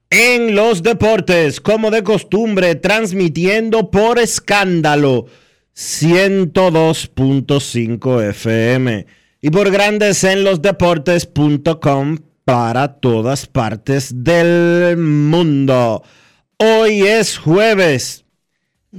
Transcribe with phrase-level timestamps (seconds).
[0.10, 5.28] en los Deportes, como de costumbre, transmitiendo por escándalo
[5.76, 9.06] 102.5 FM
[9.42, 16.02] y por Grandes en los Deportes.com para todas partes del mundo.
[16.58, 18.26] Hoy es jueves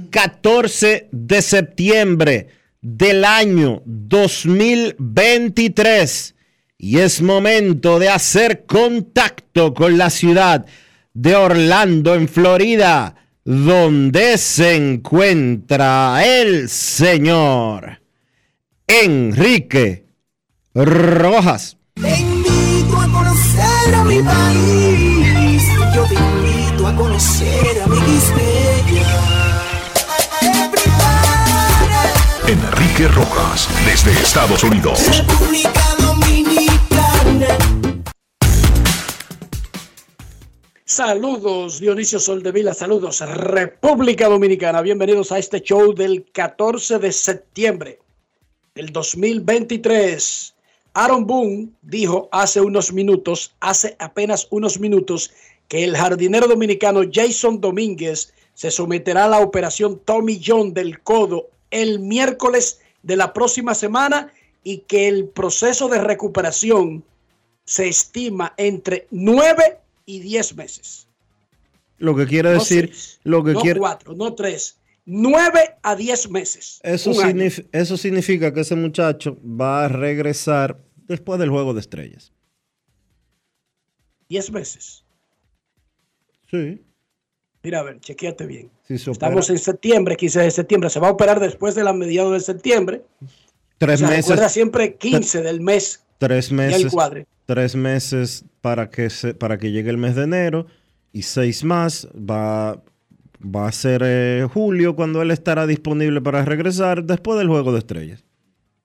[0.09, 6.35] 14 de septiembre del año 2023
[6.77, 10.65] y es momento de hacer contacto con la ciudad
[11.13, 18.01] de Orlando, en Florida, donde se encuentra el señor
[18.87, 20.07] Enrique
[20.73, 21.77] Rojas.
[21.93, 25.63] Te invito a conocer a mi país.
[25.93, 27.99] Yo te invito a conocer a mi
[32.51, 34.99] Enrique Rojas desde Estados Unidos.
[35.07, 37.57] República Dominicana.
[40.83, 44.81] Saludos, Dionisio Soldevila, saludos, República Dominicana.
[44.81, 47.99] Bienvenidos a este show del 14 de septiembre
[48.75, 50.53] del 2023.
[50.93, 55.31] Aaron Boone dijo hace unos minutos, hace apenas unos minutos,
[55.69, 61.50] que el jardinero dominicano Jason Domínguez se someterá a la operación Tommy John del codo
[61.71, 64.31] el miércoles de la próxima semana
[64.63, 67.03] y que el proceso de recuperación
[67.65, 71.07] se estima entre 9 y 10 meses.
[71.97, 75.95] Lo que quiere No decir, seis, lo que no quiere, cuatro, no tres, 9 a
[75.95, 76.79] 10 meses.
[76.83, 82.33] eso, signif- eso significa que ese muchacho va a regresar después del juego de estrellas.
[84.29, 85.03] 10 meses.
[86.49, 86.81] Sí.
[87.63, 88.71] Mira, a ver, chequeate bien.
[88.97, 90.89] Si Estamos en septiembre, 15 de septiembre.
[90.89, 93.03] Se va a operar después de la mediados de septiembre.
[93.77, 96.93] tres O sea, recuerda meses, siempre 15 del mes tres meses,
[97.47, 100.67] tres meses para que se, para que llegue el mes de enero
[101.11, 102.79] y seis más va,
[103.43, 107.79] va a ser eh, julio cuando él estará disponible para regresar después del juego de
[107.79, 108.23] estrellas.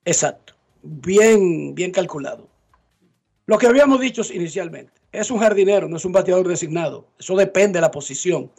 [0.06, 0.54] Exacto.
[0.82, 2.48] Bien, bien calculado.
[3.44, 7.06] Lo que habíamos dicho inicialmente, es un jardinero, no es un bateador designado.
[7.18, 8.50] Eso depende de la posición.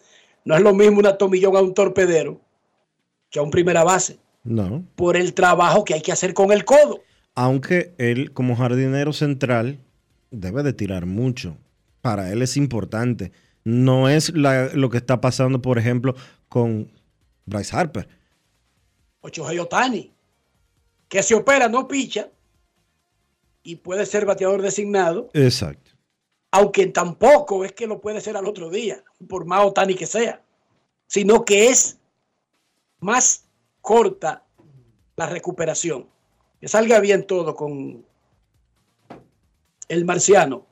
[0.48, 2.40] No es lo mismo una tomillón a un torpedero
[3.30, 4.86] que a un primera base, No.
[4.96, 7.02] por el trabajo que hay que hacer con el codo.
[7.36, 9.80] Aunque él como jardinero central
[10.32, 11.58] debe de tirar mucho.
[12.02, 13.34] Para él es importante.
[13.66, 16.16] No es la- lo que está pasando, por ejemplo,
[16.48, 16.90] con
[17.46, 18.08] Bryce Harper.
[19.20, 20.14] Ocho Otani,
[21.10, 22.30] que se opera, no picha,
[23.64, 25.92] y puede ser bateador designado, Exacto.
[26.52, 30.42] aunque tampoco es que lo puede ser al otro día, por más Otani que sea,
[31.08, 31.98] sino que es
[33.00, 33.46] más
[33.82, 34.44] corta
[35.16, 36.08] la recuperación.
[36.60, 38.06] Que salga bien todo con
[39.88, 40.66] el marciano.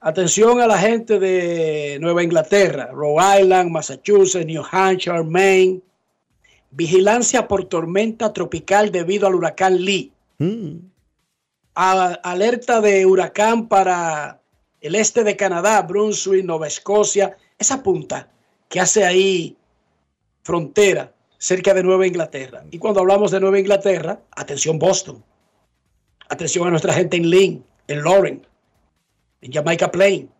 [0.00, 5.80] Atención a la gente de Nueva Inglaterra, Rhode Island, Massachusetts, New Hampshire, Maine.
[6.70, 10.12] Vigilancia por tormenta tropical debido al huracán Lee.
[10.38, 10.78] Mm.
[11.74, 14.40] alerta de huracán para
[14.80, 18.28] el este de Canadá, Brunswick, Nueva Escocia, esa punta
[18.68, 19.56] que hace ahí
[20.44, 22.64] frontera cerca de Nueva Inglaterra.
[22.70, 25.24] Y cuando hablamos de Nueva Inglaterra, atención Boston,
[26.28, 28.46] atención a nuestra gente en Lynn, en Loren,
[29.40, 30.30] en Jamaica Plain.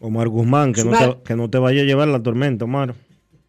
[0.00, 2.94] Omar Guzmán, que, no te, que no te vaya a llevar la tormenta, Omar.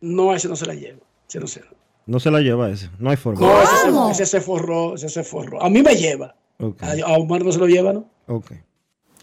[0.01, 0.99] No, ese no se la lleva.
[1.27, 1.61] Ese no se,
[2.09, 3.39] no se la lleva ese, no hay forma.
[3.39, 5.61] No, ese se, ese se, forró, ese se forró.
[5.61, 6.35] A mí me lleva.
[6.57, 7.01] Okay.
[7.01, 8.09] A, Omar no se lo lleva, ¿no?
[8.25, 8.51] Ok.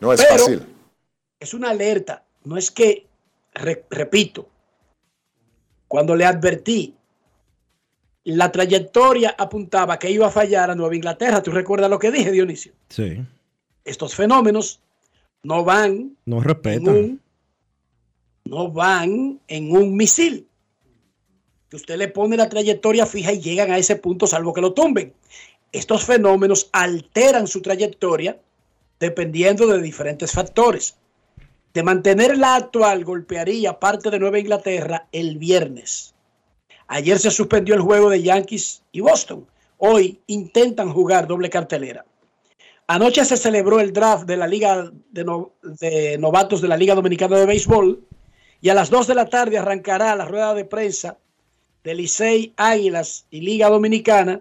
[0.00, 0.64] No es fácil.
[1.40, 2.24] Es una alerta.
[2.44, 3.08] No es que,
[3.54, 4.48] re, repito,
[5.88, 6.94] cuando le advertí,
[8.24, 11.42] la trayectoria apuntaba que iba a fallar a Nueva Inglaterra.
[11.42, 12.72] ¿Tú recuerdas lo que dije, Dionisio?
[12.88, 13.18] Sí.
[13.84, 14.80] Estos fenómenos
[15.44, 16.16] no van.
[16.24, 17.20] No respetan.
[18.44, 20.48] no van en un misil.
[21.68, 24.72] Que usted le pone la trayectoria fija y llegan a ese punto, salvo que lo
[24.72, 25.14] tumben.
[25.70, 28.40] Estos fenómenos alteran su trayectoria
[28.98, 30.96] dependiendo de diferentes factores.
[31.76, 36.14] De mantener la actual, golpearía parte de Nueva Inglaterra el viernes.
[36.86, 39.46] Ayer se suspendió el juego de Yankees y Boston.
[39.76, 42.06] Hoy intentan jugar doble cartelera.
[42.86, 47.44] Anoche se celebró el draft de la Liga de, Novatos de la Liga Dominicana de
[47.44, 48.02] Béisbol
[48.62, 51.18] y a las 2 de la tarde arrancará la rueda de prensa
[51.84, 54.40] de Licey, Águilas y Liga Dominicana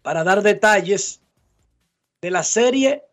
[0.00, 1.20] para dar detalles
[2.22, 3.04] de la serie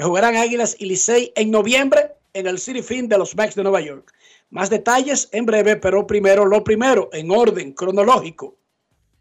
[0.00, 3.62] que jugarán Águilas y Licey en noviembre en el City Field de los Mets de
[3.62, 4.10] Nueva York.
[4.48, 8.56] Más detalles en breve, pero primero lo primero, en orden cronológico.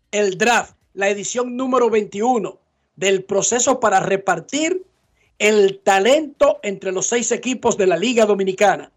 [0.10, 2.58] El draft, la edición número 21
[2.96, 4.86] del proceso para repartir
[5.38, 8.90] el talento entre los seis equipos de la Liga Dominicana.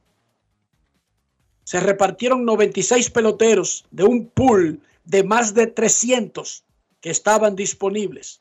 [1.64, 6.62] Se repartieron 96 peloteros de un pool de más de 300
[7.00, 8.40] que estaban disponibles.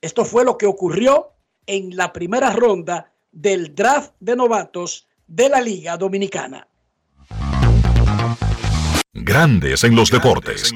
[0.00, 1.31] Esto fue lo que ocurrió
[1.66, 6.66] en la primera ronda del draft de novatos de la Liga Dominicana.
[9.14, 10.72] Grandes en los deportes.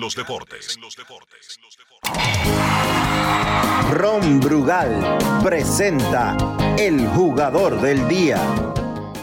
[3.92, 6.36] Ron Brugal presenta
[6.78, 8.38] el jugador del día.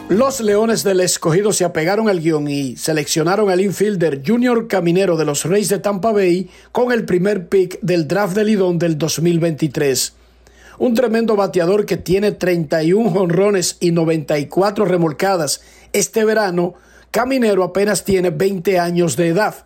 [0.10, 5.26] Los Leones del Escogido se apegaron al guion y seleccionaron al infielder Junior Caminero de
[5.26, 10.14] los Reyes de Tampa Bay con el primer pick del draft de Lidón del 2023
[10.78, 15.62] un tremendo bateador que tiene 31 jonrones y 94 remolcadas
[15.94, 16.74] este verano,
[17.12, 19.66] Caminero apenas tiene 20 años de edad.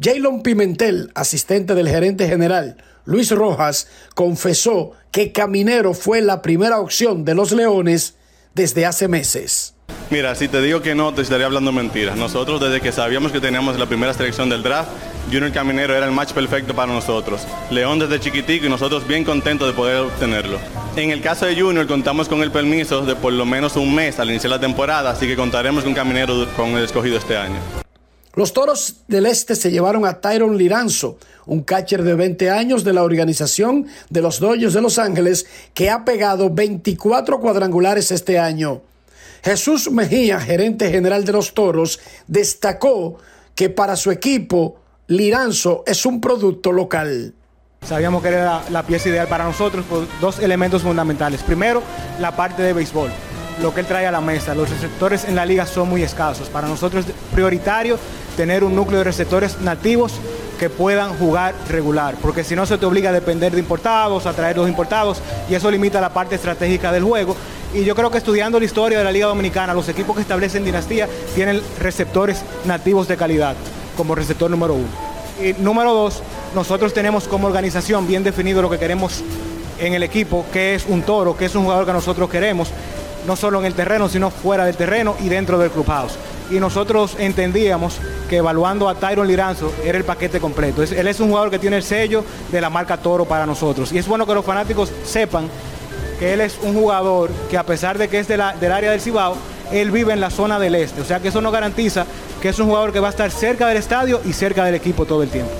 [0.00, 7.24] Jalen Pimentel, asistente del gerente general Luis Rojas, confesó que Caminero fue la primera opción
[7.24, 8.16] de los Leones
[8.54, 9.74] desde hace meses.
[10.10, 12.16] Mira, si te digo que no, te estaría hablando mentiras.
[12.16, 14.90] Nosotros desde que sabíamos que teníamos la primera selección del draft,
[15.26, 17.46] Junior Caminero era el match perfecto para nosotros.
[17.70, 20.58] León desde chiquitico y nosotros bien contentos de poder obtenerlo.
[20.96, 24.18] En el caso de Junior contamos con el permiso de por lo menos un mes
[24.20, 27.56] al iniciar la temporada, así que contaremos con Caminero con el escogido este año.
[28.34, 32.92] Los Toros del Este se llevaron a Tyron Liranzo, un catcher de 20 años de
[32.92, 38.82] la organización de los Dodgers de Los Ángeles que ha pegado 24 cuadrangulares este año.
[39.44, 43.18] Jesús Mejía, gerente general de los Toros, destacó
[43.54, 47.34] que para su equipo Liranzo es un producto local.
[47.86, 51.42] Sabíamos que era la, pieza ideal para nosotros por dos elementos fundamentales.
[51.42, 51.82] Primero,
[52.20, 53.10] la parte de béisbol,
[53.60, 54.54] lo que él trae a la mesa.
[54.54, 56.48] Los receptores en la liga son muy escasos.
[56.48, 57.98] Para nosotros es prioritario
[58.34, 60.14] tener un núcleo de receptores nativos
[60.58, 64.32] que puedan jugar regular, porque si no se te obliga a depender de importados, a
[64.32, 67.36] traer los importados, y eso limita la parte estratégica del juego.
[67.74, 70.64] Y yo creo que estudiando la historia de la Liga Dominicana, los equipos que establecen
[70.64, 73.54] dinastía tienen receptores nativos de calidad
[73.96, 74.88] como receptor número uno.
[75.42, 76.22] Y número dos,
[76.54, 79.22] nosotros tenemos como organización bien definido lo que queremos
[79.78, 82.68] en el equipo, que es un toro, que es un jugador que nosotros queremos,
[83.26, 86.16] no solo en el terreno, sino fuera del terreno y dentro del clubhouse.
[86.50, 87.98] Y nosotros entendíamos
[88.28, 90.82] que evaluando a Tyron Liranzo era el paquete completo.
[90.82, 93.92] él es un jugador que tiene el sello de la marca Toro para nosotros.
[93.92, 95.48] Y es bueno que los fanáticos sepan
[96.18, 99.36] que él es un jugador que a pesar de que es del área del Cibao,
[99.72, 101.00] él vive en la zona del este.
[101.00, 102.06] O sea que eso nos garantiza
[102.40, 105.06] que es un jugador que va a estar cerca del estadio y cerca del equipo
[105.06, 105.52] todo el tiempo.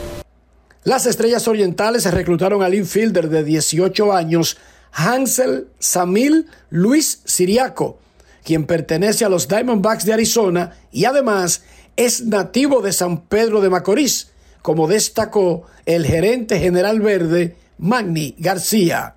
[0.84, 4.58] Las Estrellas Orientales reclutaron al infielder de 18 años,
[4.92, 7.99] Hansel Samil Luis Siriaco,
[8.44, 11.62] quien pertenece a los Diamondbacks de Arizona y además
[11.96, 19.14] es nativo de San Pedro de Macorís, como destacó el gerente general verde Magni García.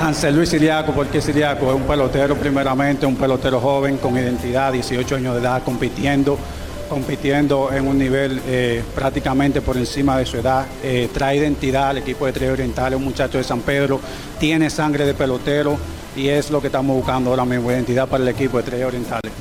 [0.00, 5.16] Hansel Luis Siriaco, porque Siriaco es un pelotero primeramente, un pelotero joven con identidad, 18
[5.16, 6.38] años de edad, compitiendo
[6.88, 10.66] compitiendo en un nivel eh, prácticamente por encima de su edad.
[10.82, 14.00] Eh, trae identidad al equipo de Tres Orientales, un muchacho de San Pedro,
[14.38, 15.76] tiene sangre de pelotero
[16.14, 19.32] y es lo que estamos buscando ahora mismo, identidad para el equipo de Tres Orientales.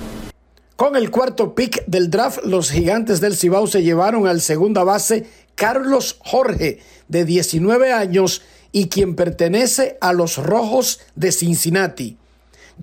[0.75, 5.25] Con el cuarto pick del draft, los gigantes del Cibao se llevaron al segunda base
[5.55, 8.41] Carlos Jorge, de 19 años
[8.73, 12.17] y quien pertenece a los Rojos de Cincinnati.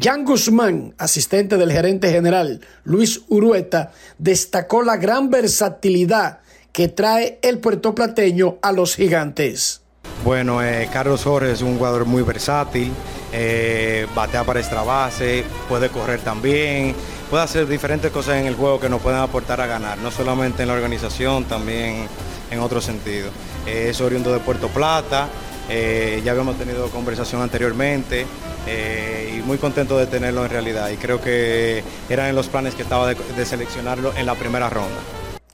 [0.00, 6.38] Jan Guzmán, asistente del gerente general Luis Urueta, destacó la gran versatilidad
[6.72, 9.82] que trae el puertoplateño a los gigantes.
[10.24, 12.92] Bueno, eh, Carlos Jorge es un jugador muy versátil,
[13.32, 16.94] eh, batea para extra base, puede correr también,
[17.28, 20.62] puede hacer diferentes cosas en el juego que nos pueden aportar a ganar, no solamente
[20.62, 22.06] en la organización, también
[22.50, 23.30] en otro sentido.
[23.66, 25.28] Eh, es oriundo de Puerto Plata,
[25.72, 28.26] eh, ya habíamos tenido conversación anteriormente
[28.66, 32.74] eh, y muy contento de tenerlo en realidad y creo que eran en los planes
[32.74, 34.98] que estaba de, seleccionarlo en la primera ronda.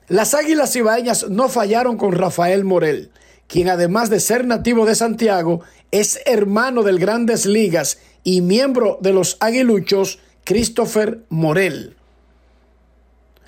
[0.07, 3.11] Las Águilas Ibaeñas no fallaron con Rafael Morel,
[3.45, 9.13] quien además de ser nativo de Santiago, es hermano del Grandes Ligas y miembro de
[9.13, 11.95] los Aguiluchos, Christopher Morel.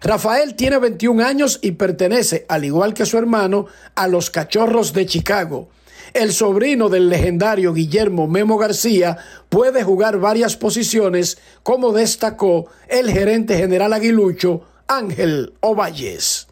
[0.01, 5.07] Rafael tiene 21 años y pertenece, al igual que su hermano, a los Cachorros de
[5.07, 5.69] Chicago
[6.13, 9.17] el sobrino del legendario Guillermo Memo García
[9.49, 16.47] puede jugar varias posiciones, como destacó el gerente general aguilucho Ángel Ovalles.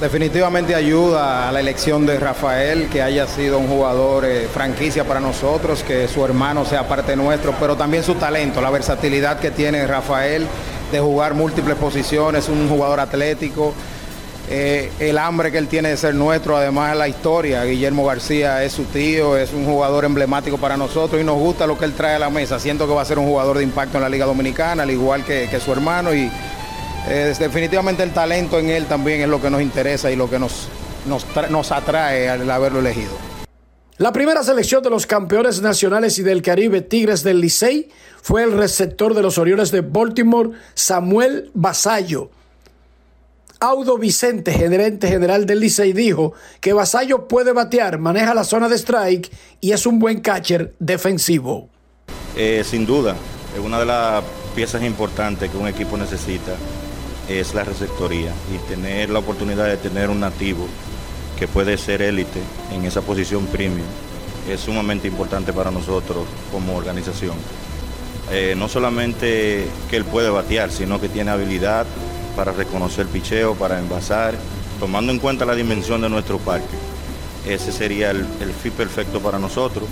[0.00, 5.20] Definitivamente ayuda a la elección de Rafael, que haya sido un jugador eh, franquicia para
[5.20, 9.86] nosotros, que su hermano sea parte nuestro, pero también su talento, la versatilidad que tiene
[9.86, 10.46] Rafael
[10.90, 13.72] de jugar múltiples posiciones, un jugador atlético,
[14.50, 17.64] eh, el hambre que él tiene de ser nuestro, además de la historia.
[17.64, 21.78] Guillermo García es su tío, es un jugador emblemático para nosotros y nos gusta lo
[21.78, 22.58] que él trae a la mesa.
[22.58, 25.24] Siento que va a ser un jugador de impacto en la Liga Dominicana, al igual
[25.24, 26.14] que, su hermano.
[26.14, 26.30] Y
[27.08, 30.38] eh, definitivamente el talento en él también es lo que nos interesa y lo que
[30.38, 30.68] nos,
[31.06, 33.12] nos, atrae al haberlo elegido.
[33.96, 37.88] La primera selección de los campeones nacionales y del Caribe Tigres del Licey
[38.20, 42.30] fue el receptor de los Orioles de Baltimore, Samuel Basayo
[43.64, 48.76] Audo Vicente, gerente general del Licey, dijo que Vasallo puede batear, maneja la zona de
[48.76, 51.70] strike y es un buen catcher defensivo.
[52.36, 53.16] Eh, sin duda,
[53.64, 54.22] una de las
[54.54, 56.52] piezas importantes que un equipo necesita
[57.26, 60.66] es la receptoría y tener la oportunidad de tener un nativo
[61.38, 62.40] que puede ser élite
[62.70, 63.86] en esa posición premium
[64.46, 67.36] es sumamente importante para nosotros como organización.
[68.30, 71.86] Eh, no solamente que él puede batear, sino que tiene habilidad
[72.34, 74.34] para reconocer picheo, para envasar,
[74.80, 76.76] tomando en cuenta la dimensión de nuestro parque.
[77.46, 78.26] Ese sería el,
[78.62, 79.84] fit perfecto para nosotros.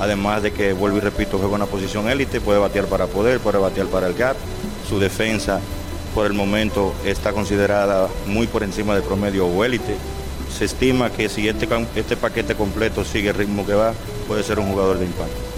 [0.00, 3.58] Además de que, vuelvo y repito, juega una posición élite, puede batear para poder, puede
[3.58, 4.36] batear para el gap.
[4.88, 5.60] Su defensa,
[6.14, 9.96] por el momento, está considerada muy por encima del promedio o élite.
[10.56, 13.92] Se estima que si este, este paquete completo sigue el ritmo que va,
[14.26, 15.54] puede ser un jugador de impacto.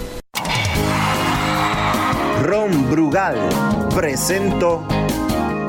[2.42, 3.48] Ron Brugal
[3.94, 4.86] presento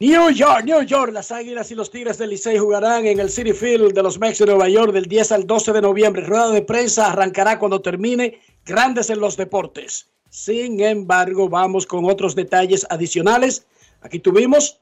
[0.00, 3.52] New York, New York, las Águilas y los Tigres del Licey jugarán en el City
[3.52, 6.22] Field de los Mex de Nueva York del 10 al 12 de noviembre.
[6.22, 10.08] Rueda de prensa arrancará cuando termine Grandes en los Deportes.
[10.30, 13.66] Sin embargo, vamos con otros detalles adicionales.
[14.00, 14.78] Aquí tuvimos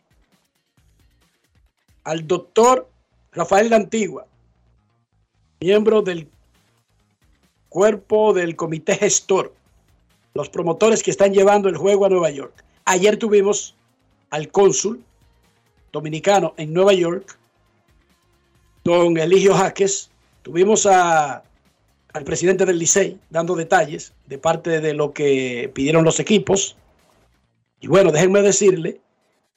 [2.05, 2.89] al doctor
[3.33, 4.27] Rafael de Antigua,
[5.61, 6.27] miembro del
[7.69, 9.53] cuerpo del comité gestor,
[10.33, 12.65] los promotores que están llevando el juego a Nueva York.
[12.87, 13.75] Ayer tuvimos
[14.33, 15.05] al cónsul
[15.93, 17.39] dominicano en Nueva York,
[18.83, 20.11] don Eligio Jaques.
[20.41, 21.43] Tuvimos a,
[22.15, 26.77] al presidente del Licey dando detalles de parte de lo que pidieron los equipos.
[27.81, 29.01] Y bueno, déjenme decirle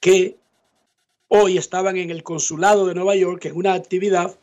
[0.02, 0.36] que
[1.30, 4.36] hoy estaban en el consulado de Nueva York en una actividad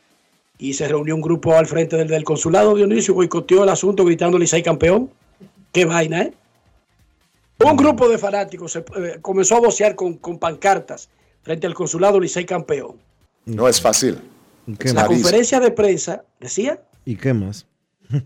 [0.56, 4.38] y se reunió un grupo al frente del, del consulado Dionisio, boicoteó el asunto gritando
[4.38, 5.10] Licey campeón.
[5.72, 6.32] Qué vaina, ¿eh?
[7.64, 11.08] Un grupo de fanáticos eh, comenzó a vocear con, con pancartas
[11.42, 12.96] frente al consulado Licey campeón.
[13.44, 14.20] No es fácil.
[14.66, 16.80] la conferencia de prensa decía.
[17.04, 17.66] ¿Y qué más?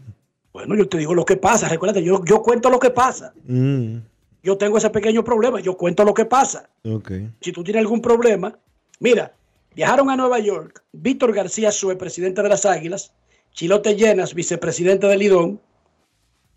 [0.53, 1.69] Bueno, yo te digo lo que pasa.
[1.69, 3.35] Recuerda, yo, yo cuento lo que pasa.
[3.45, 3.99] Mm,
[4.43, 5.61] Yo tengo ese pequeño problema.
[5.61, 6.71] Yo cuento lo que pasa.
[6.83, 7.11] ok.
[7.43, 8.59] Si tú tienes algún problema,
[8.99, 9.35] mira,
[9.75, 10.83] viajaron a Nueva York.
[10.93, 13.13] Víctor García Sue, presidente de las Águilas.
[13.53, 15.61] Chilote Llenas, vicepresidente del Lidón.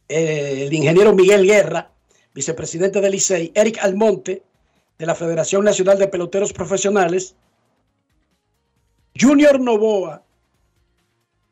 [0.07, 1.91] eh, el ingeniero Miguel Guerra,
[2.39, 3.51] vicepresidente del Licey.
[3.53, 4.41] Eric Almonte,
[4.97, 7.35] de la Federación Nacional de Peloteros Profesionales.
[9.19, 10.23] Junior Novoa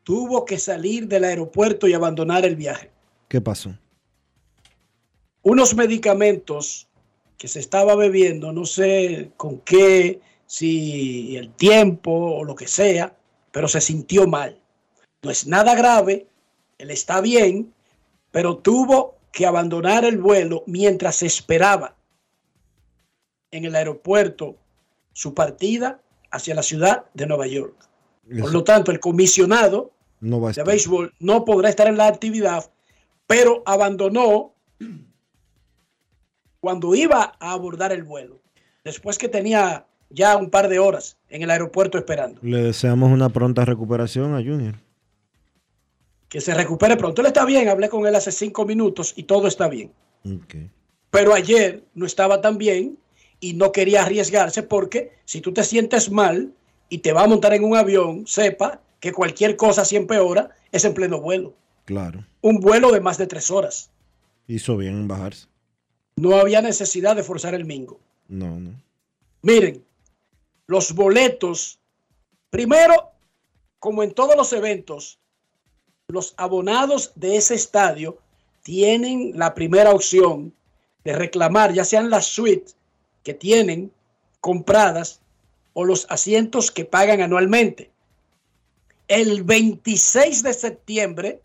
[0.02, 2.90] tuvo que salir del aeropuerto y abandonar el viaje.
[3.28, 3.76] ¿Qué pasó?
[5.42, 6.88] Unos medicamentos
[7.36, 13.14] que se estaba bebiendo, no sé con qué, si el tiempo o lo que sea,
[13.52, 14.58] pero se sintió mal.
[15.20, 16.26] No es nada grave,
[16.78, 17.74] él está bien,
[18.30, 21.96] pero tuvo que abandonar el vuelo mientras esperaba
[23.50, 24.56] en el aeropuerto
[25.12, 27.74] su partida hacia la ciudad de Nueva York.
[28.40, 32.08] Por lo tanto, el comisionado no va a de béisbol no podrá estar en la
[32.08, 32.70] actividad,
[33.26, 34.54] pero abandonó
[36.60, 38.40] cuando iba a abordar el vuelo,
[38.84, 42.40] después que tenía ya un par de horas en el aeropuerto esperando.
[42.42, 44.74] Le deseamos una pronta recuperación a Junior.
[46.28, 47.20] Que se recupere pronto.
[47.20, 49.92] Él está bien, hablé con él hace cinco minutos y todo está bien.
[51.10, 52.98] Pero ayer no estaba tan bien
[53.40, 56.52] y no quería arriesgarse porque si tú te sientes mal
[56.88, 60.84] y te va a montar en un avión, sepa que cualquier cosa si empeora es
[60.84, 61.54] en pleno vuelo.
[61.84, 62.26] Claro.
[62.42, 63.90] Un vuelo de más de tres horas.
[64.46, 65.46] Hizo bien en bajarse.
[66.16, 68.00] No había necesidad de forzar el mingo.
[68.28, 68.72] No, no.
[69.42, 69.84] Miren,
[70.66, 71.78] los boletos,
[72.50, 73.12] primero,
[73.78, 75.18] como en todos los eventos,
[76.10, 78.16] los abonados de ese estadio
[78.62, 80.54] tienen la primera opción
[81.04, 82.76] de reclamar, ya sean las suites
[83.22, 83.92] que tienen
[84.40, 85.20] compradas
[85.74, 87.90] o los asientos que pagan anualmente.
[89.06, 91.42] El 26 de septiembre,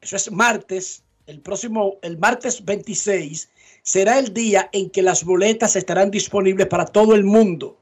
[0.00, 3.50] eso es martes, el próximo, el martes 26,
[3.82, 7.76] será el día en que las boletas estarán disponibles para todo el mundo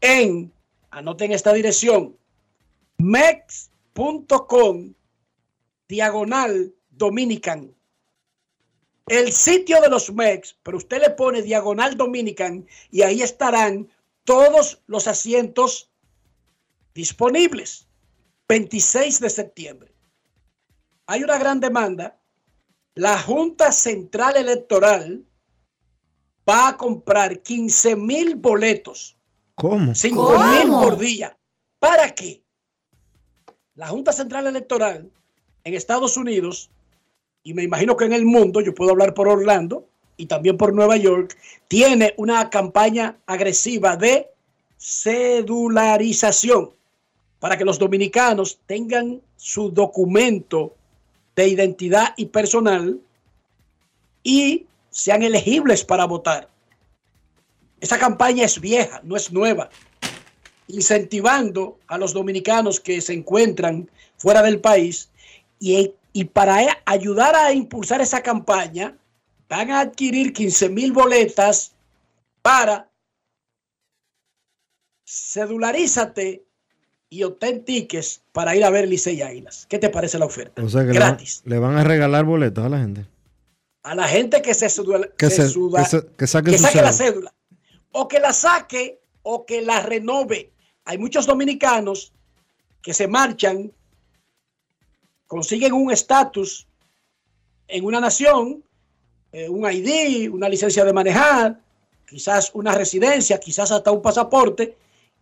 [0.00, 0.50] en,
[0.90, 2.16] anoten esta dirección,
[3.98, 4.94] mex.com
[5.88, 7.74] diagonal dominican.
[9.06, 13.88] El sitio de los MEX, pero usted le pone diagonal dominican y ahí estarán
[14.24, 15.90] todos los asientos
[16.94, 17.86] disponibles.
[18.48, 19.94] 26 de septiembre.
[21.06, 22.18] Hay una gran demanda.
[22.94, 25.24] La Junta Central Electoral
[26.48, 29.16] va a comprar 15 mil boletos,
[29.54, 29.94] ¿Cómo?
[29.94, 31.38] 5 mil por día.
[31.78, 32.42] ¿Para qué?
[33.78, 35.08] La Junta Central Electoral
[35.62, 36.68] en Estados Unidos,
[37.44, 39.86] y me imagino que en el mundo, yo puedo hablar por Orlando
[40.16, 41.38] y también por Nueva York,
[41.68, 44.26] tiene una campaña agresiva de
[44.78, 46.70] cedularización
[47.38, 50.74] para que los dominicanos tengan su documento
[51.36, 52.98] de identidad y personal
[54.24, 56.48] y sean elegibles para votar.
[57.80, 59.70] Esa campaña es vieja, no es nueva,
[60.68, 65.10] incentivando a los dominicanos que se encuentran fuera del país
[65.58, 68.96] y, y para e- ayudar a impulsar esa campaña
[69.48, 71.72] van a adquirir 15 mil boletas
[72.42, 72.88] para
[75.06, 76.44] cedularízate
[77.10, 79.64] y obtén tickets para ir a ver Licey Águilas.
[79.68, 80.62] ¿Qué te parece la oferta?
[80.62, 81.42] O sea que le van, Gratis.
[81.46, 83.06] le van a regalar boletos a la gente.
[83.82, 86.58] A la gente que se, cedula- Que, se se, suda- que, se- que saque que
[86.58, 87.32] su saque la cédula.
[87.92, 90.50] O que la saque o que la renove.
[90.88, 92.14] Hay muchos dominicanos
[92.80, 93.70] que se marchan,
[95.26, 96.66] consiguen un estatus
[97.66, 98.64] en una nación,
[99.30, 101.60] eh, un ID, una licencia de manejar,
[102.08, 104.78] quizás una residencia, quizás hasta un pasaporte,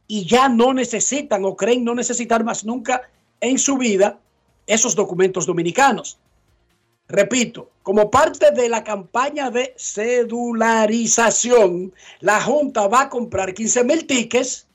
[0.07, 3.02] y ya no necesitan o creen no necesitar más nunca
[3.40, 4.20] en su vida
[4.68, 6.16] esos documentos dominicanos.
[7.09, 14.07] Repito, como parte de la campaña de cedularización, la Junta va a comprar 15 mil
[14.07, 14.65] tickets,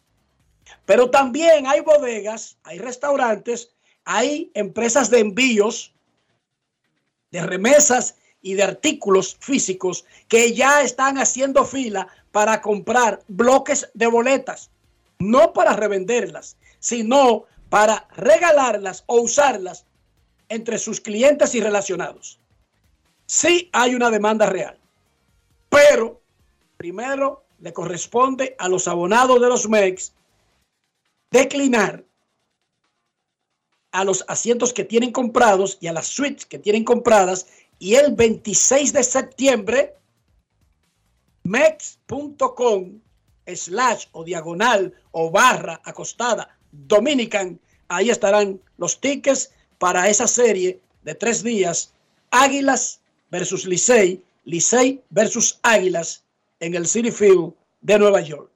[0.86, 3.72] pero también hay bodegas, hay restaurantes,
[4.04, 5.94] hay empresas de envíos,
[7.32, 14.08] de remesas y de artículos físicos que ya están haciendo fila para comprar bloques de
[14.08, 14.72] boletas,
[15.20, 19.86] no para revenderlas, sino para regalarlas o usarlas
[20.50, 22.40] entre sus clientes y relacionados.
[23.26, 24.78] Sí hay una demanda real,
[25.70, 26.22] pero
[26.76, 30.14] primero le corresponde a los abonados de los MEX
[31.32, 32.06] declinar
[33.92, 37.48] a los asientos que tienen comprados y a las suites que tienen compradas
[37.80, 39.96] y el 26 de septiembre
[41.44, 43.00] mex.com
[43.48, 51.16] slash o diagonal o barra acostada Dominican, ahí estarán los tickets para esa serie de
[51.16, 51.94] tres días,
[52.30, 56.24] Águilas versus Licey, Licey versus Águilas
[56.60, 58.51] en el City Field de Nueva York.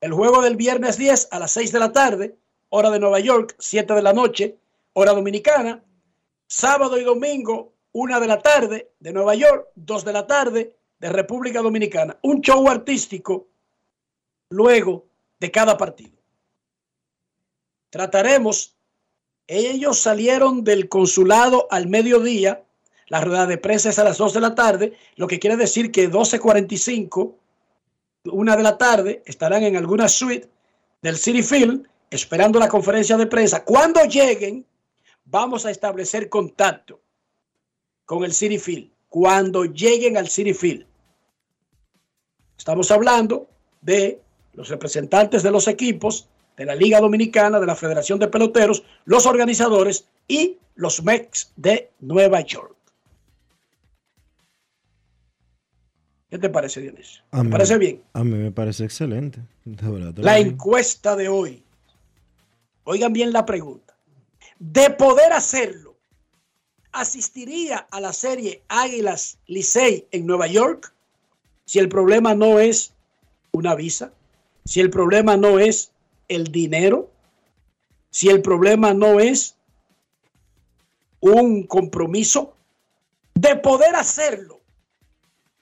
[0.00, 2.38] El juego del viernes 10 a las 6 de la tarde,
[2.70, 4.56] hora de Nueva York, 7 de la noche,
[4.94, 5.84] hora dominicana.
[6.46, 11.08] Sábado y domingo, 1 de la tarde de Nueva York, 2 de la tarde de
[11.10, 12.18] República Dominicana.
[12.22, 13.48] Un show artístico
[14.48, 15.06] luego
[15.38, 16.16] de cada partido.
[17.90, 18.76] Trataremos,
[19.46, 22.64] ellos salieron del consulado al mediodía,
[23.08, 25.90] la rueda de prensa es a las 2 de la tarde, lo que quiere decir
[25.90, 27.34] que 12.45,
[28.24, 30.48] una de la tarde, estarán en alguna suite
[31.00, 33.64] del City Field esperando la conferencia de prensa.
[33.64, 34.66] Cuando lleguen,
[35.24, 37.00] vamos a establecer contacto
[38.04, 38.90] con el City Field.
[39.08, 40.86] Cuando lleguen al City Field.
[42.58, 43.48] Estamos hablando
[43.80, 44.20] de
[44.52, 49.24] los representantes de los equipos de la Liga Dominicana, de la Federación de Peloteros, los
[49.24, 52.76] organizadores y los Mex de Nueva York.
[56.30, 57.22] ¿Qué te parece, Dionisio?
[57.30, 58.02] ¿Te parece bien?
[58.12, 59.40] A mí me parece excelente.
[60.16, 61.64] la encuesta de hoy.
[62.84, 63.96] Oigan bien la pregunta.
[64.60, 65.96] De poder hacerlo,
[66.92, 70.94] ¿asistiría a la serie Águilas Licey en Nueva York?
[71.64, 72.92] Si el problema no es
[73.50, 74.12] una visa,
[74.64, 75.90] si el problema no es
[76.28, 77.10] el dinero,
[78.10, 79.56] si el problema no es
[81.20, 82.54] un compromiso
[83.34, 84.59] de poder hacerlo,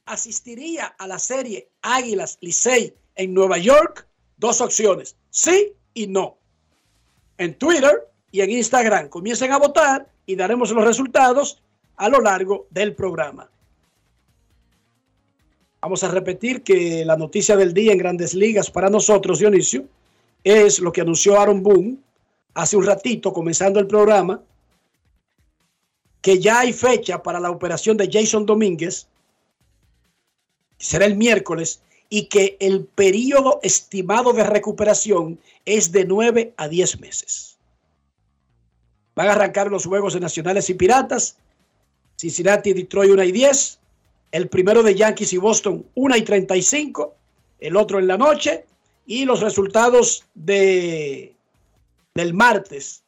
[0.09, 6.39] asistiría a la serie Águilas Licey en Nueva York, dos opciones, sí y no.
[7.37, 11.63] En Twitter y en Instagram comiencen a votar y daremos los resultados
[11.97, 13.51] a lo largo del programa.
[15.81, 19.87] Vamos a repetir que la noticia del día en grandes ligas para nosotros, Dionisio,
[20.43, 21.99] es lo que anunció Aaron Boone
[22.55, 24.43] hace un ratito, comenzando el programa,
[26.21, 29.07] que ya hay fecha para la operación de Jason Domínguez,
[30.79, 37.01] será el miércoles, y que el periodo estimado de recuperación es de 9 a 10
[37.01, 37.59] meses.
[39.15, 41.37] Van a arrancar los juegos de Nacionales y Piratas,
[42.17, 43.79] Cincinnati, Detroit 1 y 10,
[44.33, 47.15] el primero de Yankees y Boston 1 y 35,
[47.61, 48.65] el otro en la noche,
[49.07, 51.35] y los resultados de
[52.15, 53.05] del martes.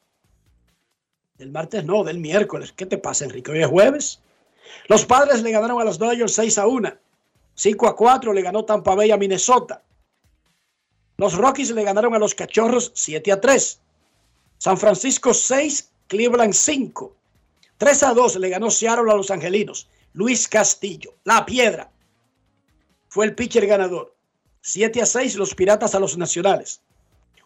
[1.37, 2.73] Del martes no, del miércoles.
[2.73, 3.51] ¿Qué te pasa, Enrique?
[3.51, 4.21] Hoy es jueves.
[4.89, 6.93] Los padres le ganaron a los Dodgers 6 a 1.
[7.61, 9.83] 5 a 4 le ganó Tampa Bay a Minnesota.
[11.19, 13.81] Los Rockies le ganaron a los Cachorros 7 a 3.
[14.57, 17.15] San Francisco 6, Cleveland 5.
[17.77, 19.91] 3 a 2 le ganó Seattle a los Angelinos.
[20.15, 21.91] Luis Castillo, la piedra,
[23.09, 24.17] fue el pitcher ganador.
[24.63, 26.81] 7 a 6 los Piratas a los Nacionales.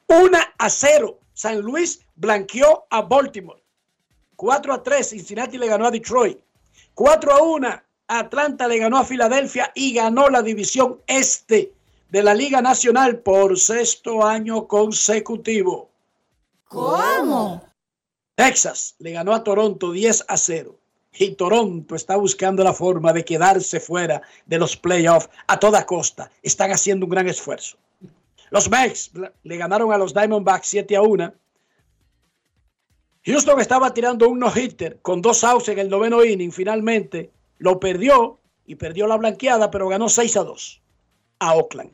[0.06, 3.64] 1 a 0 San Luis blanqueó a Baltimore.
[4.36, 6.38] 4 a 3 Cincinnati le ganó a Detroit.
[6.94, 11.72] 4 a 1 Atlanta le ganó a Filadelfia y ganó la división este
[12.10, 15.90] de la Liga Nacional por sexto año consecutivo.
[16.68, 17.64] ¿Cómo?
[18.34, 20.78] Texas le ganó a Toronto 10 a 0
[21.18, 26.30] y Toronto está buscando la forma de quedarse fuera de los playoffs a toda costa.
[26.42, 27.78] Están haciendo un gran esfuerzo.
[28.50, 29.12] Los Mex
[29.42, 31.34] le ganaron a los Diamondbacks 7 a 1.
[33.26, 36.52] Houston estaba tirando un no-hitter con dos outs en el noveno inning.
[36.52, 40.82] Finalmente lo perdió y perdió la blanqueada, pero ganó 6 a 2
[41.40, 41.90] a Oakland.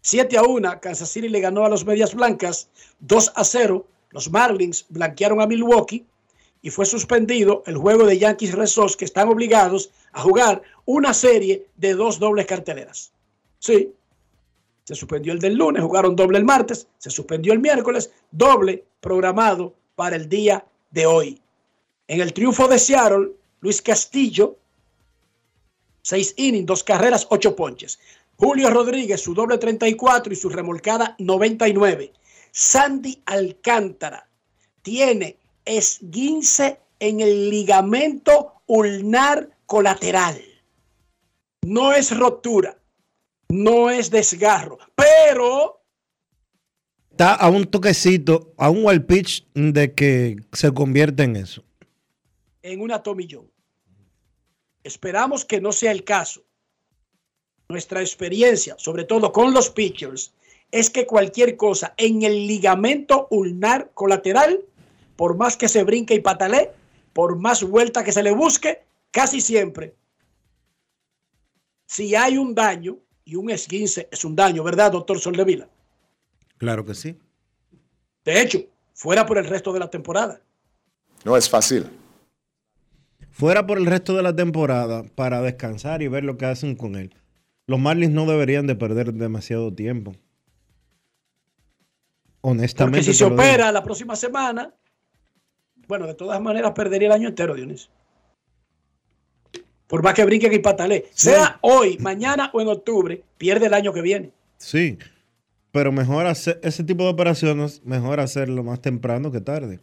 [0.00, 2.70] 7 a 1, Kansas City le ganó a los Medias Blancas.
[3.00, 6.06] 2 a 0, los Marlins blanquearon a Milwaukee
[6.62, 11.66] y fue suspendido el juego de Yankees Red que están obligados a jugar una serie
[11.76, 13.12] de dos dobles carteleras.
[13.58, 13.92] Sí,
[14.84, 19.74] se suspendió el del lunes, jugaron doble el martes, se suspendió el miércoles, doble programado
[19.94, 21.42] para el día de hoy.
[22.06, 24.56] En el triunfo de Seattle, Luis Castillo,
[26.02, 27.98] seis innings, dos carreras, ocho ponches.
[28.36, 32.12] Julio Rodríguez, su doble 34 y su remolcada 99.
[32.52, 34.28] Sandy Alcántara
[34.82, 40.40] tiene esguince en el ligamento ulnar colateral.
[41.62, 42.78] No es rotura,
[43.48, 45.82] no es desgarro, pero...
[47.10, 51.64] Está a un toquecito, a un wall pitch de que se convierte en eso.
[52.62, 53.50] En una tomillón.
[54.84, 56.42] Esperamos que no sea el caso.
[57.68, 60.32] Nuestra experiencia, sobre todo con los pitchers,
[60.70, 64.64] es que cualquier cosa en el ligamento ulnar colateral
[65.16, 66.70] por más que se brinque y patalee,
[67.12, 69.96] por más vuelta que se le busque, casi siempre,
[71.88, 75.68] si hay un daño, y un esguince es un daño, ¿verdad, doctor Soldevila?
[76.56, 77.18] Claro que sí.
[78.24, 78.60] De hecho,
[78.94, 80.40] fuera por el resto de la temporada.
[81.24, 81.90] No es fácil.
[83.38, 86.96] Fuera por el resto de la temporada para descansar y ver lo que hacen con
[86.96, 87.14] él,
[87.68, 90.16] los Marlins no deberían de perder demasiado tiempo.
[92.40, 92.98] Honestamente.
[92.98, 93.36] Porque si se digo.
[93.36, 94.74] opera la próxima semana,
[95.86, 97.90] bueno, de todas maneras perdería el año entero, Dionisio.
[99.86, 101.08] Por más que brinquen y patalee.
[101.12, 104.32] Sea hoy, mañana o en octubre, pierde el año que viene.
[104.56, 104.98] Sí,
[105.70, 109.78] pero mejor hacer ese tipo de operaciones, mejor hacerlo más temprano que tarde.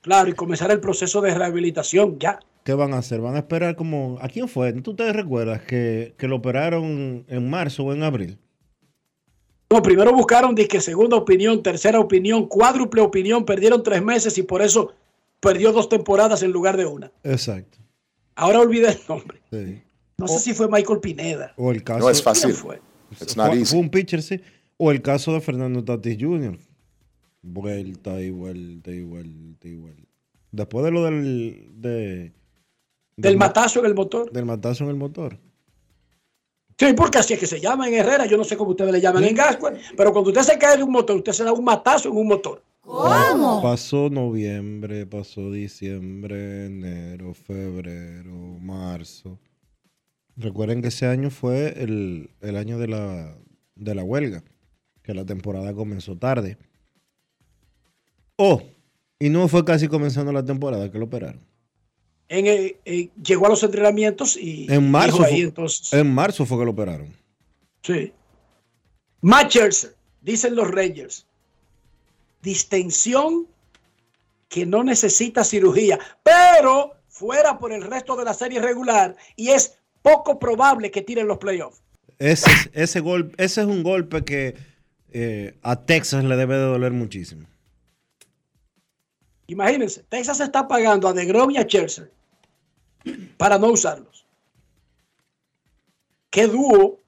[0.00, 2.40] Claro, y comenzar el proceso de rehabilitación ya.
[2.64, 3.20] ¿Qué van a hacer?
[3.20, 4.18] Van a esperar como...
[4.20, 4.72] ¿A quién fue?
[4.74, 8.38] ¿Tú te recuerdas que, que lo operaron en marzo o en abril?
[9.70, 14.62] No, primero buscaron disque segunda opinión, tercera opinión, cuádruple opinión, perdieron tres meses y por
[14.62, 14.92] eso
[15.38, 17.12] perdió dos temporadas en lugar de una.
[17.22, 17.78] Exacto.
[18.34, 19.40] Ahora olvidé el nombre.
[19.52, 19.82] Sí.
[20.18, 21.54] No sé si fue Michael Pineda.
[21.56, 22.00] O el caso...
[22.00, 22.50] No es fácil.
[22.50, 22.80] ¿Quién fue?
[23.12, 23.64] It's not easy.
[23.64, 24.40] fue un pitcher, sí.
[24.76, 26.58] O el caso de Fernando Tatis Jr.
[27.42, 30.08] Vuelta y vuelta y vuelta y vuelta.
[30.50, 31.68] Después de lo del...
[31.74, 32.32] De,
[33.20, 34.30] Del ma- matazo en el motor.
[34.32, 35.38] Del matazo en el motor.
[36.78, 38.24] Sí, porque así es que se llama en Herrera.
[38.26, 40.82] Yo no sé cómo ustedes le llaman en Gascue, pero cuando usted se cae de
[40.82, 42.62] un motor, usted se da un matazo en un motor.
[43.62, 49.38] Pasó noviembre, pasó diciembre, enero, febrero, marzo.
[50.36, 53.36] Recuerden que ese año fue el, el año de la,
[53.74, 54.42] de la huelga,
[55.02, 56.56] que la temporada comenzó tarde.
[58.36, 58.62] Oh,
[59.18, 61.42] y no fue casi comenzando la temporada que lo operaron.
[62.32, 66.58] En, eh, llegó a los entrenamientos y En marzo, ahí, fue, entonces, en marzo fue
[66.60, 67.12] que lo operaron.
[67.82, 68.12] sí.
[69.22, 71.26] Matt Scherzer, dicen los Rangers,
[72.40, 73.46] distensión
[74.48, 79.78] que no necesita cirugía, pero fuera por el resto de la serie regular y es
[80.02, 81.82] poco probable que tiren los playoffs.
[82.18, 84.54] Ese, es- ese, golpe, ese es un golpe que
[85.12, 87.46] eh, a Texas le debe de doler muchísimo.
[89.48, 92.10] Imagínense, Texas está pagando a DeGrom y a Scherzer
[93.36, 94.26] para no usarlos.
[96.30, 96.98] ¿Qué dúo?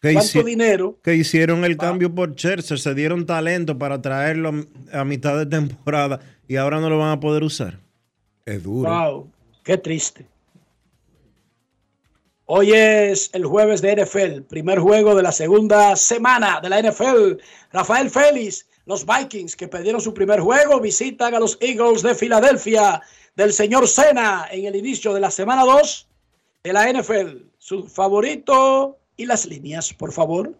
[0.00, 0.98] Que ¿Cuánto hici- dinero?
[1.02, 4.52] que hicieron el cambio por Scherzer, se dieron talento para traerlo
[4.92, 7.78] a, a mitad de temporada y ahora no lo van a poder usar.
[8.44, 8.88] Es duro.
[8.90, 9.30] Wow,
[9.64, 10.26] qué triste.
[12.44, 17.40] Hoy es el jueves de NFL, primer juego de la segunda semana de la NFL.
[17.72, 23.02] Rafael Félix, los Vikings que perdieron su primer juego, visitan a los Eagles de Filadelfia
[23.34, 26.08] del señor Cena en el inicio de la semana 2
[26.62, 27.48] de la NFL.
[27.58, 30.54] Su favorito y las líneas, por favor.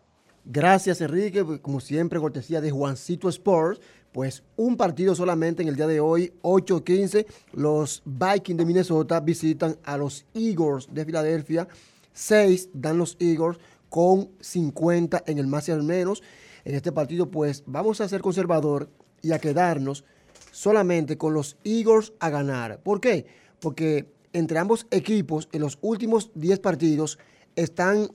[0.44, 1.44] Gracias, Enrique.
[1.62, 3.80] Como siempre, cortesía de Juancito Sports.
[4.12, 7.26] Pues un partido solamente en el día de hoy, 8-15.
[7.52, 11.68] Los Vikings de Minnesota visitan a los Eagles de Filadelfia.
[12.12, 13.58] 6 dan los Eagles
[13.88, 16.22] con 50 en el más y al menos.
[16.66, 18.90] En este partido, pues vamos a ser conservador
[19.22, 20.04] y a quedarnos
[20.50, 22.82] solamente con los Eagles a ganar.
[22.82, 23.24] ¿Por qué?
[23.60, 27.20] Porque entre ambos equipos en los últimos 10 partidos
[27.54, 28.10] están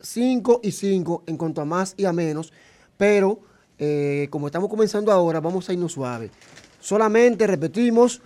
[0.00, 2.52] 5 y 5 en cuanto a más y a menos,
[2.96, 3.40] pero
[3.76, 6.30] eh, como estamos comenzando ahora, vamos a irnos suave.
[6.78, 8.22] Solamente repetimos,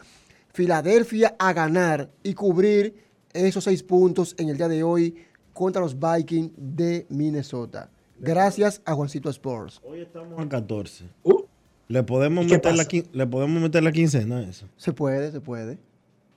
[0.52, 5.98] Filadelfia a ganar y cubrir esos 6 puntos en el día de hoy contra los
[5.98, 7.88] Vikings de Minnesota.
[8.20, 9.80] Gracias a Juancito Sports.
[9.84, 11.04] Hoy estamos a 14.
[11.22, 11.42] Uh.
[11.86, 14.66] ¿Le, podemos ¿Y qué meter la, ¿Le podemos meter la quincena a eso?
[14.76, 15.78] Se puede, se puede.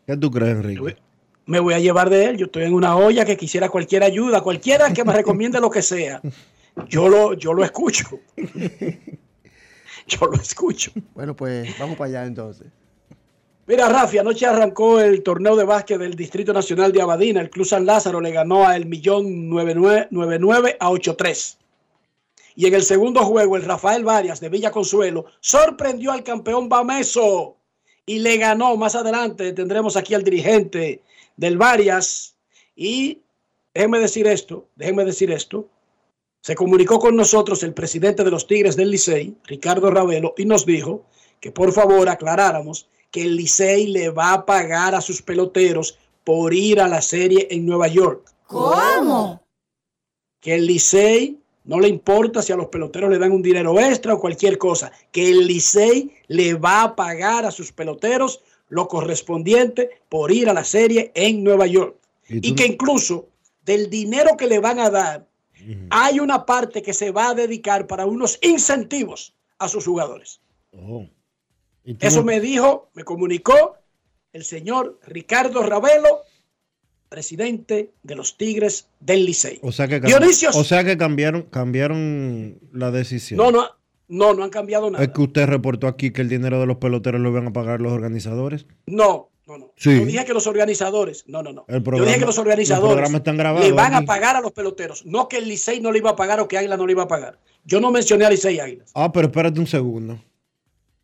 [0.06, 0.98] ¿Qué tú crees, Enrique?
[1.46, 2.38] Me voy a llevar de él.
[2.38, 5.82] Yo estoy en una olla que quisiera cualquier ayuda, cualquiera que me recomiende lo que
[5.82, 6.22] sea.
[6.88, 8.08] Yo lo, yo lo escucho.
[10.08, 10.92] Yo lo escucho.
[11.14, 12.68] Bueno, pues vamos para allá entonces.
[13.68, 17.40] Mira, Rafi, anoche arrancó el torneo de básquet del Distrito Nacional de Abadina.
[17.40, 21.58] El Club San Lázaro le ganó a el Millón 99 a 8-3.
[22.56, 27.58] Y en el segundo juego, el Rafael Varias de Villa Consuelo sorprendió al campeón Bameso
[28.06, 28.76] y le ganó.
[28.78, 31.02] Más adelante tendremos aquí al dirigente
[31.38, 32.36] del Varias.
[32.76, 33.22] Y
[33.74, 35.68] déjenme decir esto, déjenme decir esto.
[36.42, 40.66] Se comunicó con nosotros el presidente de los Tigres del Licey, Ricardo Ravelo, y nos
[40.66, 41.06] dijo
[41.40, 46.54] que por favor aclaráramos que el Licey le va a pagar a sus peloteros por
[46.54, 48.34] ir a la serie en Nueva York.
[48.48, 49.42] ¿Cómo?
[50.40, 51.41] Que el Licey
[51.72, 54.92] no le importa si a los peloteros le dan un dinero extra o cualquier cosa,
[55.10, 60.54] que el Licey le va a pagar a sus peloteros lo correspondiente por ir a
[60.54, 61.96] la serie en Nueva York.
[62.28, 63.30] Y, que incluso
[63.64, 65.30] del dinero que le van a dar,
[65.92, 70.42] hay una parte que se va a dedicar para unos incentivos a sus jugadores.
[70.74, 71.08] Oh.
[71.86, 73.78] ¿Y tú Eso me dijo, me comunicó
[74.34, 76.24] el señor Ricardo Ravelo,
[77.12, 79.60] presidente de los Tigres del Licey.
[79.62, 80.02] O sea que,
[80.54, 83.38] o sea que cambiaron, cambiaron la decisión.
[83.38, 83.66] No, no,
[84.08, 85.04] no, no han cambiado nada.
[85.04, 87.82] Es que usted reportó aquí que el dinero de los peloteros lo iban a pagar
[87.82, 88.66] los organizadores.
[88.86, 89.74] No, No, no.
[89.76, 90.00] Sí.
[90.00, 91.66] Yo dije que los organizadores, no, no, no.
[91.68, 94.42] El Yo programa- dije que los los organizadores programas están le van a pagar a
[94.42, 96.86] los peloteros, no que el Licey no le iba a pagar o que Águila no
[96.88, 97.40] le iba a pagar.
[97.66, 98.92] Yo no mencioné a Licey y Águilas.
[98.96, 100.18] Ah, pero espérate un segundo.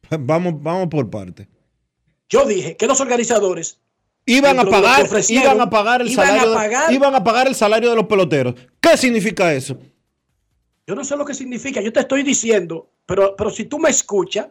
[0.10, 1.50] Vamos, vamos por parte.
[2.30, 3.82] Yo dije que los organizadores
[4.28, 7.24] Iban a de pagar, iban a pagar el iban a salario, de- pagar- iban a
[7.24, 8.54] pagar el salario de los peloteros.
[8.80, 9.78] ¿Qué significa eso?
[10.86, 13.90] Yo no sé lo que significa, yo te estoy diciendo, pero, pero si tú me
[13.90, 14.48] escuchas,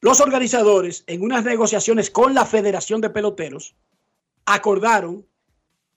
[0.00, 3.74] los organizadores en unas negociaciones con la Federación de Peloteros
[4.44, 5.24] acordaron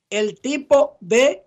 [0.10, 1.44] el tipo de,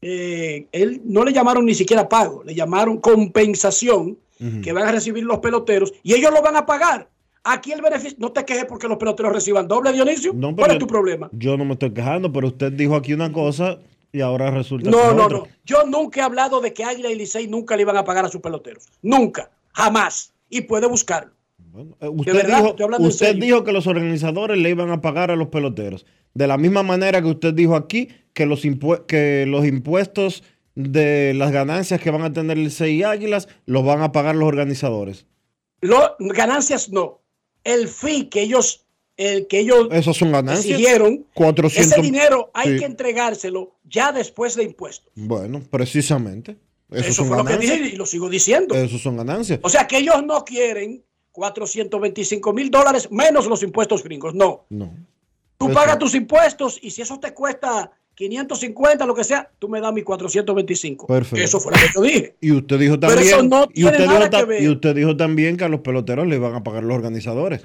[0.00, 4.18] eh, él, no le llamaron ni siquiera pago, le llamaron compensación
[4.62, 7.08] que van a recibir los peloteros y ellos lo van a pagar.
[7.44, 10.32] Aquí el beneficio, no te quejes porque los peloteros reciban doble, Dionisio.
[10.34, 11.28] No, ¿Cuál es tu problema?
[11.32, 13.78] Yo no me estoy quejando, pero usted dijo aquí una cosa
[14.12, 15.38] y ahora resulta No, no, otra.
[15.38, 15.46] no.
[15.64, 18.28] Yo nunca he hablado de que Águila y Licey nunca le iban a pagar a
[18.28, 18.86] sus peloteros.
[19.02, 19.50] Nunca.
[19.72, 20.32] Jamás.
[20.50, 21.32] Y puede buscarlo.
[22.00, 25.48] Eh, Usted, verdad, dijo, usted dijo que los organizadores le iban a pagar a los
[25.48, 26.06] peloteros.
[26.34, 30.42] De la misma manera que usted dijo aquí que los, impue- que los impuestos
[30.74, 34.48] de las ganancias que van a tener el CI Águilas los van a pagar los
[34.48, 35.26] organizadores.
[35.80, 37.20] Lo- ganancias no.
[37.64, 38.84] El fee que ellos,
[39.16, 40.66] el que ellos Esas son ganancias.
[40.66, 41.92] exigieron, 400.
[41.92, 42.78] ese dinero hay Sí.
[42.80, 45.12] que entregárselo ya después de impuestos.
[45.14, 46.56] Bueno, precisamente.
[46.90, 47.78] Eso son fue lo que ganancias.
[47.80, 48.74] dije y lo sigo diciendo.
[48.74, 49.60] Esos son ganancias.
[49.62, 54.34] O sea que ellos no quieren 425 mil dólares menos los impuestos gringos.
[54.34, 54.64] No.
[54.70, 54.94] No.
[55.58, 59.68] Tú Eso- pagas tus impuestos y si eso te cuesta 550, lo que sea, tú
[59.68, 61.06] me das mis 425.
[61.06, 61.44] Perfecto.
[61.44, 62.34] Eso fue lo que yo dije.
[62.40, 64.62] Y usted dijo Pero también, eso no y, tiene usted nada dijo ta- que ver.
[64.62, 67.64] y usted dijo también que a los peloteros le iban a pagar los organizadores.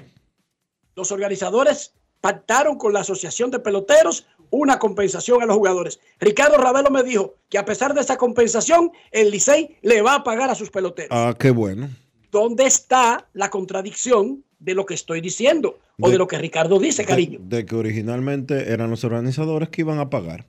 [0.94, 5.98] Los organizadores pactaron con la Asociación de Peloteros una compensación a los jugadores.
[6.20, 10.22] Ricardo Ravelo me dijo que a pesar de esa compensación, el Licey le va a
[10.24, 11.10] pagar a sus peloteros.
[11.10, 11.90] Ah, qué bueno.
[12.30, 16.78] ¿Dónde está la contradicción de lo que estoy diciendo o de, De- lo que Ricardo
[16.78, 17.38] dice, cariño?
[17.42, 20.46] De, que originalmente eran los organizadores que iban a pagar.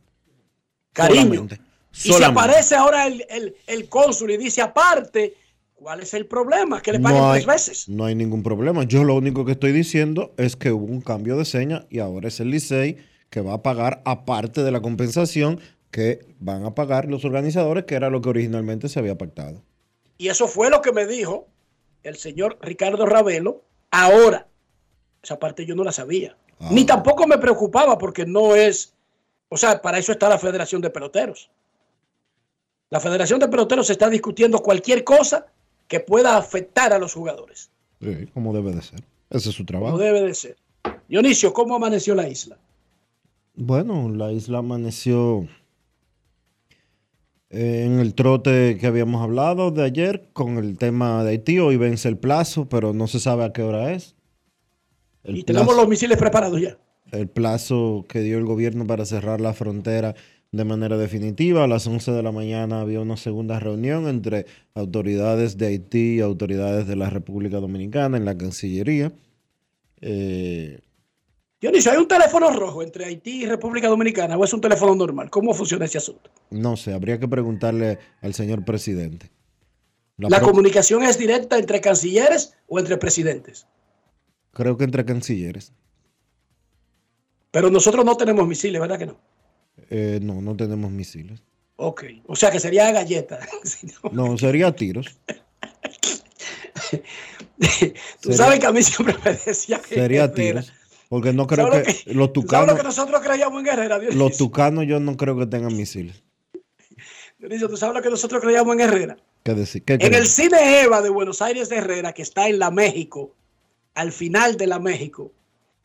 [0.94, 1.24] Cariño.
[1.26, 1.56] Solamente.
[1.56, 2.40] Y si Solamente.
[2.42, 5.34] aparece ahora el, el- el cónsul y dice aparte,
[5.74, 6.82] ¿cuál es el problema?
[6.82, 7.90] Que le paguen no hay, tres veces.
[7.90, 8.84] no hay ningún problema.
[8.84, 12.28] Yo lo único que estoy diciendo es que hubo un cambio de seña y ahora
[12.30, 12.98] es el Licey
[13.30, 15.60] que va a pagar aparte de la compensación
[15.92, 19.62] que van a pagar los organizadores, que era lo que originalmente se había pactado.
[20.18, 21.48] Y eso fue lo que me dijo
[22.04, 24.48] el señor Ricardo Ravelo ahora.
[25.22, 26.38] Esa parte yo no la sabía.
[26.60, 26.70] Ah.
[26.72, 28.94] Ni tampoco me preocupaba porque no es,
[29.50, 31.50] o sea, para eso está la Federación de Peloteros.
[32.90, 35.48] La Federación de Peloteros está discutiendo cualquier cosa
[35.88, 37.70] que pueda afectar a los jugadores.
[38.02, 39.04] Sí, como debe de ser.
[39.30, 39.98] Ese es su Como trabajo.
[39.98, 40.58] debe de ser.
[41.08, 42.58] Dionisio, ¿cómo amaneció la isla?
[43.56, 45.48] Bueno, la isla amaneció
[47.56, 51.60] en el trote que habíamos hablado de ayer con el tema de Haití.
[51.60, 54.16] Hoy vence el plazo, pero no se sabe a qué hora es.
[55.24, 56.78] El y tenemos plazo- los misiles preparados ya.
[57.12, 60.16] el plazo que dio el gobierno para cerrar la frontera
[60.52, 61.64] de manera definitiva.
[61.64, 66.20] A las 11 de la mañana había una segunda reunión entre autoridades de Haití y
[66.22, 69.12] autoridades de la República Dominicana en la Cancillería.
[70.02, 70.80] Eh,
[71.66, 75.32] Dionisio, ¿hay un teléfono rojo entre Haití y República Dominicana o es un teléfono normal?
[75.32, 76.30] ¿Cómo funciona ese asunto?
[76.52, 79.32] no sé, habría que preguntarle al señor presidente.
[80.18, 83.66] La ¿La pro- comunicación es directa entre cancilleres o entre presidentes?
[84.54, 85.74] Creo que entre cancilleres.
[87.50, 89.18] Pero nosotros no tenemos misiles, ¿verdad que no?
[89.90, 91.42] Eh, no, no tenemos misiles.
[91.78, 92.04] Ok.
[92.28, 93.40] O sea que sería galleta.
[94.12, 95.08] No- sería tiros.
[97.58, 100.72] Tú Sería- sabes que a mí siempre me decía que Sería tiros.
[101.10, 103.68] Porque no creo ¿Sabes que, lo los ¿Tú sabes lo tucanos, que nosotros creíamos en
[103.68, 104.28] Herrera, Dionisio?
[104.28, 106.24] los tucanos yo no creo que tengan misiles.
[107.40, 109.18] Dionisio, ¿tú sabes lo que nosotros creíamos en Herrera?
[109.44, 109.84] ¿Qué decir?
[109.84, 110.14] ¿Qué En creen?
[110.16, 113.36] el cine Eva de Buenos Aires de Herrera, que está en la México,
[113.94, 115.32] al final de la México,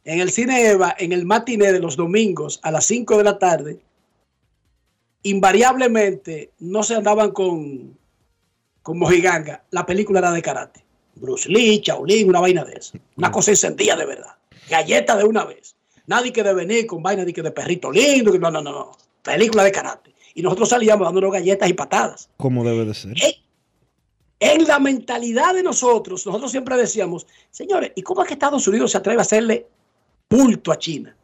[0.04, 3.38] en el cine Eva, en el matiné de los domingos a las 5 de la
[3.38, 3.80] tarde,
[5.22, 7.98] invariablemente no se andaban con,
[8.82, 9.62] con mojiganga.
[9.70, 10.82] La película era de karate.
[11.16, 12.98] Bruce Lee, Shaolin, una vaina de eso.
[13.16, 14.39] Una cosa encendida de verdad.
[14.70, 15.76] Galleta de una vez.
[16.06, 18.32] Nadie que de venir con vaina de, que de perrito lindo.
[18.32, 18.92] que No, no, no, no.
[19.22, 20.14] Película de karate.
[20.34, 22.30] Y nosotros salíamos dándonos galletas y patadas.
[22.36, 23.14] Como debe de ser.
[24.38, 28.92] En la mentalidad de nosotros, nosotros siempre decíamos, señores, ¿y cómo es que Estados Unidos
[28.92, 29.66] se atreve a hacerle
[30.30, 31.14] bulto a China?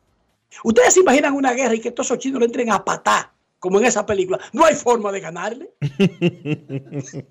[0.64, 3.32] Ustedes se imaginan una guerra y que todos esos chinos le entren a patá,
[3.66, 4.38] como en esa película.
[4.52, 5.74] No hay forma de ganarle.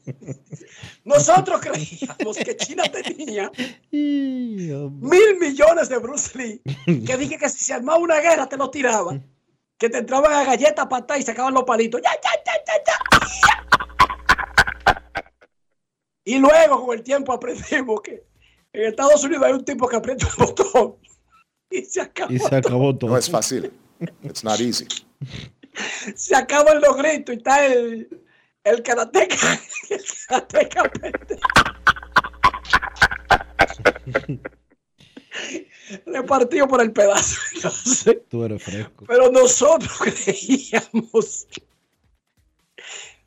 [1.06, 3.50] Nosotros creíamos que China tenía
[3.92, 6.62] mil millones de Bruce Lee,
[7.06, 9.26] que dije que si se armaba una guerra te lo tiraban,
[9.78, 12.02] que te entraban a galletas, patá y sacaban los palitos.
[12.04, 12.98] ¡Ya, ya, ya, ya, ya!
[16.26, 18.26] Y luego con el tiempo aprendimos que
[18.74, 20.96] en Estados Unidos hay un tipo que aprieta un botón
[21.70, 22.34] Y se acabó.
[22.34, 23.12] Y se acabó todo.
[23.12, 23.72] No es fácil.
[24.22, 24.86] It's not easy.
[26.16, 28.10] Se acabó el logrito y está el,
[28.64, 29.36] el karateca.
[29.90, 30.92] El karateca.
[36.06, 37.40] Repartido por el pedazo.
[37.56, 39.06] Entonces, Tú eres fresco.
[39.08, 41.48] pero nosotros creíamos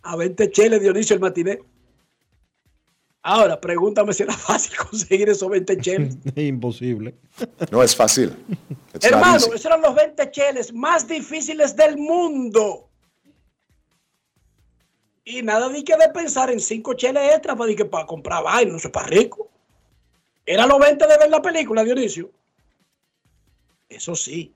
[0.03, 1.61] a 20 cheles Dionisio el matiné.
[3.23, 6.17] Ahora, pregúntame si era fácil conseguir esos 20 cheles.
[6.25, 7.15] Es imposible.
[7.71, 8.37] No es fácil.
[8.95, 12.89] It's not Hermano, esos eran los 20 cheles más difíciles del mundo.
[15.25, 18.73] Y nada de que de pensar en 5 cheles extras para, que para comprar vaina,
[18.73, 19.51] no sé, para rico.
[20.47, 22.31] Era los 20 de ver la película, Dionisio.
[23.89, 24.55] Eso sí.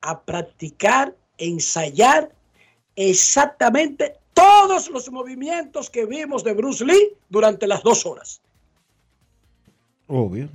[0.00, 2.32] A practicar, ensayar
[2.96, 8.40] exactamente todos los movimientos que vimos de Bruce Lee durante las dos horas.
[10.06, 10.48] Obvio.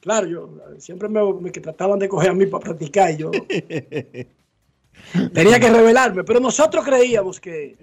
[0.00, 3.30] Claro, yo siempre me, trataban de coger a mí para practicar y yo
[5.32, 7.76] tenía que revelarme, pero nosotros creíamos que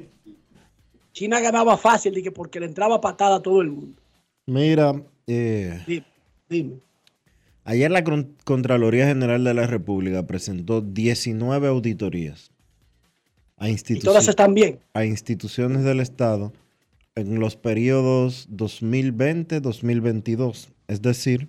[1.14, 4.00] China ganaba fácil y que porque le entraba patada a todo el mundo.
[4.46, 6.06] Mira, eh, Dime,
[6.48, 6.76] dime.
[7.64, 12.51] ayer la Con- Contraloría General de la República presentó 19 auditorías
[13.62, 14.80] a, Y todas están bien.
[14.94, 16.54] a instituciones del Estado
[17.16, 21.48] en los periodos 2020-2022, es decir,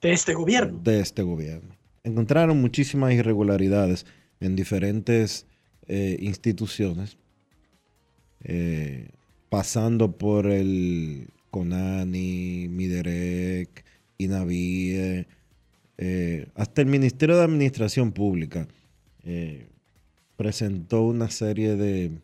[0.00, 0.80] De este gobierno.
[0.82, 1.76] de este gobierno.
[2.04, 4.06] Encontraron muchísimas irregularidades
[4.40, 5.46] en diferentes
[5.88, 7.16] eh, instituciones,
[8.44, 9.08] eh,
[9.48, 13.84] pasando por el CONANI, MIDEREC,
[14.18, 15.26] INAVIE,
[15.98, 18.66] eh, hasta el Ministerio de Administración Pública
[19.24, 19.66] eh,
[20.42, 22.18] presentó una serie de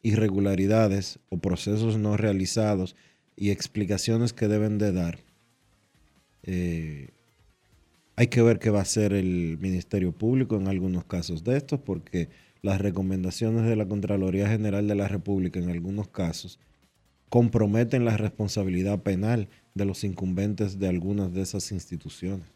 [0.00, 2.96] irregularidades o procesos no realizados
[3.36, 5.18] y explicaciones que deben de dar.
[6.44, 7.10] Eh,
[8.16, 11.78] hay que ver qué va a hacer el Ministerio Público en algunos casos de estos,
[11.80, 12.30] porque
[12.62, 16.58] las recomendaciones de la Contraloría General de la República en algunos casos
[17.28, 22.46] comprometen la responsabilidad penal de los incumbentes de algunas de esas instituciones.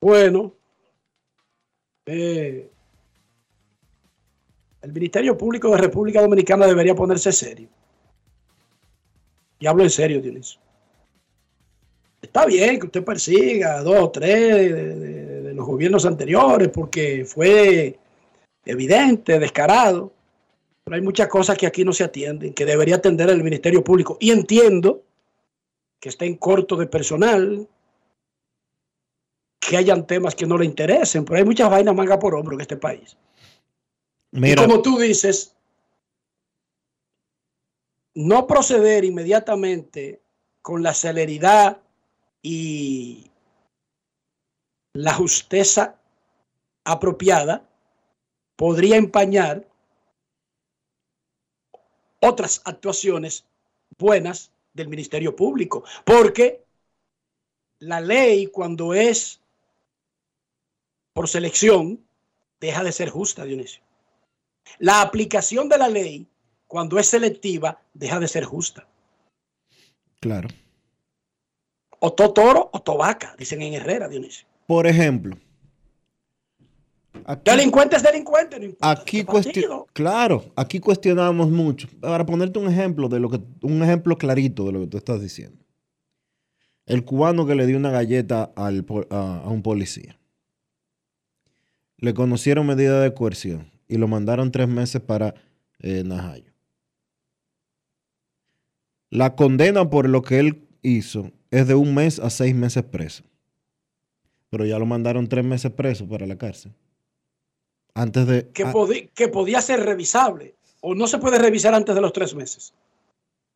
[0.00, 0.54] Bueno,
[2.06, 2.70] eh,
[4.82, 7.68] el Ministerio Público de República Dominicana debería ponerse serio.
[9.58, 10.60] Y hablo en serio, Dionisio.
[12.20, 16.68] Está bien que usted persiga a dos o tres de, de- de los gobiernos anteriores
[16.68, 17.98] porque fue
[18.64, 20.12] evidente, descarado.
[20.84, 24.18] Pero hay muchas cosas que aquí no se atienden, que debería atender el Ministerio Público.
[24.20, 25.02] Y entiendo
[25.98, 27.66] que está en corto de personal,
[29.58, 32.60] que hayan temas que no le interesen, pero hay muchas vainas manga por hombro en
[32.60, 33.16] este país.
[34.30, 35.56] Mira, Y como tú dices,
[38.14, 40.22] no proceder inmediatamente
[40.62, 41.80] con la celeridad
[42.42, 43.30] y
[44.94, 46.00] la justeza
[46.84, 47.68] apropiada
[48.56, 49.66] podría empañar
[52.20, 53.44] otras actuaciones
[53.98, 56.64] buenas del Ministerio Público, porque
[57.78, 59.40] la ley cuando es
[61.16, 62.04] por selección
[62.60, 63.80] deja de ser justa, Dionisio.
[64.78, 66.26] La aplicación de la ley
[66.66, 68.86] cuando es selectiva deja de ser justa.
[70.20, 70.48] claro.
[71.98, 74.46] O to toro o to vaca, dicen en Herrera, Dionisio.
[74.66, 75.38] Por ejemplo,
[77.24, 78.90] aquí, Delincuente es delincuente, no importa.
[78.90, 79.86] aquí partido.
[79.94, 81.88] claro, aquí cuestionamos mucho.
[81.98, 85.22] Para ponerte un ejemplo de lo que, un ejemplo clarito de lo que tú estás
[85.22, 85.64] diciendo.
[86.84, 90.18] El cubano que le dio una galleta al a un policía.
[91.98, 95.34] Le conocieron medida de coerción y lo mandaron tres meses para
[95.80, 96.52] eh, Najayo.
[99.10, 103.24] La condena por lo que él hizo es de un mes a seis meses preso.
[104.50, 106.72] Pero ya lo mandaron tres meses preso para la cárcel.
[107.94, 108.48] Antes de.
[108.50, 108.72] que, ah,
[109.14, 112.74] que podía ser revisable o no se puede revisar antes de los tres meses.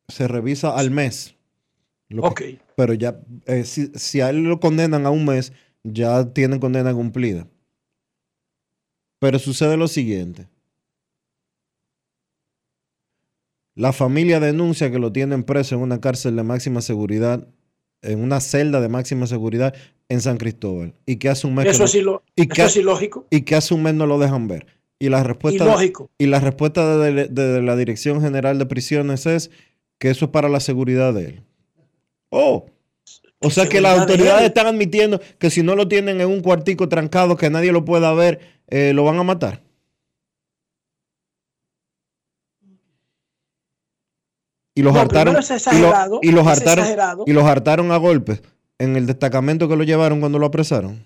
[0.07, 1.35] se revisa al mes.
[2.09, 2.61] Lo que- Ok.
[2.75, 6.93] pero ya, eh, si, si a él lo condenan a un mes, ya tiene condena
[6.93, 7.47] cumplida.
[9.21, 10.47] Pero sucede lo siguiente.
[13.75, 17.47] La familia denuncia que lo tienen preso en una cárcel de máxima seguridad,
[18.01, 19.75] en una celda de máxima seguridad
[20.09, 20.95] en San Cristóbal.
[21.05, 23.27] Y que hace un mes, que no- ilo- y eso que- es ilógico.
[23.29, 24.65] y que hace un mes no lo dejan ver.
[24.97, 26.09] Y la respuesta, Ilógico.
[26.17, 29.51] y la respuesta de, de la Dirección General de Prisiones es
[29.99, 31.43] que eso es para la seguridad de él.
[32.31, 32.65] Oh,
[33.43, 36.87] o sea que las autoridades están admitiendo que si no lo tienen en un cuartico
[36.87, 39.63] trancado que nadie lo pueda ver, eh, lo van a matar.
[44.73, 45.35] Y los, hartaron,
[46.21, 46.85] y, los hartaron
[47.25, 48.41] y los hartaron a golpes
[48.79, 51.05] en el destacamento que lo llevaron cuando lo apresaron.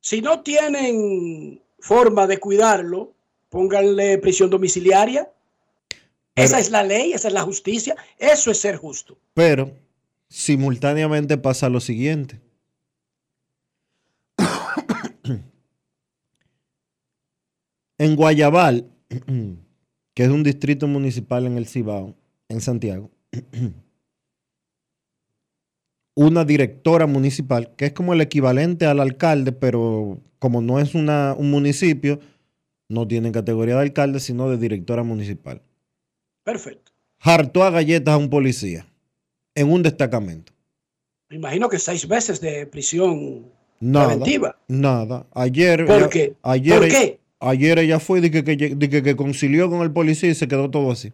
[0.00, 3.14] Si no tienen forma de cuidarlo,
[3.48, 5.30] pónganle prisión domiciliaria.
[6.34, 9.16] Esa es la ley, esa es la justicia, eso es ser justo.
[9.32, 9.72] Pero
[10.28, 12.40] simultáneamente pasa lo siguiente.
[17.98, 18.90] en Guayabal,
[20.14, 22.14] que es un distrito municipal en el Cibao,
[22.48, 23.10] en Santiago,
[26.14, 31.34] una directora municipal, que es como el equivalente al alcalde, pero como no es una-
[31.36, 32.20] un municipio,
[32.88, 35.62] no tiene categoría de alcalde, sino de directora municipal.
[36.42, 36.92] Perfecto.
[37.20, 38.86] Hartó a galletas a un policía
[39.58, 40.52] en un destacamento.
[41.28, 43.50] Me imagino que seis meses de prisión
[43.80, 44.06] Nada.
[44.08, 44.58] preventiva.
[44.68, 45.26] Nada.
[45.34, 45.84] Ayer.
[45.86, 46.34] ¿Por ella- qué?
[46.42, 47.20] Ayer, ¿Por qué?
[47.40, 50.70] Ayer ella fue de que, que, que- que concilió con el policía y se quedó
[50.70, 51.12] todo así.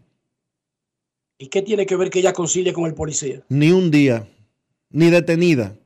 [1.39, 3.43] ¿Y qué tiene que ver que ella concilie con el policía?
[3.49, 4.27] Ni un día.
[4.91, 5.77] Ni detenida.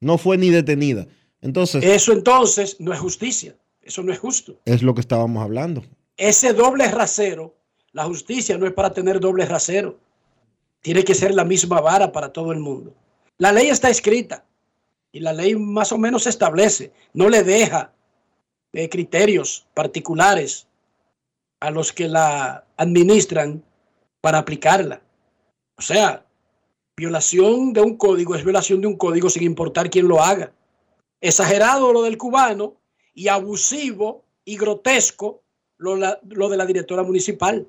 [0.00, 1.06] No fue ni detenida.
[1.40, 4.58] Entonces, Eso entonces no es justicia, eso no es justo.
[4.64, 5.84] es lo que estábamos hablando.
[6.16, 7.54] Ese doble rasero,
[7.92, 9.98] la justicia no es para tener doble rasero.
[10.84, 12.92] Tiene que ser la misma vara para todo el mundo.
[13.38, 14.44] La ley está escrita
[15.12, 17.90] y la ley más o menos establece, no le deja
[18.74, 20.66] eh, criterios particulares
[21.60, 23.64] a los que la administran
[24.20, 25.00] para aplicarla.
[25.78, 26.26] O sea,
[26.98, 30.52] violación de un código es violación de un código sin importar quién lo haga.
[31.22, 32.74] Exagerado lo del cubano
[33.14, 35.40] y abusivo y grotesco
[35.78, 37.66] lo, la- lo de la directora municipal.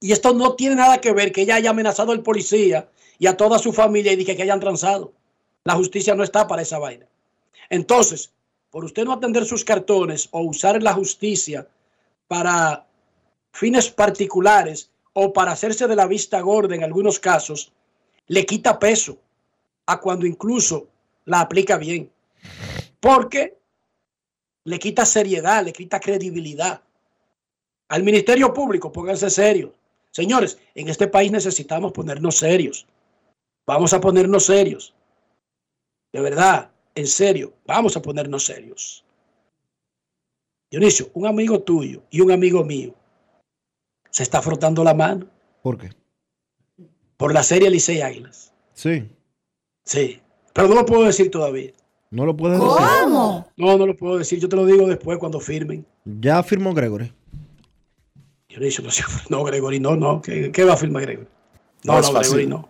[0.00, 2.88] Y esto no tiene nada que ver que ella haya amenazado al policía
[3.18, 5.12] y a toda su familia y dije que hayan transado.
[5.64, 7.06] La justicia no está para esa vaina.
[7.70, 8.32] Entonces,
[8.70, 11.66] por usted no atender sus cartones o usar la justicia
[12.28, 12.86] para
[13.52, 17.72] fines particulares o para hacerse de la vista gorda en algunos casos,
[18.26, 19.18] le quita peso
[19.86, 20.88] a cuando incluso
[21.24, 22.10] la aplica bien.
[23.00, 23.56] Porque
[24.64, 26.82] le quita seriedad, le quita credibilidad.
[27.88, 29.70] Al Ministerio Público, pónganse serios.
[30.12, 32.86] Señores, en este país necesitamos ponernos serios.
[33.66, 34.94] Vamos a ponernos serios.
[36.12, 39.04] De verdad, en serio, vamos a ponernos serios.
[40.70, 42.94] Dionisio, un amigo tuyo y un amigo mío
[44.10, 45.28] se está frotando la mano
[45.62, 45.90] ¿Por qué?
[47.16, 48.52] por la serie Licey Águilas.
[48.74, 49.08] Sí.
[49.84, 50.20] Sí,
[50.52, 51.72] pero no lo puedo decir todavía.
[52.10, 52.76] No lo puedes decir.
[53.08, 54.38] No, no lo puedo decir.
[54.38, 55.86] Yo te lo digo después cuando firmen.
[56.04, 57.12] Ya firmó Gregory.
[58.56, 58.90] Dionisio, no,
[59.38, 60.22] no Gregory, no, no.
[60.22, 61.28] ¿Qué, qué va a firmar Gregory?
[61.84, 62.18] No, No no.
[62.20, 62.68] Gregory, no.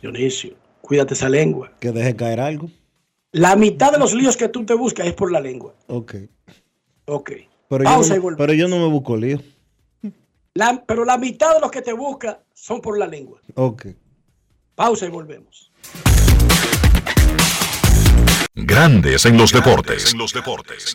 [0.00, 1.72] Dionisio, cuídate esa lengua.
[1.80, 2.70] Que deje caer algo.
[3.32, 5.74] La mitad de los líos que tú te buscas es por la lengua.
[5.86, 6.16] Ok.
[7.06, 7.32] Ok.
[7.68, 8.38] Pero, Pausa yo y no, volvemos.
[8.46, 9.40] pero yo no me busco lío.
[10.54, 13.40] La- pero la mitad de los que te buscas son por la lengua.
[13.54, 13.86] Ok.
[14.74, 15.72] Pausa y volvemos.
[18.54, 20.12] Grandes en los deportes.
[20.12, 20.94] En los deportes.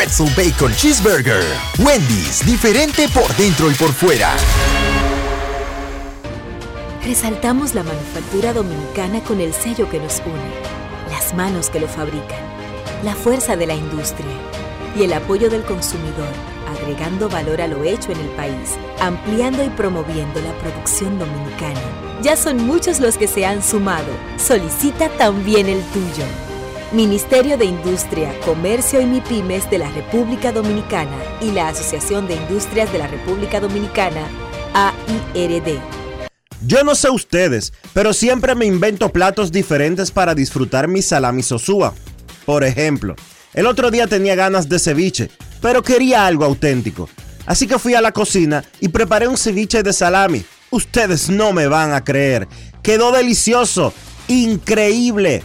[0.00, 1.44] Bacon Cheeseburger.
[1.78, 4.34] Wendy's, diferente por dentro y por fuera.
[7.04, 12.40] Resaltamos la manufactura dominicana con el sello que nos une, las manos que lo fabrican,
[13.04, 14.32] la fuerza de la industria
[14.96, 16.32] y el apoyo del consumidor,
[16.80, 21.80] agregando valor a lo hecho en el país, ampliando y promoviendo la producción dominicana.
[22.22, 24.08] Ya son muchos los que se han sumado.
[24.38, 26.24] Solicita también el tuyo.
[26.92, 32.90] Ministerio de Industria, Comercio y MIPIMES de la República Dominicana y la Asociación de Industrias
[32.90, 34.26] de la República Dominicana,
[34.74, 35.78] AIRD.
[36.66, 41.94] Yo no sé ustedes, pero siempre me invento platos diferentes para disfrutar mi salami sosúa.
[42.44, 43.14] Por ejemplo,
[43.54, 45.30] el otro día tenía ganas de ceviche,
[45.62, 47.08] pero quería algo auténtico.
[47.46, 50.44] Así que fui a la cocina y preparé un ceviche de salami.
[50.70, 52.48] Ustedes no me van a creer.
[52.82, 53.94] Quedó delicioso,
[54.26, 55.44] increíble,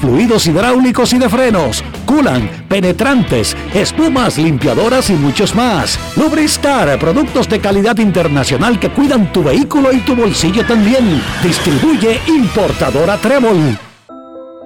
[0.00, 5.98] fluidos hidráulicos y de frenos, culan, penetrantes, espumas, limpiadoras y muchos más.
[6.16, 11.22] Lubristar, productos de calidad internacional que cuidan tu vehículo y tu bolsillo también.
[11.42, 13.78] Distribuye importadora Trébol.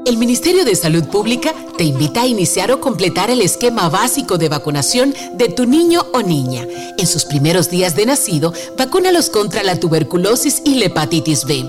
[0.06, 4.48] El Ministerio de Salud Pública te invita a iniciar o completar el esquema básico de
[4.48, 6.64] vacunación de tu niño o niña.
[6.96, 11.68] En sus primeros días de nacido, vacúnalos contra la tuberculosis y la hepatitis B.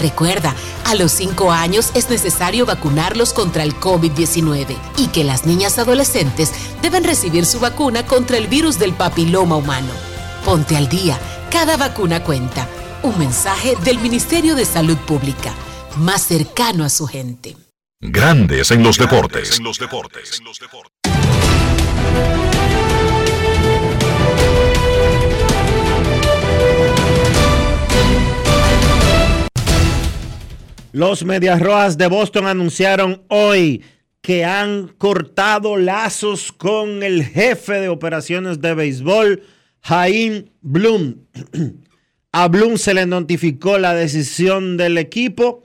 [0.00, 5.78] Recuerda, a los 5 años es necesario vacunarlos contra el COVID-19 y que las niñas
[5.78, 9.92] adolescentes deben recibir su vacuna contra el virus del papiloma humano.
[10.44, 11.18] Ponte al día,
[11.50, 12.68] cada vacuna cuenta.
[13.02, 15.54] Un mensaje del Ministerio de Salud Pública,
[15.96, 17.56] más cercano a su gente.
[18.00, 19.60] Grandes en los deportes.
[19.60, 19.78] Los
[30.96, 33.84] Medias Rojas de Boston anunciaron hoy
[34.22, 39.42] que han cortado lazos con el jefe de operaciones de béisbol,
[39.82, 41.16] Jaime Bloom.
[42.32, 45.62] A Bloom se le notificó la decisión del equipo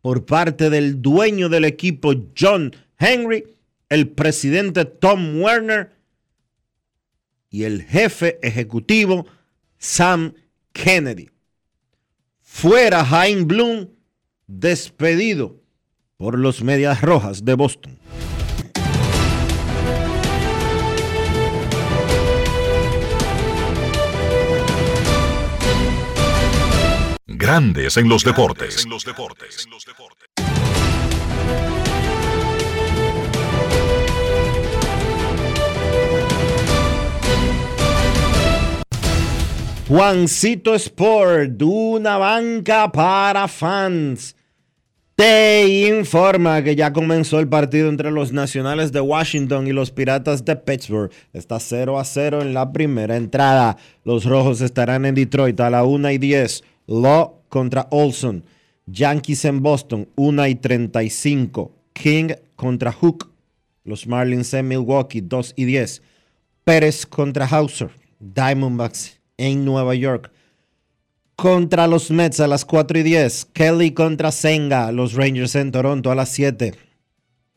[0.00, 3.44] por parte del dueño del equipo, John Henry,
[3.90, 5.90] el presidente Tom Werner
[7.50, 9.26] y el jefe ejecutivo,
[9.76, 10.32] Sam
[10.72, 11.28] Kennedy.
[12.40, 13.99] Fuera Jaime Bloom
[14.50, 15.62] despedido
[16.16, 17.98] por los Medias Rojas de Boston.
[27.26, 28.86] Grandes en los deportes.
[39.88, 44.36] Juancito Sport, una banca para fans.
[45.20, 50.46] Te informa que ya comenzó el partido entre los Nacionales de Washington y los Piratas
[50.46, 51.12] de Pittsburgh.
[51.34, 53.76] Está 0 a 0 en la primera entrada.
[54.02, 56.64] Los Rojos estarán en Detroit a la 1 y 10.
[56.86, 58.44] Law contra Olson.
[58.86, 61.70] Yankees en Boston, 1 y 35.
[61.92, 63.30] King contra Hook.
[63.84, 66.00] Los Marlins en Milwaukee, 2 y 10.
[66.64, 67.90] Pérez contra Hauser.
[68.20, 70.32] Diamondbacks en Nueva York.
[71.40, 73.46] Contra los Mets a las 4 y 10.
[73.54, 76.74] Kelly contra Senga, los Rangers en Toronto a las 7.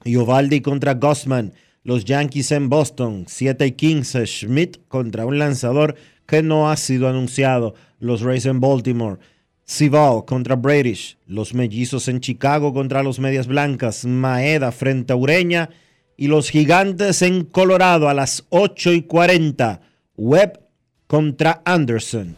[0.06, 1.52] Yovaldi contra Gossman,
[1.84, 4.26] los Yankees en Boston, 7 y 15.
[4.26, 9.20] Schmidt contra un lanzador que no ha sido anunciado, los Rays en Baltimore.
[9.66, 15.70] Sival contra British, los Mellizos en Chicago contra los Medias Blancas, Maeda frente a Ureña
[16.16, 19.82] y los Gigantes en Colorado a las 8 y 40.
[20.16, 20.62] Webb
[21.06, 22.38] contra Anderson.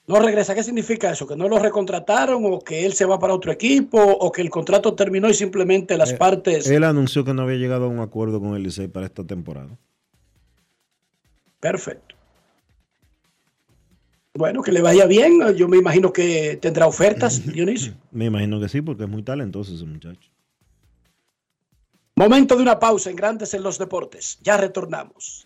[0.07, 0.55] No regresa.
[0.55, 1.27] ¿Qué significa eso?
[1.27, 4.49] ¿Que no lo recontrataron o que él se va para otro equipo o que el
[4.49, 6.69] contrato terminó y simplemente las Eh, partes...
[6.69, 9.77] Él anunció que no había llegado a un acuerdo con el Licey para esta temporada.
[11.59, 12.15] Perfecto.
[14.33, 15.41] Bueno, que le vaya bien.
[15.57, 17.93] Yo me imagino que tendrá ofertas, Dionisio.
[18.11, 20.29] Me imagino que sí, porque es muy talentoso ese muchacho.
[22.15, 24.39] Momento de una pausa en Grandes en los Deportes.
[24.41, 25.45] Ya retornamos.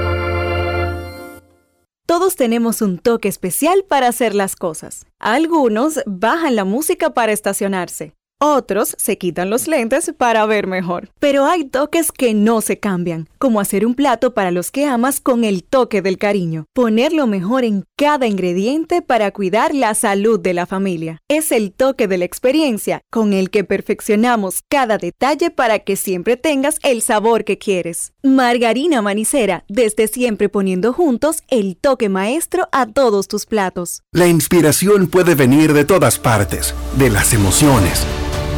[2.11, 5.05] Todos tenemos un toque especial para hacer las cosas.
[5.17, 8.11] Algunos bajan la música para estacionarse.
[8.37, 11.07] Otros se quitan los lentes para ver mejor.
[11.19, 15.19] Pero hay toques que no se cambian, como hacer un plato para los que amas
[15.19, 16.67] con el toque del cariño.
[16.73, 21.17] Poner lo mejor en cada ingrediente para cuidar la salud de la familia.
[21.27, 26.37] Es el toque de la experiencia con el que perfeccionamos cada detalle para que siempre
[26.37, 28.13] tengas el sabor que quieres.
[28.21, 34.03] Margarina Manicera, desde siempre poniendo juntos el toque maestro a todos tus platos.
[34.11, 38.05] La inspiración puede venir de todas partes, de las emociones,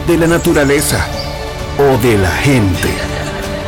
[0.08, 1.08] de la naturaleza
[1.80, 3.23] o de la gente.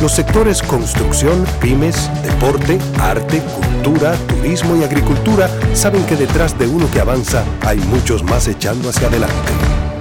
[0.00, 6.88] Los sectores construcción, pymes, deporte, arte, cultura, turismo y agricultura saben que detrás de uno
[6.92, 9.52] que avanza hay muchos más echando hacia adelante.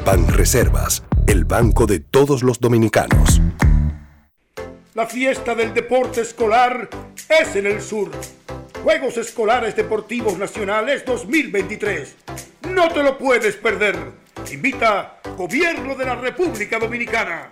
[0.05, 3.41] Banreservas, el banco de todos los dominicanos.
[4.93, 6.89] La fiesta del deporte escolar
[7.27, 8.11] es en el sur.
[8.83, 12.15] Juegos Escolares Deportivos Nacionales 2023.
[12.69, 13.97] No te lo puedes perder.
[14.51, 17.51] Invita Gobierno de la República Dominicana.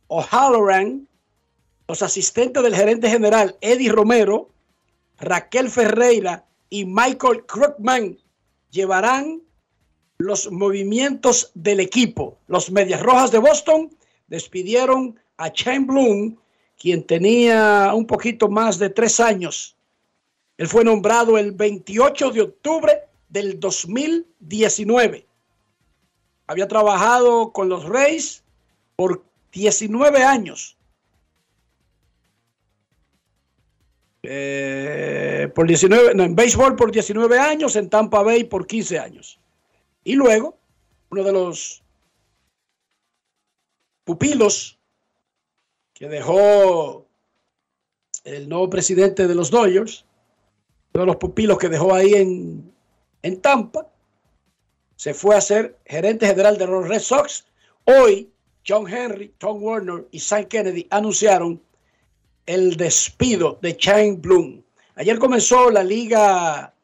[0.07, 1.09] O'Halloran,
[1.89, 4.49] los asistentes del gerente general Eddie Romero,
[5.19, 8.17] Raquel Ferreira y Michael Krugman
[8.71, 9.43] llevarán
[10.21, 12.37] los movimientos del equipo.
[12.47, 13.91] Los Medias Rojas de Boston
[14.29, 16.37] despidieron a Shane Bloom,
[16.79, 19.77] quien tenía un poquito más de tres años.
[20.59, 23.01] Él fue nombrado el 28 de octubre
[23.31, 25.27] del 2019.
[26.49, 28.45] Había trabajado con los Rays
[28.97, 30.77] por 19 años.
[34.23, 39.40] Eh, por 19, no, en béisbol por 19 años, en Tampa Bay por 15 años.
[40.05, 40.59] Y luego,
[41.11, 41.83] uno de los
[44.05, 44.79] pupilos
[45.93, 47.07] que dejó
[48.25, 50.05] el nuevo presidente de los Dodgers,
[50.95, 52.75] uno de los pupilos que dejó ahí en,
[53.23, 53.89] en Tampa,
[54.97, 57.47] se fue a ser gerente general de los Red Sox.
[57.85, 58.31] Hoy,
[58.67, 61.63] John Henry, Tom Warner y Sam Kennedy anunciaron
[62.47, 64.63] el despido de Shane Bloom.
[64.97, 66.75] Ayer comenzó la liga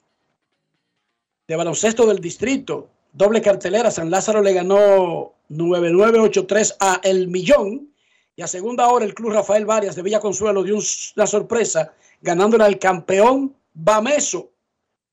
[1.46, 3.90] de baloncesto del distrito, doble cartelera.
[3.90, 7.92] San Lázaro le ganó 9983 a El Millón.
[8.36, 10.76] Y a segunda hora el club Rafael Varias de Villa Consuelo dio
[11.16, 14.50] una sorpresa ganándole al campeón Bameso.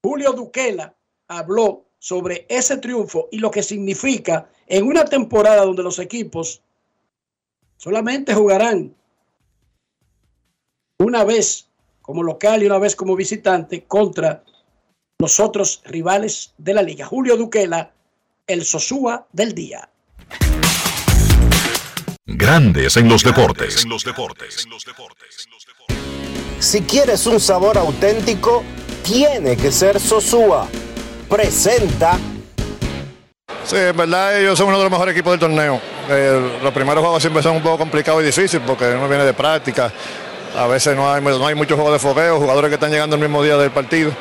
[0.04, 0.94] Julio Duquela
[1.30, 6.62] habló sobre ese triunfo y lo que significa en una temporada donde los equipos
[7.78, 8.94] solamente jugarán
[11.00, 11.70] una vez
[12.02, 14.44] como local y una vez como visitante contra
[15.24, 17.06] los otros rivales de la liga.
[17.06, 17.92] Julio Duquela,
[18.46, 19.88] el Sosúa del día.
[22.26, 23.86] Grandes en los deportes.
[26.60, 28.66] Si quieres un sabor auténtico,
[29.02, 30.68] tiene que ser Sosúa.
[31.30, 32.20] Presenta.
[33.64, 35.80] Sí, en verdad ellos son uno de los mejores equipos del torneo.
[36.10, 39.34] Eh, los primeros juegos siempre son un poco complicados y difíciles porque uno viene de
[39.34, 39.90] práctica.
[40.58, 43.22] A veces no hay, no hay muchos juegos de fogueo, jugadores que están llegando el
[43.22, 44.12] mismo día del partido.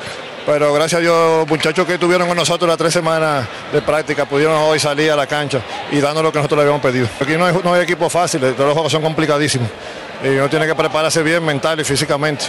[0.44, 4.56] Pero gracias a Dios, muchachos que estuvieron con nosotros las tres semanas de práctica, pudieron
[4.56, 7.08] hoy salir a la cancha y dando lo que nosotros le habíamos pedido.
[7.20, 9.68] Aquí no hay, no hay equipos fáciles, todos los juegos son complicadísimos.
[10.24, 12.46] Y uno tiene que prepararse bien mental y físicamente.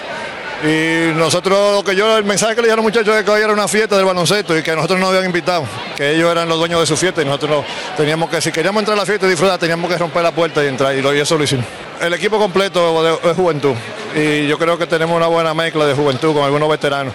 [0.64, 3.42] Y nosotros, lo que yo, el mensaje que le dieron los muchachos es que hoy
[3.42, 5.66] era una fiesta del baloncesto y que nosotros nos habían invitado,
[5.98, 7.66] que ellos eran los dueños de su fiesta y nosotros
[7.98, 10.64] teníamos que, si queríamos entrar a la fiesta y disfrutar, teníamos que romper la puerta
[10.64, 11.66] y entrar, y, lo, y eso lo hicimos.
[12.00, 13.76] El equipo completo es juventud
[14.16, 17.14] y yo creo que tenemos una buena mezcla de juventud con algunos veteranos.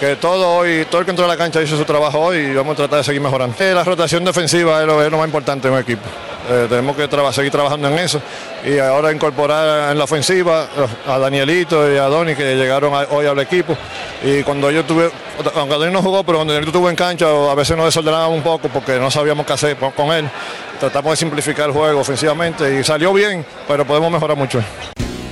[0.00, 2.54] Que todo hoy, todo el que entró a la cancha hizo su trabajo hoy y
[2.54, 3.56] vamos a tratar de seguir mejorando.
[3.58, 6.02] Eh, La rotación defensiva es lo, más importante en un equipo.
[6.48, 8.22] Eh, tenemos que seguir trabajando en eso
[8.64, 10.68] y ahora incorporar en la ofensiva
[11.04, 13.76] a Danielito y a Doni que llegaron hoy al equipo
[14.22, 15.10] y cuando yo tuve,
[15.56, 18.44] aunque Doni no jugó, pero cuando Danielito estuvo en cancha a veces nos desordenábamos un
[18.44, 20.30] poco porque no sabíamos qué hacer con él.
[20.78, 24.62] Tratamos de simplificar el juego ofensivamente y salió bien, pero podemos mejorar mucho.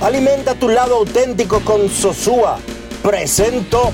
[0.01, 2.59] Alimenta tu lado auténtico con Sosúa.
[3.01, 3.93] Presento.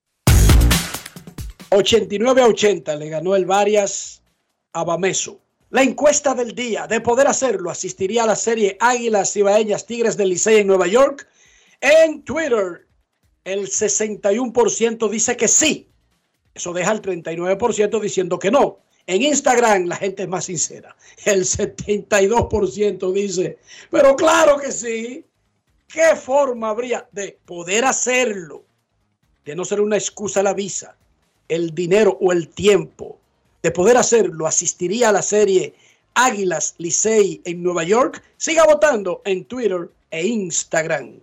[1.73, 4.21] 89 a 80 le ganó el Varias
[4.73, 5.39] a.
[5.69, 10.29] La encuesta del día, de poder hacerlo, asistiría a la serie Águilas Cibaeñas Tigres del
[10.29, 11.25] Licey en Nueva York.
[11.79, 12.87] En Twitter,
[13.45, 15.89] el 61% dice que sí.
[16.53, 18.79] Eso deja el 39% diciendo que no.
[19.07, 20.93] En Instagram la gente es más sincera.
[21.23, 23.59] El 72% dice,
[23.89, 25.25] pero claro que sí.
[25.87, 28.65] ¿Qué forma habría de poder hacerlo?
[29.45, 30.97] De no ser una excusa la visa,
[31.51, 33.19] el dinero o el tiempo.
[33.61, 35.75] De poder hacerlo, asistiría a la serie
[36.13, 38.23] Águilas Licey en Nueva York.
[38.37, 41.19] Siga votando en Twitter e Instagram.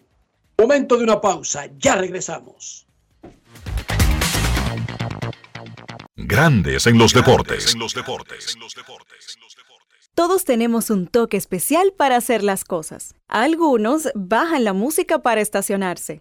[0.59, 2.87] Momento de una pausa, ya regresamos.
[6.15, 7.75] Grandes en los deportes.
[10.15, 13.15] Todos tenemos un toque especial para hacer las cosas.
[13.29, 16.21] Algunos bajan la música para estacionarse.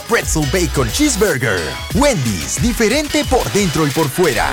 [0.00, 1.60] Pretzel Bacon Cheeseburger.
[1.94, 4.52] Wendy's, diferente por dentro y por fuera.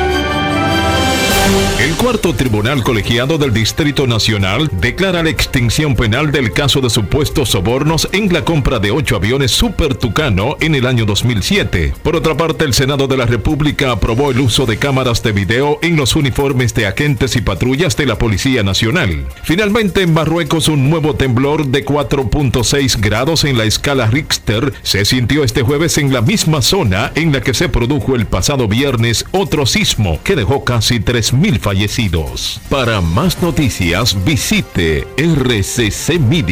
[1.79, 7.49] El cuarto tribunal colegiado del Distrito Nacional declara la extinción penal del caso de supuestos
[7.49, 11.95] sobornos en la compra de ocho aviones Super Tucano en el año 2007.
[12.03, 15.79] Por otra parte, el Senado de la República aprobó el uso de cámaras de video
[15.81, 19.25] en los uniformes de agentes y patrullas de la Policía Nacional.
[19.43, 25.43] Finalmente, en Marruecos, un nuevo temblor de 4.6 grados en la escala Richter se sintió
[25.43, 29.65] este jueves en la misma zona en la que se produjo el pasado viernes otro
[29.65, 32.61] sismo que dejó casi 3.000 fallecidos.
[32.69, 36.47] Para más noticias visite rccmedia.com.do.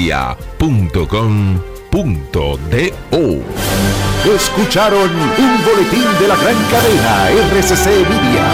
[4.36, 8.52] Escucharon un boletín de la gran cadena RCC Media.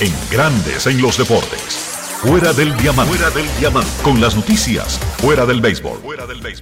[0.00, 1.89] En Grandes en los Deportes.
[2.22, 3.16] Fuera del diamante.
[3.16, 3.90] Fuera del diamante.
[4.02, 4.98] Con las noticias.
[5.22, 6.00] Fuera del béisbol.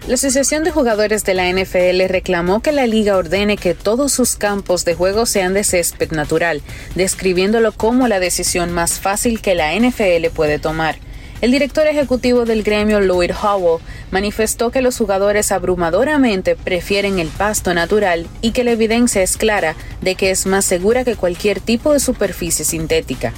[0.07, 4.37] La Asociación de Jugadores de la NFL reclamó que la liga ordene que todos sus
[4.37, 6.63] campos de juego sean de césped natural,
[6.95, 11.01] describiéndolo como la decisión más fácil que la NFL puede tomar.
[11.41, 13.83] El director ejecutivo del gremio, Lloyd Howell,
[14.13, 19.75] manifestó que los jugadores abrumadoramente prefieren el pasto natural y que la evidencia es clara
[20.03, 23.35] de que es más segura que cualquier tipo de superficie sintética.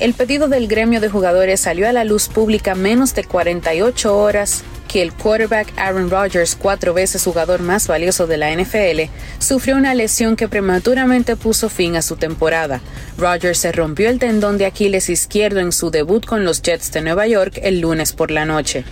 [0.00, 4.64] El pedido del gremio de jugadores salió a la luz pública menos de 48 horas
[4.88, 9.94] que el quarterback Aaron Rodgers, cuatro veces jugador más valioso de la NFL, sufrió una
[9.94, 12.80] lesión que prematuramente puso fin a su temporada.
[13.18, 17.00] Rodgers se rompió el tendón de Aquiles izquierdo en su debut con los Jets de
[17.00, 18.84] Nueva York el lunes por la noche.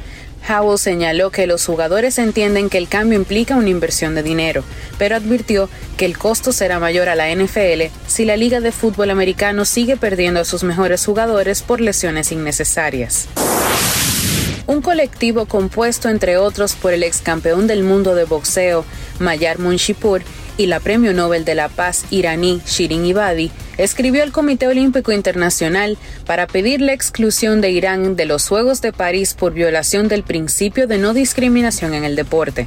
[0.48, 4.64] Howell señaló que los jugadores entienden que el cambio implica una inversión de dinero,
[4.98, 9.10] pero advirtió que el costo será mayor a la NFL si la Liga de Fútbol
[9.10, 13.28] Americano sigue perdiendo a sus mejores jugadores por lesiones innecesarias.
[14.66, 18.84] Un colectivo compuesto entre otros por el ex campeón del mundo de boxeo,
[19.18, 20.22] Mayar Munshipur,
[20.56, 25.98] y la Premio Nobel de la Paz iraní Shirin Ibadi escribió al Comité Olímpico Internacional
[26.26, 30.86] para pedir la exclusión de Irán de los Juegos de París por violación del principio
[30.86, 32.66] de no discriminación en el deporte.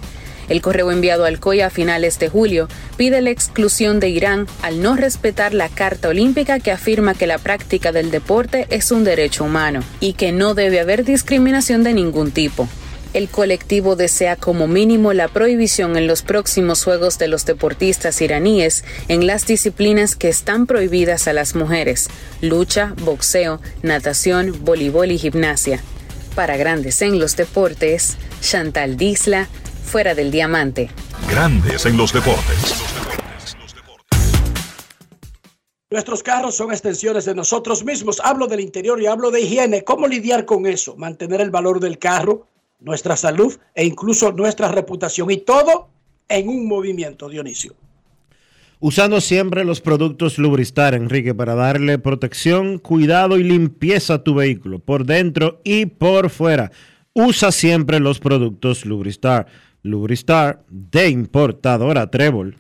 [0.50, 2.68] El correo enviado al COI a finales de julio
[2.98, 7.40] pide la exclusión de Irán al no respetar la Carta Olímpica que afirma que la
[7.40, 12.32] práctica del deporte es un derecho humano y que no debe haber discriminación de ningún
[12.32, 12.68] tipo.
[13.16, 18.84] El colectivo desea como mínimo la prohibición en los próximos Juegos de los deportistas iraníes
[19.08, 22.10] en las disciplinas que están prohibidas a las mujeres,
[22.42, 25.82] lucha, boxeo, natación, voleibol y gimnasia.
[26.36, 29.48] Para grandes en los deportes, Chantal Disla,
[29.86, 30.90] fuera del diamante.
[31.30, 32.76] Grandes en los deportes.
[35.90, 38.20] Nuestros carros son extensiones de nosotros mismos.
[38.22, 39.86] Hablo del interior y hablo de higiene.
[39.86, 40.98] ¿Cómo lidiar con eso?
[40.98, 42.50] Mantener el valor del carro,
[42.80, 45.32] nuestra salud e incluso nuestra reputación.
[45.32, 45.90] Y todo
[46.28, 47.76] en un movimiento, Dionisio.
[48.80, 54.80] Usando siempre los productos Lubristar, Enrique, para darle protección, cuidado y limpieza a tu vehículo,
[54.80, 56.72] por dentro y por fuera.
[57.14, 59.48] Usa siempre los productos Lubristar.
[59.82, 62.58] Lubristar de importadora Trébol.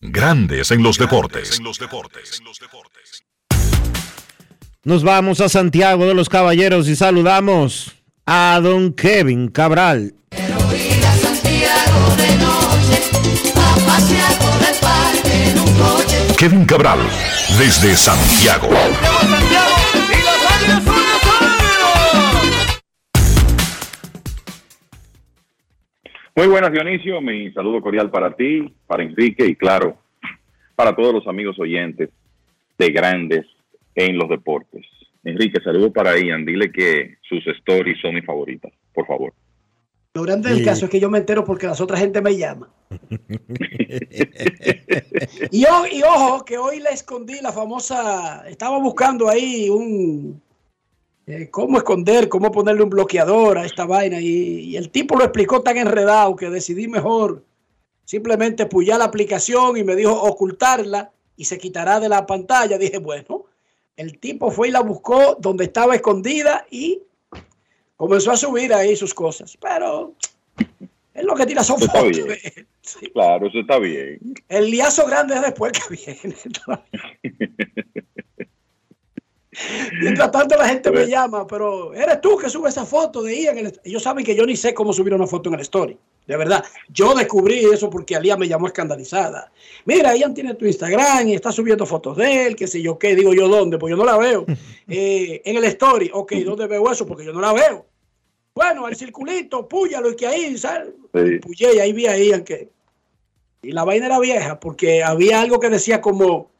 [0.00, 1.60] Grandes en los deportes.
[4.82, 10.14] Nos vamos a Santiago de los Caballeros y saludamos a don Kevin Cabral.
[16.38, 16.98] Kevin Cabral,
[17.58, 18.70] desde Santiago.
[26.34, 27.20] Muy buenas, Dionisio.
[27.20, 29.98] Mi saludo cordial para ti, para Enrique y, claro,
[30.74, 32.08] para todos los amigos oyentes
[32.78, 33.44] de Grandes
[33.94, 34.84] en los Deportes.
[35.24, 36.44] Enrique, saludo para Ian.
[36.46, 39.34] Dile que sus stories son mis favoritas, por favor.
[40.14, 42.68] Lo grande del caso es que yo me entero porque las otras gente me llama.
[45.50, 48.44] y, o- y ojo, que hoy le escondí la famosa.
[48.48, 50.40] Estaba buscando ahí un.
[51.26, 54.20] eh, cómo esconder, cómo ponerle un bloqueador a esta vaina.
[54.20, 54.26] Y,
[54.70, 57.44] y el tipo lo explicó tan enredado que decidí mejor
[58.04, 62.76] simplemente puyar la aplicación y me dijo ocultarla y se quitará de la pantalla.
[62.78, 63.44] Dije, bueno,
[63.96, 67.00] el tipo fue y la buscó donde estaba escondida y
[67.96, 69.56] comenzó a subir ahí sus cosas.
[69.60, 70.14] Pero
[71.14, 72.18] es lo que tira son Eso fotos.
[73.12, 74.18] Claro, eso está bien.
[74.48, 76.34] El liazo grande es después que viene.
[80.00, 83.58] Mientras tanto la gente me llama, pero eres tú que sube esa foto de Ian.
[83.58, 85.98] en el- Ellos saben que yo ni sé cómo subir una foto en el story.
[86.26, 89.50] De verdad, yo descubrí eso porque Alía me llamó escandalizada.
[89.84, 93.16] Mira, Ian tiene tu Instagram y está subiendo fotos de él, qué sé yo qué.
[93.16, 93.78] Digo yo, ¿dónde?
[93.78, 94.44] Pues yo no la veo.
[94.92, 97.06] Eh, en el story, ok, ¿dónde veo eso?
[97.06, 97.86] Porque yo no la veo.
[98.52, 100.88] Bueno, el circulito, púyalo y que ahí, ¿sabes?
[101.14, 101.38] Sí.
[101.38, 102.68] Puyé y ahí vi a Ian que...
[103.62, 106.50] Y la vaina era vieja porque había algo que decía como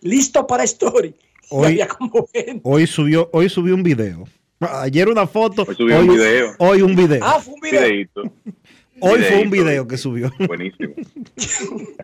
[0.00, 1.14] listo para story.
[1.50, 2.60] Y Hoy- había como 20.
[2.62, 4.24] Hoy subió, hoy subió un video.
[4.60, 5.64] Ayer una foto.
[5.66, 6.54] Hoy, subió un video.
[6.58, 7.20] Hoy un video.
[7.22, 7.82] Ah, fue un video.
[7.82, 8.22] Videíto.
[9.00, 10.30] hoy fue un video que subió.
[10.46, 10.94] Buenísimo.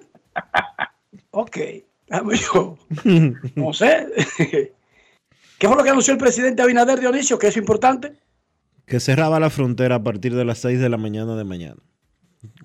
[1.35, 1.57] Ok.
[3.55, 4.07] No sé.
[5.59, 7.39] ¿Qué fue lo que anunció el presidente Abinader Dionisio?
[7.39, 8.13] Que es importante.
[8.87, 11.81] que cerraba la frontera a partir de las 6 de la mañana de mañana.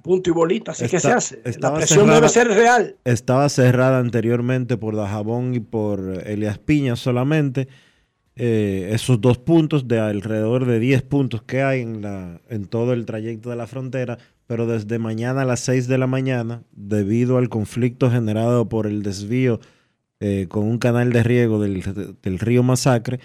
[0.02, 1.42] Punto y bolita, así que se Está- hace.
[1.60, 2.96] La presión cerrada- debe ser real.
[3.06, 7.68] Estaba cerrada anteriormente por Dajabón y por Elias Piña solamente.
[8.40, 12.94] Eh, esos dos puntos de alrededor de 10 puntos que hay en, la, en todo
[12.94, 17.40] el trayecto de la frontera, pero desde mañana a las 6 de la mañana, debido
[17.40, 19.60] al conflicto generado por el desvío
[20.20, 21.82] eh, con un canal de riego del,
[22.22, 23.20] del río Masacre,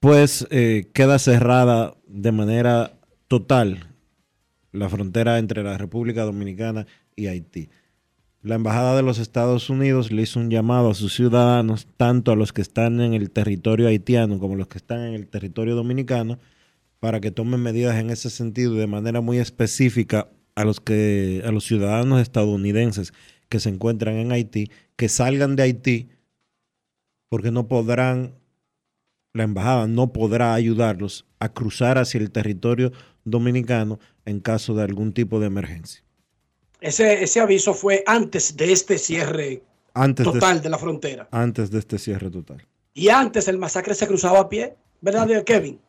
[0.00, 2.92] pues eh, queda cerrada de manera
[3.28, 3.88] total
[4.70, 7.70] la frontera entre la República Dominicana y Haití.
[8.42, 12.36] La Embajada de los Estados Unidos le hizo un llamado a sus ciudadanos, tanto a
[12.36, 15.76] los que están en el territorio haitiano como a los que están en el territorio
[15.76, 16.40] dominicano,
[16.98, 21.40] para que tomen medidas en ese sentido y de manera muy específica a los que
[21.46, 23.12] a los ciudadanos estadounidenses
[23.48, 26.08] que se encuentran en Haití, que salgan de Haití
[27.28, 28.34] porque no podrán
[29.34, 32.92] la embajada no podrá ayudarlos a cruzar hacia el territorio
[33.24, 36.01] dominicano en caso de algún tipo de emergencia.
[36.82, 39.62] Ese, ese aviso fue antes de este cierre
[39.94, 41.28] Antes total de, de la frontera.
[41.30, 42.66] antes de este cierre total.
[42.92, 45.80] Y antes el masacre se cruzaba a pie, ¿verdad, Kevin?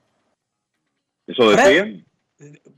[1.28, 2.06] Eso decían.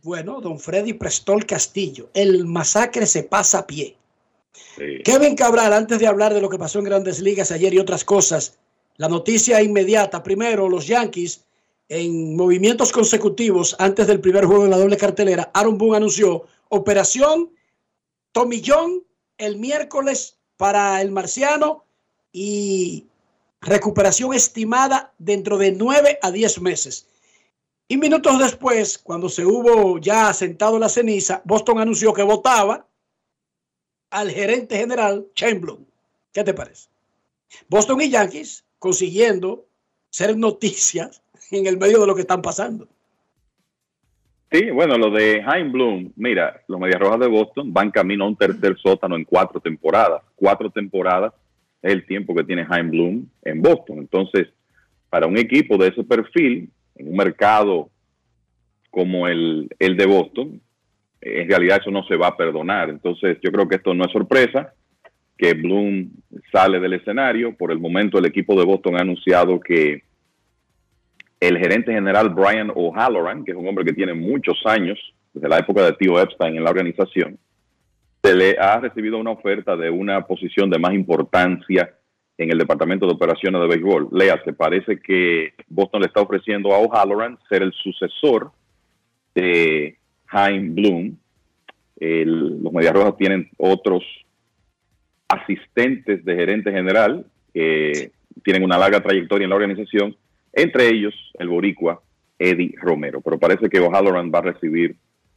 [0.04, 3.98] Bueno, don Freddy Prestol Castillo, el masacre se pasa a pie.
[4.78, 5.02] Sí.
[5.04, 8.04] Kevin Cabral, antes de hablar de lo que pasó en grandes ligas ayer y otras
[8.04, 8.58] cosas,
[8.98, 11.44] la noticia inmediata, primero, los Yankees
[11.90, 17.50] en movimientos consecutivos antes del primer juego de la doble cartelera, Aaron Boone anunció operación
[18.36, 19.02] Tomillón
[19.38, 21.86] el miércoles para el marciano
[22.34, 23.08] y
[23.62, 27.08] recuperación estimada dentro de 9 a 10 meses.
[27.88, 32.86] Y minutos después, cuando se hubo ya sentado la ceniza, Boston anunció que votaba
[34.10, 35.28] al gerente general
[35.62, 35.86] Bloom.
[36.34, 36.90] ¿Qué te parece?
[37.70, 39.66] Boston y Yankees consiguiendo
[40.10, 41.22] ser noticias
[41.52, 42.90] en el medio de lo que están pasando.
[44.52, 48.28] Sí, bueno, lo de Jaime Bloom, mira, los Medias Rojas de Boston van camino a
[48.28, 50.22] un tercer sótano en cuatro temporadas.
[50.36, 51.34] Cuatro temporadas
[51.82, 54.00] es el tiempo que tiene Jaime Bloom en Boston.
[54.00, 54.48] Entonces,
[55.10, 57.90] para un equipo de ese perfil, en un mercado
[58.92, 60.62] como el, el de Boston,
[61.22, 62.90] en realidad eso no se va a perdonar.
[62.90, 64.74] Entonces, yo creo que esto no es sorpresa
[65.38, 66.12] que Bloom
[66.52, 67.56] sale del escenario.
[67.56, 70.04] Por el momento, el equipo de Boston ha anunciado que
[71.48, 75.00] el gerente general Brian O'Halloran, que es un hombre que tiene muchos años,
[75.34, 77.38] desde la época de Tío Epstein en la organización,
[78.24, 81.94] se le ha recibido una oferta de una posición de más importancia
[82.38, 84.10] en el Departamento de Operaciones de Béisbol.
[84.12, 88.52] Lea, ¿te parece que Boston le está ofreciendo a O'Halloran ser el sucesor
[89.34, 91.18] de Jaime Bloom?
[91.98, 94.04] los Medias Rojas tienen otros
[95.30, 98.12] asistentes de gerente general que
[98.44, 100.16] tienen una larga trayectoria en la organización,
[100.56, 102.02] entre ellos el boricua
[102.40, 103.22] Eddie Romero.
[103.22, 104.96] Pero parece que O'Halloran va a recibir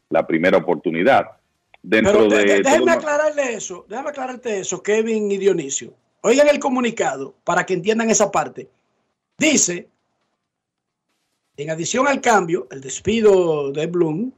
[0.08, 1.26] la primera oportunidad.
[1.82, 5.94] Dentro de, déjame aclararle eso, déjame aclararte eso, Kevin y Dionisio.
[6.22, 8.68] Oigan el comunicado para que entiendan esa parte.
[9.36, 9.88] Dice,
[11.56, 14.32] en adición al cambio, el despido de Bloom,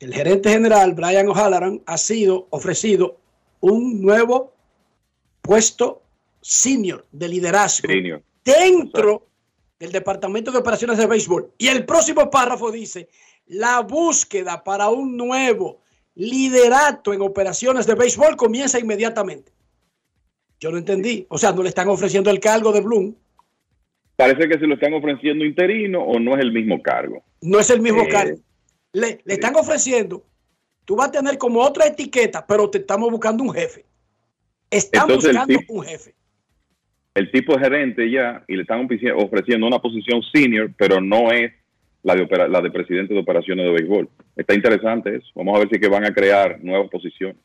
[0.00, 3.18] el gerente general Brian O'Halloran ha sido ofrecido
[3.60, 4.52] un nuevo
[5.42, 6.02] puesto
[6.40, 7.88] senior de liderazgo
[8.44, 9.29] dentro
[9.80, 11.52] del Departamento de Operaciones de Béisbol.
[11.56, 13.08] Y el próximo párrafo dice,
[13.46, 15.80] la búsqueda para un nuevo
[16.14, 19.52] liderato en operaciones de béisbol comienza inmediatamente.
[20.60, 21.26] Yo no entendí.
[21.30, 23.14] O sea, no le están ofreciendo el cargo de Bloom.
[24.16, 27.22] Parece que se lo están ofreciendo interino o no es el mismo cargo.
[27.40, 28.38] No es el mismo eh, cargo.
[28.92, 30.26] Le, le están ofreciendo,
[30.84, 33.86] tú vas a tener como otra etiqueta, pero te estamos buscando un jefe.
[34.70, 36.14] Estamos buscando un jefe.
[37.20, 41.52] El tipo de gerente ya, y le están ofreciendo una posición senior, pero no es
[42.02, 44.08] la de, de presidente de operaciones de béisbol.
[44.34, 45.26] Está interesante eso.
[45.34, 47.36] Vamos a ver si que van a crear nuevas posiciones.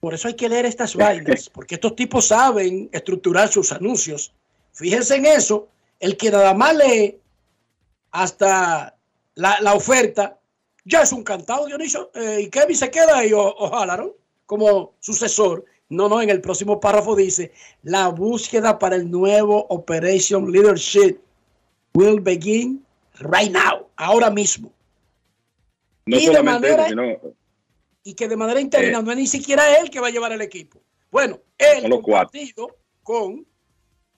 [0.00, 4.32] Por eso hay que leer estas vainas, porque estos tipos saben estructurar sus anuncios.
[4.72, 5.68] Fíjense en eso,
[6.00, 7.14] el que nada más lee
[8.10, 8.96] hasta
[9.36, 10.40] la, oferta,
[10.84, 14.10] ya es un cantado, Dionisio, eh, y Kevin se queda ahí, ojalá, ¿no?
[14.44, 15.64] Como sucesor.
[15.90, 17.52] No, no, en el próximo párrafo dice,
[17.82, 21.18] la búsqueda para el nuevo Operation Leadership
[21.94, 22.86] will begin
[23.18, 24.72] right now, ahora mismo.
[26.06, 26.86] y, de manera,
[28.04, 29.02] y que de manera interna eh.
[29.02, 30.80] no es ni siquiera él que va a llevar el equipo.
[31.10, 33.44] Bueno, él compartido con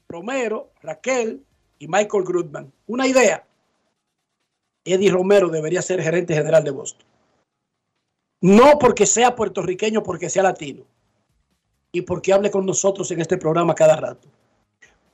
[0.08, 1.42] Romero, Raquel
[1.78, 2.70] y Michael Grudman.
[2.86, 3.46] Una idea.
[4.84, 7.06] Eddie Romero debería ser gerente general de Boston.
[8.42, 10.84] No porque sea puertorriqueño, porque sea latino
[11.92, 14.26] y porque hable con nosotros en este programa cada rato.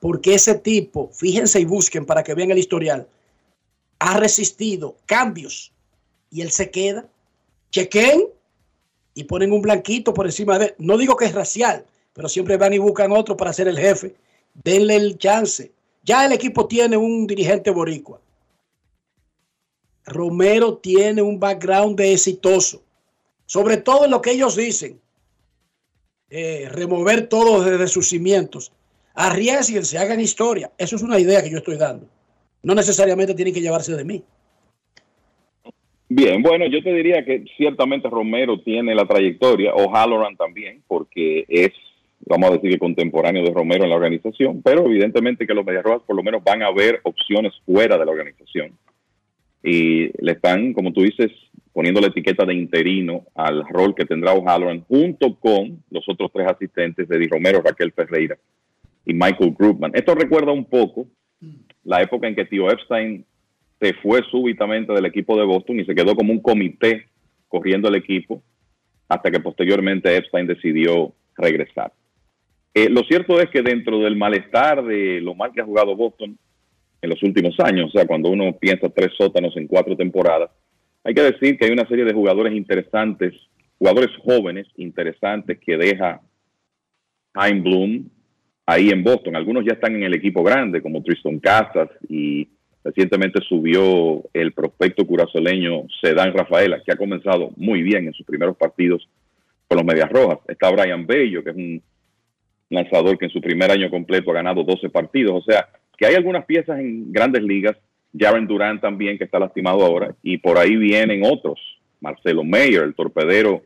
[0.01, 3.09] Porque ese tipo, fíjense y busquen para que vean el historial,
[3.99, 5.73] ha resistido cambios
[6.31, 7.07] y él se queda.
[7.71, 8.29] Chequen
[9.13, 12.73] y ponen un blanquito por encima de No digo que es racial, pero siempre van
[12.73, 14.15] y buscan otro para ser el jefe.
[14.55, 15.73] Denle el chance.
[16.05, 18.21] Ya el equipo tiene un dirigente boricua.
[20.05, 22.83] Romero tiene un background de exitoso,
[23.45, 24.99] sobre todo en lo que ellos dicen.
[26.31, 28.73] Eh, remover todo desde sus cimientos.
[29.15, 30.71] se hagan historia.
[30.77, 32.07] Eso es una idea que yo estoy dando.
[32.63, 34.23] No necesariamente tienen que llevarse de mí.
[36.11, 41.45] Bien, bueno, yo te diría que ciertamente Romero tiene la trayectoria, o Halloran también, porque
[41.49, 41.71] es,
[42.21, 45.85] vamos a decir que contemporáneo de Romero en la organización, pero evidentemente que los Medias
[45.85, 48.73] Rojas por lo menos van a ver opciones fuera de la organización.
[49.69, 51.31] Y le están, como tú dices,
[51.75, 56.47] poniendo la etiqueta de interino al rol que tendrá O'Halloran junto con los otros tres
[56.49, 58.39] asistentes de Romero, Raquel Ferreira
[59.05, 59.93] y Michael Grubman.
[59.95, 61.07] Esto recuerda un poco
[61.85, 63.27] la época en que Tío Epstein
[63.79, 67.07] se fue súbitamente del equipo de Boston y se quedó como un comité
[67.47, 68.43] corriendo el equipo
[69.07, 71.93] hasta que posteriormente Epstein decidió regresar.
[72.73, 76.39] Eh, lo cierto es que dentro del malestar de lo mal que ha jugado Boston
[77.01, 80.51] en los últimos años, o sea, cuando uno piensa tres sótanos en cuatro temporadas,
[81.05, 83.35] hay que decir que hay una serie de jugadores interesantes,
[83.79, 86.21] jugadores jóvenes interesantes que deja
[87.33, 88.11] Time Bloom
[88.67, 89.37] ahí en Boston.
[89.37, 92.49] Algunos ya están en el equipo grande, como Tristan Casas, y
[92.85, 98.57] recientemente subió el prospecto curazoleño Sedán Rafaela, que ha comenzado muy bien en sus primeros
[98.57, 99.09] partidos
[99.67, 100.41] con los Medias Rojas.
[100.49, 101.83] Está Brian Bello, que es un
[102.71, 105.37] lanzador que en su primer año completo ha ganado 12 partidos.
[105.37, 105.69] O sea,
[105.99, 107.77] que hay algunas piezas en grandes ligas
[108.17, 111.61] Jaren Durán también, que está lastimado ahora, y por ahí vienen otros.
[112.01, 113.63] Marcelo Mayer, el torpedero,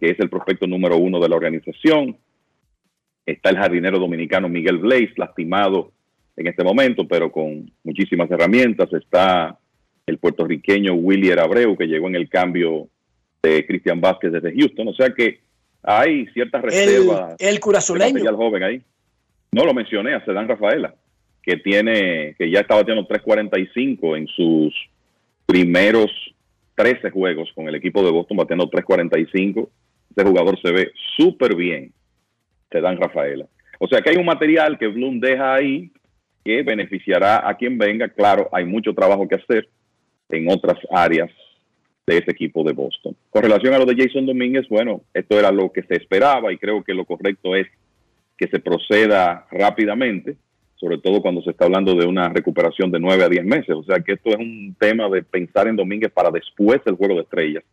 [0.00, 2.16] que es el prospecto número uno de la organización.
[3.24, 5.92] Está el jardinero dominicano Miguel Blaze, lastimado
[6.36, 8.92] en este momento, pero con muchísimas herramientas.
[8.92, 9.58] Está
[10.06, 12.88] el puertorriqueño Willier Abreu, que llegó en el cambio
[13.42, 14.88] de Cristian Vázquez desde Houston.
[14.88, 15.40] O sea que
[15.82, 17.36] hay ciertas reservas.
[17.38, 18.36] El, el curazoleño.
[18.36, 18.82] joven ahí.
[19.52, 20.94] No lo mencioné, a Sedán Rafaela,
[21.46, 24.74] que tiene, que ya estaba teniendo 3.45 en sus
[25.46, 26.10] primeros
[26.74, 29.68] 13 juegos con el equipo de Boston, batiendo 3.45.
[30.14, 31.92] Ese jugador se ve súper bien,
[32.70, 33.46] Sedán Rafaela.
[33.78, 35.90] O sea que hay un material que Bloom deja ahí
[36.44, 38.08] que beneficiará a quien venga.
[38.08, 39.68] Claro, hay mucho trabajo que hacer
[40.28, 41.30] en otras áreas
[42.06, 43.16] de ese equipo de Boston.
[43.30, 46.58] Con relación a lo de Jason Domínguez, bueno, esto era lo que se esperaba y
[46.58, 47.66] creo que lo correcto es
[48.38, 50.36] que se proceda rápidamente,
[50.76, 53.70] sobre todo cuando se está hablando de una recuperación de 9 a 10 meses.
[53.70, 57.14] O sea que esto es un tema de pensar en Domínguez para después del juego
[57.14, 57.64] de estrellas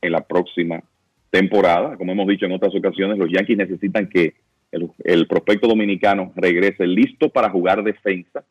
[0.00, 0.82] en la próxima
[1.30, 1.96] temporada.
[1.96, 4.34] Como hemos dicho en otras ocasiones, los Yankees necesitan que
[4.72, 8.44] el, el prospecto dominicano regrese listo para jugar defensa,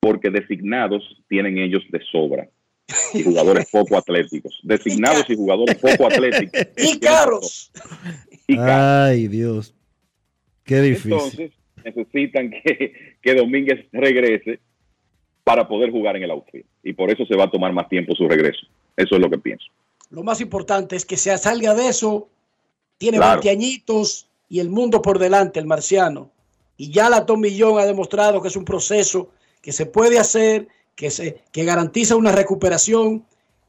[0.00, 2.48] porque designados tienen ellos de sobra
[3.12, 4.58] y jugadores poco atléticos.
[4.62, 6.60] Designados y, jugadores poco atléticos.
[6.76, 7.70] Y caros.
[8.58, 9.74] Ay, Dios.
[10.64, 11.12] Qué difícil.
[11.12, 11.52] Entonces,
[11.94, 14.60] necesitan que, que Domínguez regrese
[15.44, 16.66] para poder jugar en el outfield.
[16.82, 18.66] Y por eso se va a tomar más tiempo su regreso.
[18.96, 19.66] Eso es lo que pienso.
[20.10, 22.28] Lo más importante es que se salga de eso.
[22.98, 23.40] Tiene claro.
[23.40, 26.30] 20 añitos y el mundo por delante, el marciano.
[26.76, 29.30] Y ya la Tom Millón ha demostrado que es un proceso
[29.62, 33.24] que se puede hacer que, se, que garantiza una recuperación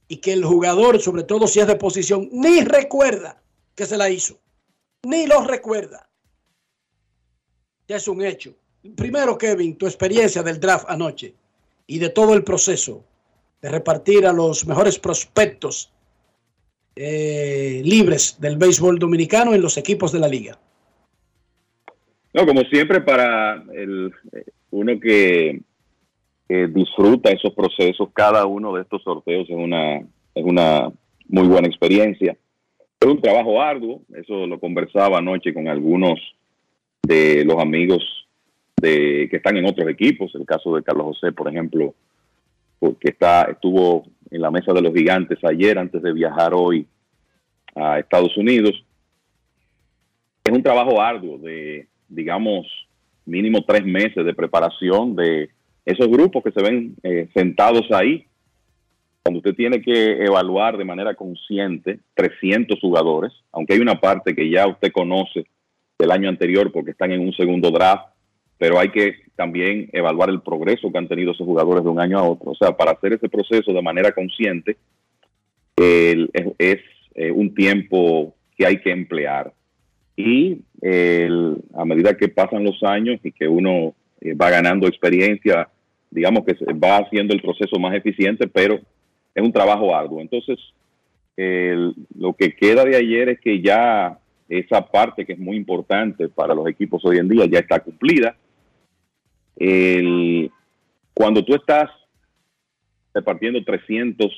[0.08, 3.42] y que el jugador, sobre todo si es de posición, ni recuerda
[3.76, 4.40] que se la hizo,
[5.04, 6.09] ni lo recuerda.
[7.90, 8.54] Ya es un hecho.
[8.96, 11.34] Primero, Kevin, tu experiencia del draft anoche
[11.88, 13.04] y de todo el proceso
[13.62, 15.92] de repartir a los mejores prospectos
[16.96, 20.58] eh, libres del béisbol dominicano en los equipos de la liga.
[22.34, 24.14] No, como siempre, para el,
[24.70, 25.60] uno que
[26.50, 28.10] que disfruta esos procesos.
[28.12, 30.92] Cada uno de estos sorteos es una, es una
[31.28, 32.36] muy buena experiencia.
[33.00, 36.20] Es un trabajo arduo, eso lo conversaba anoche con algunos
[37.04, 38.04] de los amigos
[38.78, 41.94] de, que están en otros equipos, el caso de Carlos José, por ejemplo,
[42.80, 46.86] porque está, estuvo en la mesa de los gigantes ayer antes de viajar hoy
[47.76, 48.84] a Estados Unidos.
[50.44, 52.66] Es un trabajo arduo de, digamos,
[53.26, 55.50] mínimo tres meses de preparación, de
[55.86, 58.26] esos grupos que se ven eh, sentados ahí,
[59.24, 64.50] cuando usted tiene que evaluar de manera consciente 300 jugadores, aunque hay una parte que
[64.50, 65.46] ya usted conoce
[66.00, 68.08] del año anterior porque están en un segundo draft,
[68.58, 72.18] pero hay que también evaluar el progreso que han tenido esos jugadores de un año
[72.18, 72.52] a otro.
[72.52, 74.78] O sea, para hacer ese proceso de manera consciente
[75.78, 76.80] es
[77.16, 79.54] eh, un tiempo que hay que emplear.
[80.16, 85.70] Y el, a medida que pasan los años y que uno eh, va ganando experiencia,
[86.10, 88.80] digamos que va haciendo el proceso más eficiente, pero
[89.36, 90.20] es un trabajo arduo.
[90.20, 90.60] Entonces,
[91.38, 94.20] el, lo que queda de ayer es que ya
[94.50, 98.36] esa parte que es muy importante para los equipos hoy en día ya está cumplida.
[101.14, 101.90] Cuando tú estás
[103.14, 104.32] repartiendo 300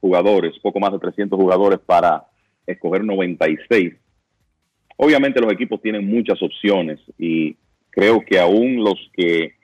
[0.00, 2.24] jugadores, poco más de 300 jugadores para
[2.66, 3.94] escoger 96,
[4.96, 7.56] obviamente los equipos tienen muchas opciones y
[7.90, 9.54] creo que aún los que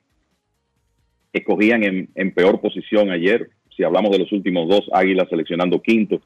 [1.32, 6.20] escogían en, peor posición ayer, si hablamos de los últimos dos, Águilas seleccionando quinto,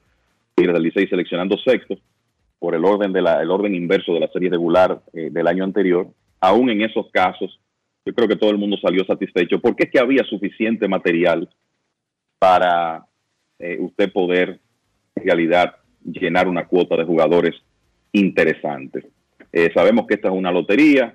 [0.54, 1.96] Tigres del 16 seleccionando sexto,
[2.64, 6.08] por el orden, de la, orden inverso de la serie regular eh, del año anterior,
[6.40, 7.60] aún en esos casos,
[8.06, 11.46] yo creo que todo el mundo salió satisfecho, porque es que había suficiente material
[12.38, 13.04] para
[13.58, 14.60] eh, usted poder
[15.14, 15.74] en realidad
[16.04, 17.54] llenar una cuota de jugadores
[18.12, 19.04] interesantes.
[19.52, 21.12] Eh, sabemos que esta es una lotería,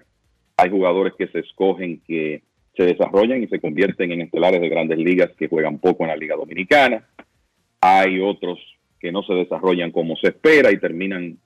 [0.56, 2.44] hay jugadores que se escogen que
[2.78, 6.16] se desarrollan y se convierten en estelares de grandes ligas que juegan poco en la
[6.16, 7.08] Liga Dominicana.
[7.82, 8.60] Hay otros
[9.00, 11.38] que no se desarrollan como se espera y terminan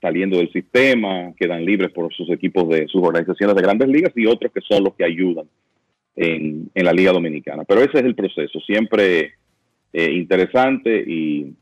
[0.00, 4.26] saliendo del sistema, quedan libres por sus equipos de sus organizaciones de grandes ligas y
[4.26, 5.46] otros que son los que ayudan
[6.14, 7.64] en, en la Liga Dominicana.
[7.64, 9.32] Pero ese es el proceso, siempre
[9.92, 11.54] eh, interesante y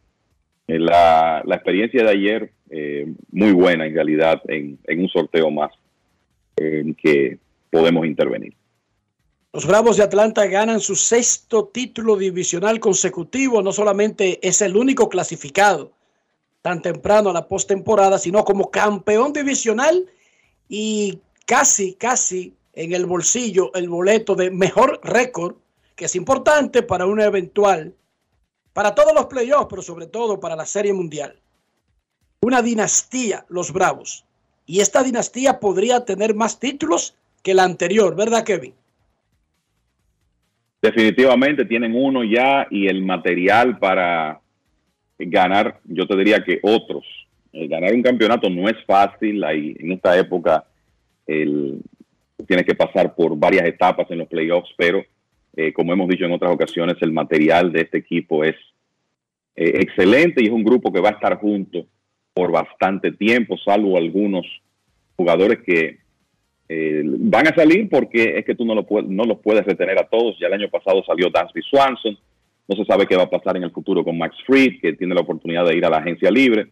[0.68, 5.50] eh, la, la, experiencia de ayer eh, muy buena en realidad en, en un sorteo
[5.50, 5.70] más
[6.56, 7.38] en que
[7.70, 8.54] podemos intervenir.
[9.56, 13.62] Los Bravos de Atlanta ganan su sexto título divisional consecutivo.
[13.62, 15.92] No solamente es el único clasificado
[16.60, 20.04] tan temprano a la postemporada, sino como campeón divisional
[20.68, 25.54] y casi, casi en el bolsillo el boleto de mejor récord
[25.94, 27.94] que es importante para una eventual,
[28.74, 31.40] para todos los playoffs, pero sobre todo para la Serie Mundial.
[32.42, 34.26] Una dinastía, los Bravos.
[34.66, 38.74] Y esta dinastía podría tener más títulos que la anterior, ¿verdad, Kevin?
[40.86, 44.40] Definitivamente tienen uno ya y el material para
[45.18, 47.04] ganar, yo te diría que otros.
[47.52, 50.64] Eh, ganar un campeonato no es fácil, hay, en esta época
[51.26, 51.80] el,
[52.46, 55.04] tienes que pasar por varias etapas en los playoffs, pero
[55.56, 58.54] eh, como hemos dicho en otras ocasiones, el material de este equipo es
[59.56, 61.84] eh, excelente y es un grupo que va a estar junto
[62.32, 64.46] por bastante tiempo, salvo algunos
[65.16, 65.98] jugadores que
[66.68, 69.98] eh, van a salir porque es que tú no, lo puedes, no los puedes retener
[69.98, 70.36] a todos.
[70.40, 72.18] Ya el año pasado salió Dansby Swanson.
[72.68, 75.14] No se sabe qué va a pasar en el futuro con Max Fried, que tiene
[75.14, 76.66] la oportunidad de ir a la agencia libre.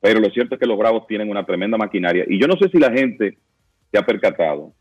[0.00, 2.24] Pero lo cierto es que los Bravos tienen una tremenda maquinaria.
[2.28, 3.38] Y yo no sé si la gente
[3.90, 4.72] se ha percatado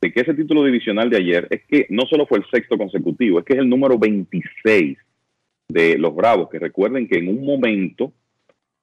[0.00, 3.38] de que ese título divisional de ayer es que no solo fue el sexto consecutivo,
[3.38, 4.98] es que es el número 26
[5.68, 8.12] de los Bravos, que recuerden que en un momento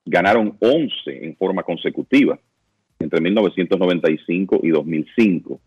[0.06, 2.40] ganaron 11 en forma consecutiva
[3.04, 5.60] entre 1995 y 2005.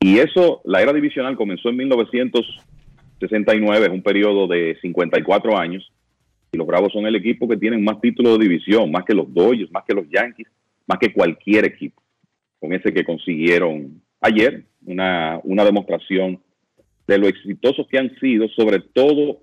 [0.00, 5.90] Y eso, la era divisional comenzó en 1969, es un periodo de 54 años,
[6.52, 9.32] y los Bravos son el equipo que tienen más títulos de división, más que los
[9.34, 10.46] Dodgers, más que los Yankees,
[10.86, 12.00] más que cualquier equipo,
[12.60, 16.40] con ese que consiguieron ayer, una, una demostración
[17.06, 19.40] de lo exitosos que han sido, sobre todo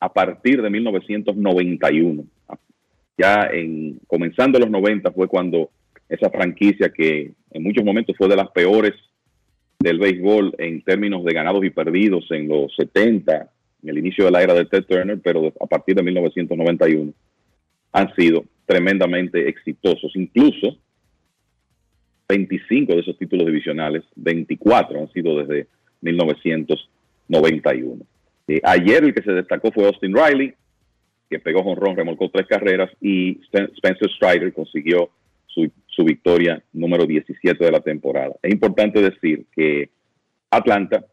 [0.00, 2.24] a partir de 1991.
[3.16, 5.70] Ya en comenzando los 90 fue cuando
[6.12, 8.92] esa franquicia que en muchos momentos fue de las peores
[9.78, 13.50] del béisbol en términos de ganados y perdidos en los 70,
[13.82, 17.12] en el inicio de la era de Ted Turner, pero a partir de 1991
[17.92, 20.12] han sido tremendamente exitosos.
[20.14, 20.76] Incluso
[22.28, 25.66] 25 de esos títulos divisionales, 24 han sido desde
[26.02, 28.04] 1991.
[28.48, 30.52] Eh, ayer el que se destacó fue Austin Riley,
[31.30, 35.08] que pegó jonrón, remolcó tres carreras y Spencer Strider consiguió
[35.46, 38.34] su, su victoria número 17 de la temporada.
[38.42, 39.90] Es importante decir que
[40.50, 41.04] Atlanta,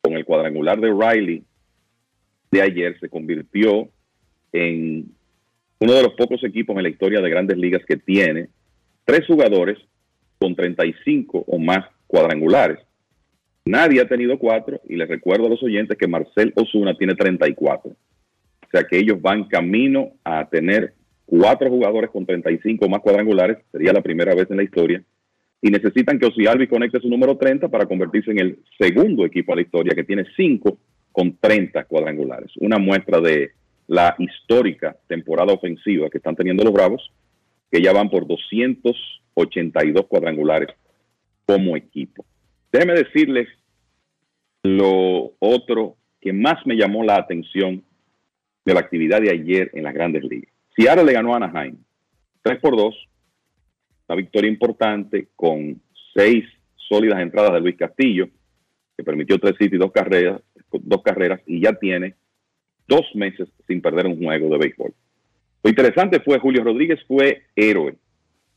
[0.00, 1.44] con el cuadrangular de Riley
[2.50, 3.88] de ayer, se convirtió
[4.52, 5.12] en
[5.80, 8.48] uno de los pocos equipos en la historia de grandes ligas que tiene
[9.04, 9.78] tres jugadores
[10.38, 12.78] con 35 o más cuadrangulares.
[13.64, 17.90] Nadie ha tenido cuatro y les recuerdo a los oyentes que Marcel Osuna tiene 34.
[17.90, 20.94] O sea que ellos van camino a tener
[21.38, 25.02] cuatro jugadores con 35 más cuadrangulares, sería la primera vez en la historia,
[25.62, 29.56] y necesitan que Ocialvi conecte su número 30 para convertirse en el segundo equipo de
[29.56, 30.76] la historia que tiene cinco
[31.10, 32.50] con 30 cuadrangulares.
[32.58, 33.52] Una muestra de
[33.86, 37.10] la histórica temporada ofensiva que están teniendo los Bravos,
[37.70, 40.68] que ya van por 282 cuadrangulares
[41.46, 42.26] como equipo.
[42.70, 43.48] Déjenme decirles
[44.64, 47.82] lo otro que más me llamó la atención
[48.66, 50.51] de la actividad de ayer en las grandes ligas.
[50.76, 51.76] Seattle le ganó a Anaheim
[52.42, 53.08] 3 por 2,
[54.08, 55.80] una victoria importante con
[56.14, 56.44] seis
[56.76, 58.28] sólidas entradas de Luis Castillo,
[58.96, 60.40] que permitió tres hits y dos carreras,
[60.70, 62.14] dos carreras y ya tiene
[62.86, 64.92] dos meses sin perder un juego de béisbol.
[65.62, 67.94] Lo interesante fue Julio Rodríguez fue héroe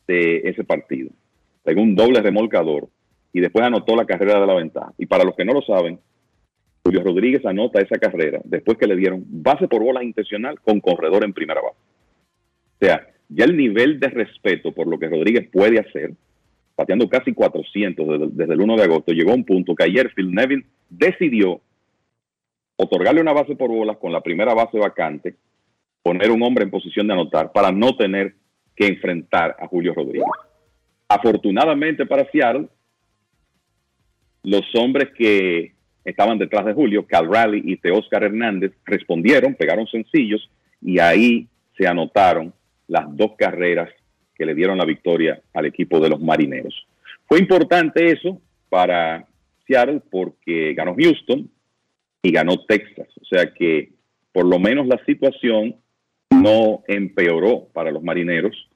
[0.07, 1.11] de ese partido.
[1.63, 2.89] Pegó un doble remolcador
[3.31, 4.93] y después anotó la carrera de la ventaja.
[4.97, 5.99] Y para los que no lo saben,
[6.83, 11.23] Julio Rodríguez anota esa carrera después que le dieron base por bola intencional con corredor
[11.23, 11.77] en primera base.
[12.81, 16.13] O sea, ya el nivel de respeto por lo que Rodríguez puede hacer,
[16.75, 20.31] pateando casi 400 desde, el 1 de agosto, llegó a un punto que ayer Phil
[20.31, 21.61] Nevin decidió
[22.77, 25.35] otorgarle una base por bolas con la primera base vacante,
[26.03, 28.35] poner un hombre en posición de anotar para no tener
[28.75, 30.27] que enfrentar a Julio Rodríguez.
[31.07, 32.67] Afortunadamente para Seattle,
[34.43, 35.73] los hombres que
[36.03, 41.47] estaban detrás de Julio, Cal Raleigh y Teóscar Hernández, respondieron, pegaron sencillos y ahí
[41.77, 42.53] se anotaron
[42.87, 43.89] las dos carreras
[44.35, 46.87] que le dieron la victoria al equipo de los marineros.
[47.27, 49.25] Fue importante eso para
[49.65, 51.49] Seattle porque ganó Houston
[52.21, 53.07] y ganó Texas.
[53.21, 53.93] O sea que
[54.31, 55.75] por lo menos la situación
[56.29, 58.69] no empeoró para los marineros.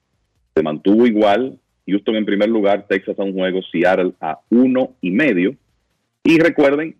[0.54, 1.58] Se mantuvo igual.
[1.86, 5.54] Houston en primer lugar, Texas a un juego, Seattle a uno y medio.
[6.24, 6.96] Y recuerden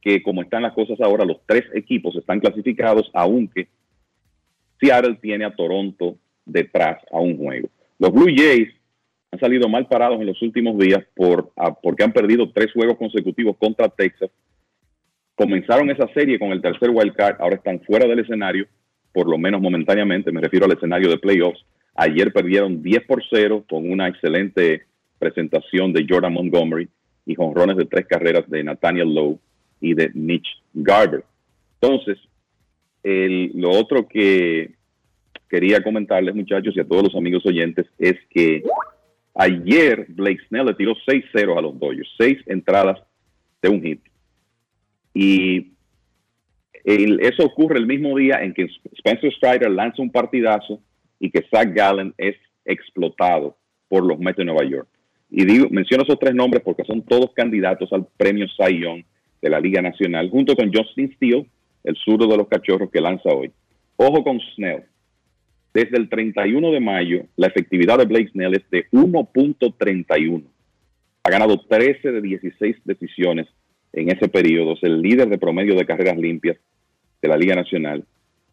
[0.00, 3.68] que como están las cosas ahora, los tres equipos están clasificados, aunque
[4.80, 7.68] Seattle tiene a Toronto detrás a un juego.
[7.98, 8.68] Los Blue Jays
[9.30, 11.52] han salido mal parados en los últimos días por,
[11.82, 14.30] porque han perdido tres juegos consecutivos contra Texas.
[15.34, 18.66] Comenzaron esa serie con el tercer wild card, ahora están fuera del escenario,
[19.12, 21.64] por lo menos momentáneamente, me refiero al escenario de playoffs.
[21.96, 24.82] Ayer perdieron 10 por 0 con una excelente
[25.18, 26.88] presentación de Jordan Montgomery
[27.26, 29.38] y jonrones de tres carreras de Nathaniel Lowe
[29.80, 31.24] y de Mitch Garber.
[31.80, 32.18] Entonces,
[33.02, 34.74] lo otro que
[35.54, 38.64] quería comentarles, muchachos, y a todos los amigos oyentes, es que
[39.36, 42.98] ayer Blake Snell le tiró 6-0 a los Dodgers, seis entradas
[43.62, 44.00] de un hit.
[45.14, 45.70] Y
[46.84, 48.68] eso ocurre el mismo día en que
[48.98, 50.80] Spencer Strider lanza un partidazo
[51.20, 53.56] y que Zach Gallen es explotado
[53.86, 54.88] por los Mets de Nueva York.
[55.30, 59.04] Y digo, menciono esos tres nombres porque son todos candidatos al premio Cy Young
[59.40, 61.46] de la Liga Nacional, junto con Justin Steele,
[61.84, 63.52] el zurdo de los cachorros que lanza hoy.
[63.96, 64.82] Ojo con Snell.
[65.74, 70.44] Desde el 31 de mayo, la efectividad de Blake Snell es de 1.31.
[71.24, 73.48] Ha ganado 13 de 16 decisiones
[73.92, 74.74] en ese periodo.
[74.74, 76.56] Es el líder de promedio de carreras limpias
[77.20, 78.04] de la Liga Nacional.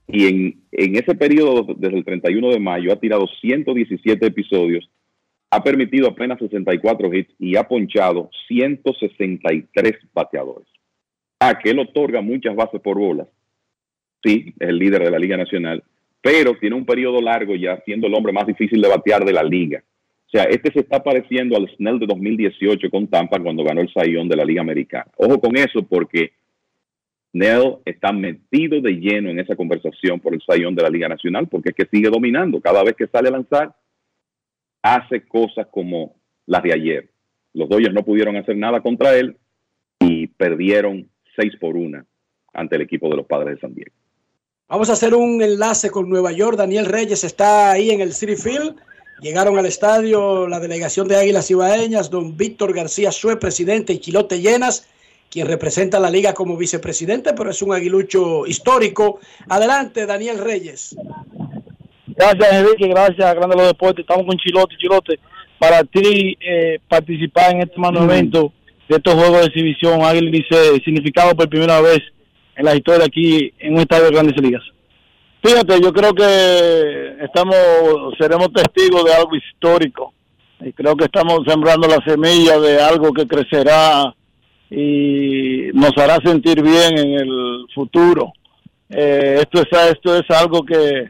[0.08, 4.90] Y en, en ese periodo, desde el 31 de mayo, ha tirado 117 episodios,
[5.52, 10.68] ha permitido apenas 64 hits y ha ponchado 163 bateadores.
[11.40, 13.28] A que él otorga muchas bases por bolas.
[14.24, 15.84] Sí, es el líder de la Liga Nacional,
[16.22, 19.44] pero tiene un periodo largo ya siendo el hombre más difícil de batear de la
[19.44, 19.84] liga.
[20.28, 23.92] O sea, este se está pareciendo al Snell de 2018 con Tampa cuando ganó el
[23.92, 25.12] Sayón de la Liga Americana.
[25.18, 26.32] Ojo con eso porque
[27.32, 31.48] Snell está metido de lleno en esa conversación por el Sayón de la Liga Nacional
[31.48, 32.62] porque es que sigue dominando.
[32.62, 33.76] Cada vez que sale a lanzar,
[34.82, 36.16] hace cosas como
[36.46, 37.10] las de ayer.
[37.54, 39.36] Los Dodgers no pudieron hacer nada contra él
[40.00, 42.06] y perdieron 6 por 1
[42.54, 43.92] ante el equipo de los Padres de San Diego.
[44.72, 46.56] Vamos a hacer un enlace con Nueva York.
[46.56, 48.78] Daniel Reyes está ahí en el City Field.
[49.22, 54.40] Llegaron al estadio la delegación de Águilas Ibaeñas, don Víctor García Sue, presidente, y Chilote
[54.40, 54.88] Llenas,
[55.30, 59.20] quien representa a la liga como vicepresidente, pero es un aguilucho histórico.
[59.50, 60.96] Adelante, Daniel Reyes.
[62.08, 62.88] Gracias, Enrique.
[62.88, 64.04] Gracias, Grande los Deportes.
[64.04, 64.78] Estamos con Chilote.
[64.78, 65.20] Chilote,
[65.60, 68.54] para ti eh, participar en este magno evento
[68.88, 72.00] de estos juegos de exhibición, Águila dice significado por primera vez
[72.56, 74.64] en la historia aquí en un estadio de grandes ligas.
[75.44, 77.56] Fíjate, yo creo que estamos,
[78.20, 80.14] seremos testigos de algo histórico.
[80.60, 84.14] Y creo que estamos sembrando la semilla de algo que crecerá
[84.70, 88.32] y nos hará sentir bien en el futuro.
[88.90, 91.10] Eh, esto es esto es algo que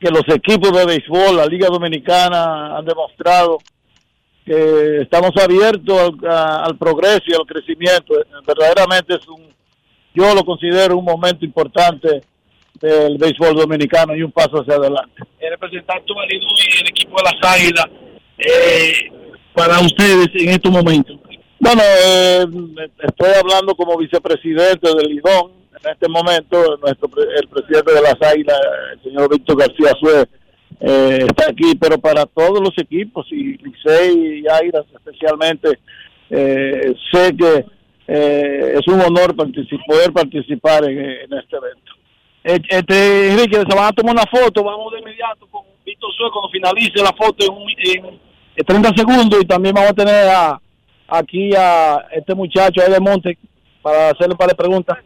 [0.00, 3.58] que los equipos de béisbol, la Liga Dominicana han demostrado
[4.44, 8.14] que estamos abiertos al, a- al progreso y al crecimiento.
[8.46, 9.42] Verdaderamente es un,
[10.14, 12.22] yo lo considero un momento importante
[12.80, 15.22] del béisbol dominicano y un paso hacia adelante.
[15.38, 17.86] El representante válido y el equipo de las Águilas
[18.38, 18.92] eh,
[19.54, 21.16] para ustedes en estos momentos.
[21.58, 22.46] Bueno, eh,
[23.06, 25.52] estoy hablando como vicepresidente del Lidón
[25.84, 26.78] en este momento.
[26.78, 28.58] Nuestro el presidente de las Águilas,
[28.94, 30.24] el señor Víctor García Sue,
[30.80, 35.78] eh, está aquí, pero para todos los equipos y Licey y Águilas especialmente,
[36.30, 37.64] eh, sé que
[38.06, 40.98] eh, es un honor poder participar en,
[41.32, 41.92] este evento.
[42.44, 46.30] Eh, Este, Enrique, se van a tomar una foto, vamos de inmediato con Víctor Sue
[46.32, 48.20] cuando finalice la foto en, un- en-
[48.56, 50.60] en 30 segundos y también vamos a tener a,
[51.08, 53.38] aquí a este muchacho ahí de Monte
[53.82, 54.98] para hacerle un par de preguntas.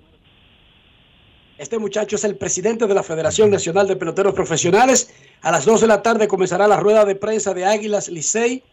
[1.57, 5.11] Este muchacho es el presidente de la Federación Nacional de Peloteros Profesionales.
[5.41, 8.65] A las 2 de la tarde comenzará la rueda de prensa de Águilas Licey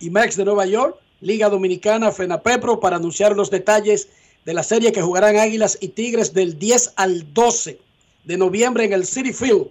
[0.00, 4.08] y Max de Nueva York, Liga Dominicana, FENAPEPRO, para anunciar los detalles
[4.46, 7.78] de la serie que jugarán Águilas y Tigres del 10 al 12
[8.24, 9.66] de noviembre en el City Field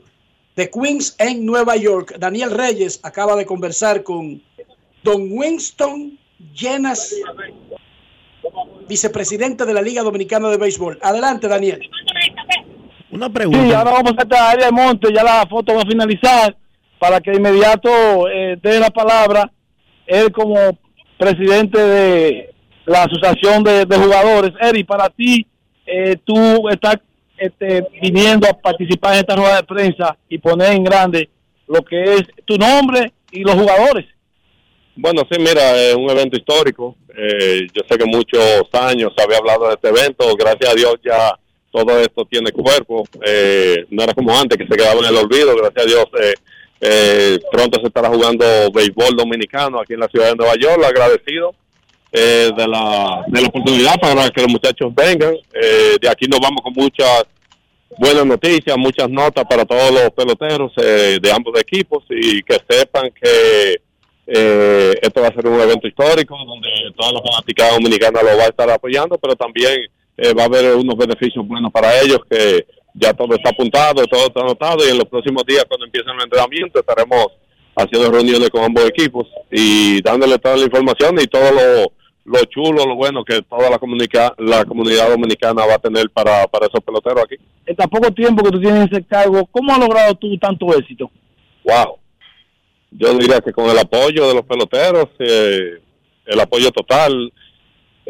[0.56, 2.15] de Queens en Nueva York.
[2.19, 4.39] Daniel Reyes acaba de conversar con
[5.03, 6.19] Don Winston
[6.53, 7.15] Llenas,
[8.88, 10.99] vicepresidente de la Liga Dominicana de Béisbol.
[11.01, 11.89] Adelante, Daniel.
[13.11, 16.56] Una Sí, ahora vamos a estar área de monte, ya la foto va a finalizar
[16.99, 17.90] para que de inmediato
[18.30, 19.52] eh, dé la palabra
[20.06, 20.77] él como
[21.18, 22.53] presidente de
[22.86, 24.52] la asociación de, de jugadores.
[24.60, 25.45] Eri, para ti,
[25.86, 26.98] eh, tú estás
[27.38, 31.30] este, viniendo a participar en esta rueda de prensa y poner en grande
[31.68, 34.06] lo que es tu nombre y los jugadores.
[34.95, 36.95] Bueno, sí, mira, es un evento histórico.
[37.15, 40.36] Eh, yo sé que muchos años se había hablado de este evento.
[40.36, 41.40] Gracias a Dios ya
[41.72, 43.04] todo esto tiene cuerpo.
[43.26, 45.56] Eh, no era como antes, que se quedaba en el olvido.
[45.56, 46.34] Gracias a Dios eh,
[46.82, 50.84] eh, pronto se estará jugando béisbol dominicano aquí en la ciudad de Nueva York.
[50.84, 51.54] Agradecido
[52.12, 55.36] eh, de, la, de la oportunidad para que los muchachos vengan.
[55.54, 57.26] Eh, de aquí nos vamos con muchas
[57.98, 63.12] buenas noticias, muchas notas para todos los peloteros eh, de ambos equipos y que sepan
[63.12, 63.82] que
[64.32, 68.50] esto va a ser un evento histórico donde toda la fanática dominicana lo va a
[68.50, 69.90] estar apoyando, pero también
[70.22, 74.28] eh, va a haber unos beneficios buenos para ellos que ya todo está apuntado, todo
[74.28, 77.28] está anotado y en los próximos días cuando empiecen el entrenamiento estaremos
[77.76, 81.94] haciendo reuniones con ambos equipos y dándole toda la información y todo lo,
[82.26, 86.46] lo chulo, lo bueno que toda la, comunica la comunidad dominicana va a tener para,
[86.48, 87.36] para esos peloteros aquí.
[87.66, 91.10] En tan poco tiempo que tú tienes ese cargo, ¿cómo has logrado tú tanto éxito?
[91.64, 91.98] Wow.
[92.91, 95.80] Yo diría que con el apoyo de los peloteros, eh,
[96.26, 97.32] el apoyo total,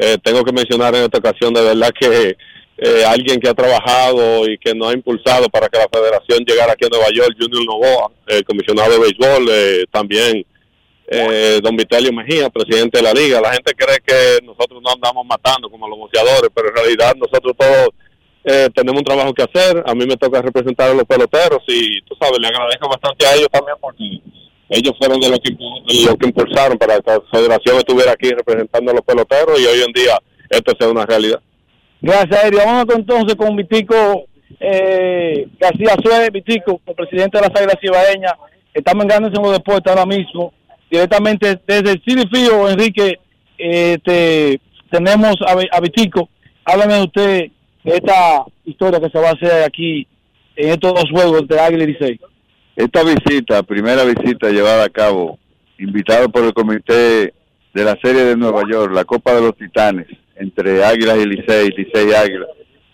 [0.02, 2.38] eh, tengo que mencionar en esta ocasión de verdad que
[2.78, 6.72] eh, alguien que ha trabajado y que nos ha impulsado para que la federación llegara
[6.72, 10.46] aquí a Nueva York, Junior Novoa, el comisionado de béisbol, eh, también
[11.12, 13.42] eh, don Vitelio Mejía, presidente de la liga.
[13.42, 17.54] La gente cree que nosotros no andamos matando como los boxeadores, pero en realidad nosotros
[17.58, 17.90] todos
[18.46, 19.84] eh, tenemos un trabajo que hacer.
[19.86, 23.36] A mí me toca representar a los peloteros y tú sabes, le agradezco bastante a
[23.36, 24.22] ellos también porque
[24.70, 28.92] ellos fueron de los que, los que impulsaron para que la federación estuviera aquí representando
[28.92, 30.20] a los peloteros y hoy en día
[30.50, 31.40] esto sea una realidad.
[32.02, 32.60] Gracias, Erio.
[32.66, 34.26] Vamos entonces con Vitico
[34.60, 38.34] eh, García Suárez, Vitico, el presidente de las Águilas Cibaeñas.
[38.74, 40.54] Estamos en Grandes en los Deportes ahora mismo.
[40.90, 43.20] Directamente desde el City Fío, Enrique,
[43.58, 44.60] este,
[44.92, 46.30] tenemos a, a Vitico.
[46.66, 47.52] Háblame de usted
[47.84, 50.08] de esta historia que se va a hacer aquí
[50.56, 52.20] en estos dos juegos de Águila y Licey.
[52.80, 55.38] Esta visita, primera visita llevada a cabo,
[55.80, 57.34] invitado por el comité
[57.74, 60.08] de la Serie de Nueva York, la Copa de los Titanes,
[60.38, 62.48] entre Águilas y Licey, Licey y Águilas,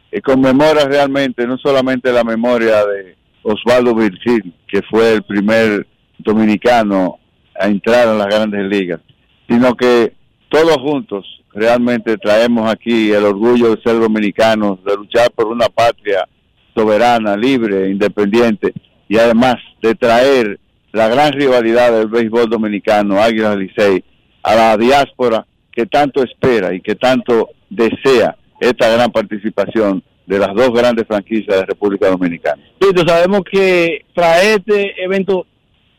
[0.09, 5.85] que conmemora realmente no solamente la memoria de Osvaldo Virgil, que fue el primer
[6.17, 7.19] dominicano
[7.53, 9.01] a entrar en las grandes ligas,
[9.47, 10.13] sino que
[10.49, 16.27] todos juntos realmente traemos aquí el orgullo de ser dominicanos, de luchar por una patria
[16.73, 18.73] soberana, libre, independiente
[19.07, 20.59] y además de traer
[20.91, 24.03] la gran rivalidad del béisbol dominicano, Águilas Licey,
[24.43, 30.55] a la diáspora que tanto espera y que tanto desea esta gran participación de las
[30.55, 32.61] dos grandes franquicias de República Dominicana.
[33.05, 35.45] sabemos que traer este evento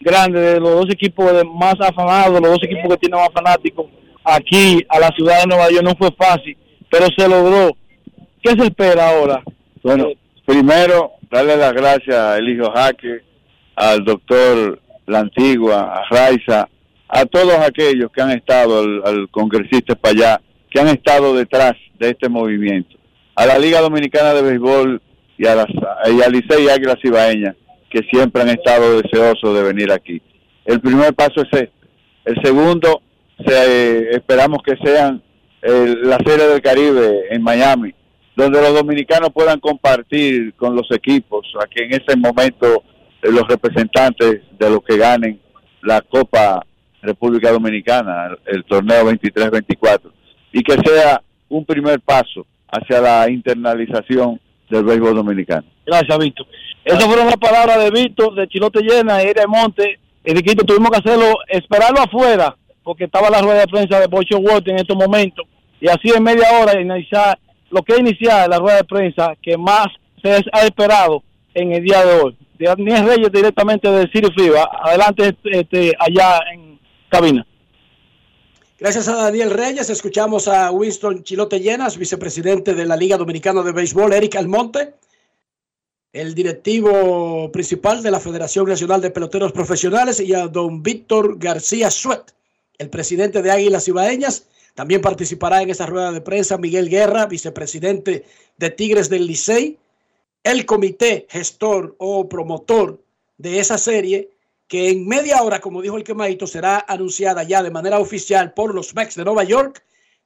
[0.01, 3.87] grande de los dos equipos más afanados, los dos equipos que tienen más fanáticos
[4.27, 6.57] aquí a la ciudad de Nueva York no fue fácil,
[6.91, 7.77] pero se logró.
[8.43, 9.43] ¿Qué se espera ahora?
[9.83, 10.09] Bueno,
[10.45, 13.23] primero darle las gracias a Eligio Jaque,
[13.75, 16.69] al doctor La Antigua, a Raiza,
[17.09, 20.41] a todos aquellos que han estado, al, congresista para allá,
[20.71, 22.97] que han estado detrás de este movimiento,
[23.35, 25.01] a la Liga Dominicana de Béisbol
[25.39, 27.55] y a, las, y a Licey Águilas Ibaeñas,
[27.91, 30.21] que siempre han estado deseosos de venir aquí.
[30.65, 31.73] El primer paso es este.
[32.25, 33.03] El segundo,
[33.47, 35.23] se, esperamos que sean
[35.63, 37.95] la Serie del Caribe en Miami,
[38.37, 42.85] donde los dominicanos puedan compartir con los equipos, a que en ese momento
[43.23, 45.41] eh, los representantes de los que ganen
[45.83, 46.65] la Copa
[47.01, 50.13] República Dominicana, el, torneo 23-24,
[50.53, 54.39] y que sea un primer paso hacia la internalización
[54.69, 55.65] del béisbol dominicano.
[55.87, 56.47] Gracias, Víctor.
[56.85, 59.99] Esas fueron las palabras de Víctor, de Chilote Llena y de Monte.
[60.25, 64.69] Enriquito, tuvimos que hacerlo, esperarlo afuera, porque estaba la rueda de prensa de Bocho World
[64.69, 65.47] en estos momentos.
[65.81, 67.39] Y así en media hora iniciar
[67.71, 69.87] lo que iniciar la rueda de prensa que más
[70.23, 71.23] se ha esperado
[71.55, 72.37] en el día de hoy.
[72.59, 74.71] Daniel Reyes directamente de City Fiba.
[74.83, 76.79] Adelante este, allá en
[77.09, 77.47] cabina.
[78.79, 79.89] Gracias a Daniel Reyes.
[79.89, 84.95] Escuchamos a Winston Chilote Llenas, vicepresidente de la Liga Dominicana de Béisbol, Eric Almonte,
[86.13, 91.91] el directivo principal de la Federación Nacional de Peloteros Profesionales, y a don Víctor García
[91.91, 92.33] Suet,
[92.79, 94.47] el presidente de Águilas Ibaeñas.
[94.77, 98.27] También participará en esa rueda de prensa Miguel Guerra, vicepresidente
[98.59, 99.79] de Tigres del Licey,
[100.45, 103.03] el comité gestor o promotor
[103.39, 104.31] de esa serie
[104.69, 108.75] que en media hora, como dijo el quemadito, será anunciada ya de manera oficial por
[108.75, 109.83] los Mex de Nueva York,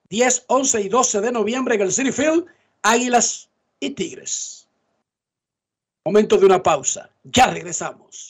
[0.09, 2.45] 10, 11 y 12 de noviembre en el City Field,
[2.83, 3.49] Águilas
[3.79, 4.67] y Tigres.
[6.05, 7.09] Momento de una pausa.
[7.23, 8.30] Ya regresamos.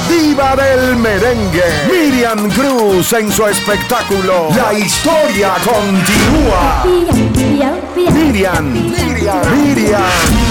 [0.09, 4.49] diva del merengue, Miriam Cruz en su espectáculo.
[4.55, 6.83] La historia continúa.
[6.85, 10.50] Miriam, Miriam, Miriam, Miriam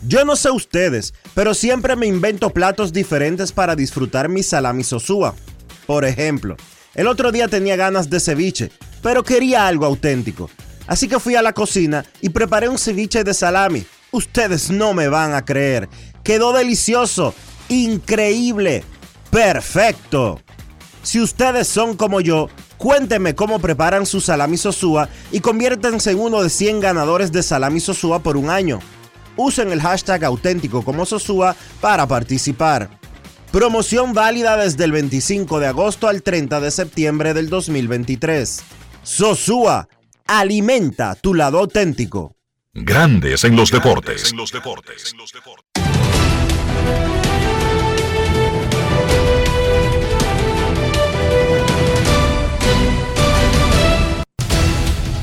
[0.08, 5.36] Yo no sé ustedes, pero siempre me invento platos diferentes para disfrutar mi salami sosúa.
[5.86, 6.56] Por ejemplo,
[6.96, 8.72] el otro día tenía ganas de ceviche,
[9.04, 10.50] pero quería algo auténtico.
[10.86, 13.84] Así que fui a la cocina y preparé un ceviche de salami.
[14.12, 15.88] Ustedes no me van a creer.
[16.22, 17.34] Quedó delicioso,
[17.68, 18.84] increíble,
[19.30, 20.40] perfecto.
[21.02, 22.48] Si ustedes son como yo,
[22.78, 27.80] cuéntenme cómo preparan su salami sosúa y conviértanse en uno de 100 ganadores de salami
[27.80, 28.80] sosúa por un año.
[29.36, 32.88] Usen el hashtag auténtico como Sosúa para participar.
[33.52, 38.62] Promoción válida desde el 25 de agosto al 30 de septiembre del 2023.
[39.02, 39.88] Sosúa,
[40.26, 42.36] alimenta tu lado auténtico.
[42.72, 44.32] Grandes en los deportes.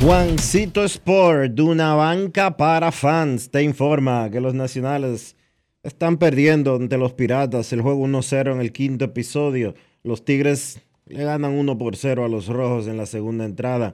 [0.02, 5.38] Juancito Sport, de una banca para fans, te informa que los nacionales
[5.82, 9.76] están perdiendo ante los piratas el juego 1-0 en el quinto episodio.
[10.04, 13.94] Los Tigres le ganan 1 por 0 a los rojos en la segunda entrada.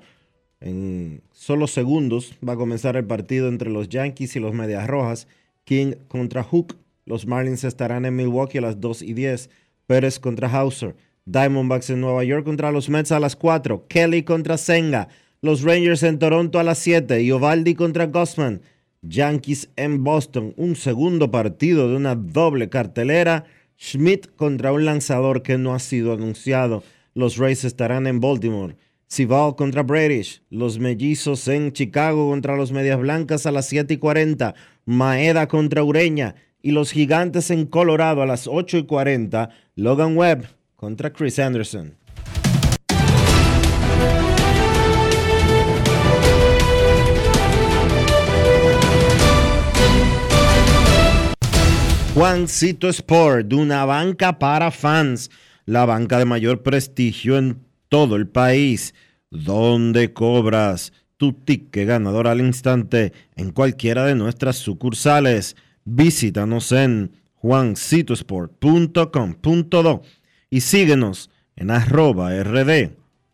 [0.62, 5.28] En solo segundos va a comenzar el partido entre los Yankees y los Medias Rojas.
[5.64, 6.76] King contra Hook.
[7.06, 9.50] Los Marlins estarán en Milwaukee a las 2 y 10.
[9.88, 10.96] Pérez contra Hauser.
[11.26, 13.86] Diamondbacks en Nueva York contra los Mets a las 4.
[13.88, 15.08] Kelly contra Senga.
[15.42, 18.62] Los Rangers en Toronto a las 7 y Ovaldi contra Gossman.
[19.02, 23.46] Yankees en Boston, un segundo partido de una doble cartelera.
[23.80, 26.84] Schmidt contra un lanzador que no ha sido anunciado.
[27.14, 28.76] Los Rays estarán en Baltimore.
[29.12, 30.44] Sival contra British.
[30.52, 34.54] Los Mellizos en Chicago contra los Medias Blancas a las 7 y 40.
[34.86, 36.36] Maeda contra Ureña.
[36.62, 39.50] Y los Gigantes en Colorado a las 8 y 40.
[39.76, 40.46] Logan Webb
[40.76, 41.98] contra Chris Anderson.
[52.14, 55.32] Juancito Sport, de una banca para fans,
[55.66, 58.96] la banca de mayor prestigio en todo el país,
[59.30, 65.58] donde cobras tu ticket ganador al instante en cualquiera de nuestras sucursales.
[65.84, 70.02] Visítanos en juancitosport.com.do
[70.50, 72.92] y síguenos en arroba rd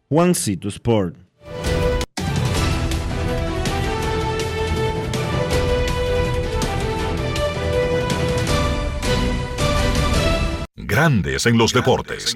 [0.10, 1.18] Juancito Sport.
[10.76, 12.36] Grandes en los deportes.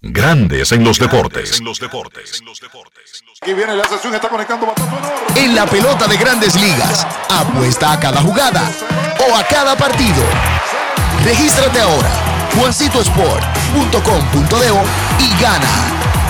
[0.00, 1.60] Grandes en los deportes.
[3.42, 4.72] Aquí viene la sesión, está conectando
[5.36, 8.72] En la pelota de grandes ligas, apuesta a cada jugada
[9.28, 10.24] o a cada partido.
[11.22, 12.08] Regístrate ahora,
[12.56, 14.72] juancitosport.com.de
[15.22, 16.01] y gana.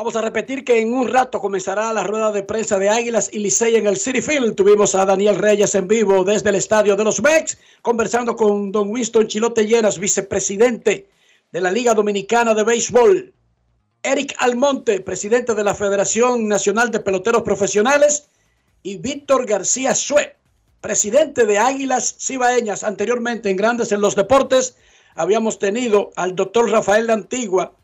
[0.00, 3.38] Vamos a repetir que en un rato comenzará la rueda de prensa de Águilas y
[3.38, 4.54] Licey en el City Field.
[4.54, 8.88] Tuvimos a Daniel Reyes en vivo desde el estadio de los Mex, conversando con don
[8.88, 11.06] Winston Chilote Llenas, vicepresidente
[11.52, 13.34] de la Liga Dominicana de Béisbol.
[14.02, 18.26] Eric Almonte, presidente de la Federación Nacional de Peloteros Profesionales.
[18.82, 20.34] Y Víctor García Sue,
[20.80, 24.76] presidente de Águilas Cibaeñas, anteriormente en Grandes en los Deportes,
[25.14, 27.74] habíamos tenido al doctor Rafael de Antigua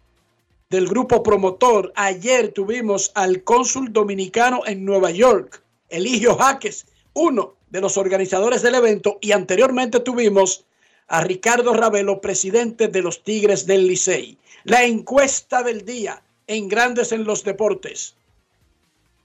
[0.68, 1.92] del grupo promotor.
[1.96, 8.74] Ayer tuvimos al cónsul dominicano en Nueva York, Eligio Jaques, uno de los organizadores del
[8.74, 10.64] evento, y anteriormente tuvimos
[11.08, 14.38] a Ricardo Ravelo, presidente de los Tigres del Licey.
[14.64, 18.14] La encuesta del día en Grandes en los Deportes.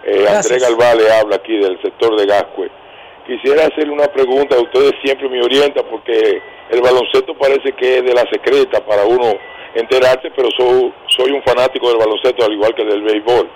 [0.06, 2.70] Eh, Andrés Galván le habla aquí del sector de Gascue.
[3.26, 8.12] Quisiera hacerle una pregunta, ustedes siempre me orientan porque el baloncesto parece que es de
[8.12, 9.32] la secreta para uno
[9.74, 13.48] enterarse, pero soy, soy un fanático del baloncesto al igual que del béisbol.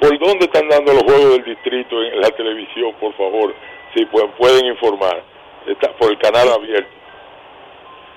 [0.00, 3.54] ¿Por dónde están dando los juegos del distrito en la televisión, por favor?
[3.94, 5.22] Si pueden, informar.
[5.66, 6.90] Está por el canal abierto.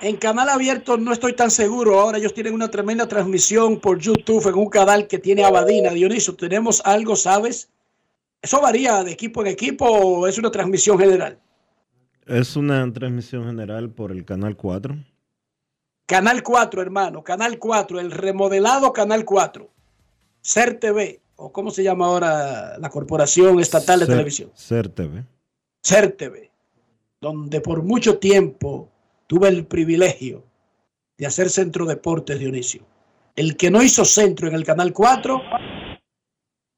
[0.02, 1.98] En canal abierto no estoy tan seguro.
[1.98, 5.90] Ahora ellos tienen una tremenda transmisión por YouTube en un canal que tiene Abadina.
[5.90, 7.70] Dionisio, ¿tenemos algo, sabes?
[8.42, 11.38] ¿Eso varía de equipo en equipo o es una transmisión general?
[12.26, 14.96] Es una transmisión general por el Canal 4.
[16.06, 17.22] Canal 4, hermano.
[17.22, 19.68] Canal 4, el remodelado Canal 4.
[20.40, 24.50] CER TV, o cómo se llama ahora la Corporación Estatal de Televisión.
[24.54, 25.24] Ser TV.
[25.82, 26.50] CER TV,
[27.20, 28.90] donde por mucho tiempo
[29.26, 30.44] tuve el privilegio
[31.18, 32.86] de hacer centro deportes, Dionisio.
[33.36, 35.40] El que no hizo centro en el Canal 4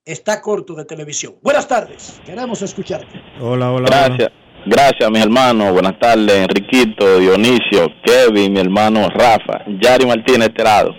[0.04, 1.34] está corto de televisión.
[1.42, 3.20] Buenas tardes, queremos escucharte.
[3.40, 3.86] Hola, hola.
[3.88, 4.30] Gracias,
[4.66, 5.72] gracias mis hermanos.
[5.72, 10.92] Buenas tardes, Enriquito, Dionisio, Kevin, mi hermano Rafa, Yari Martínez, este lado.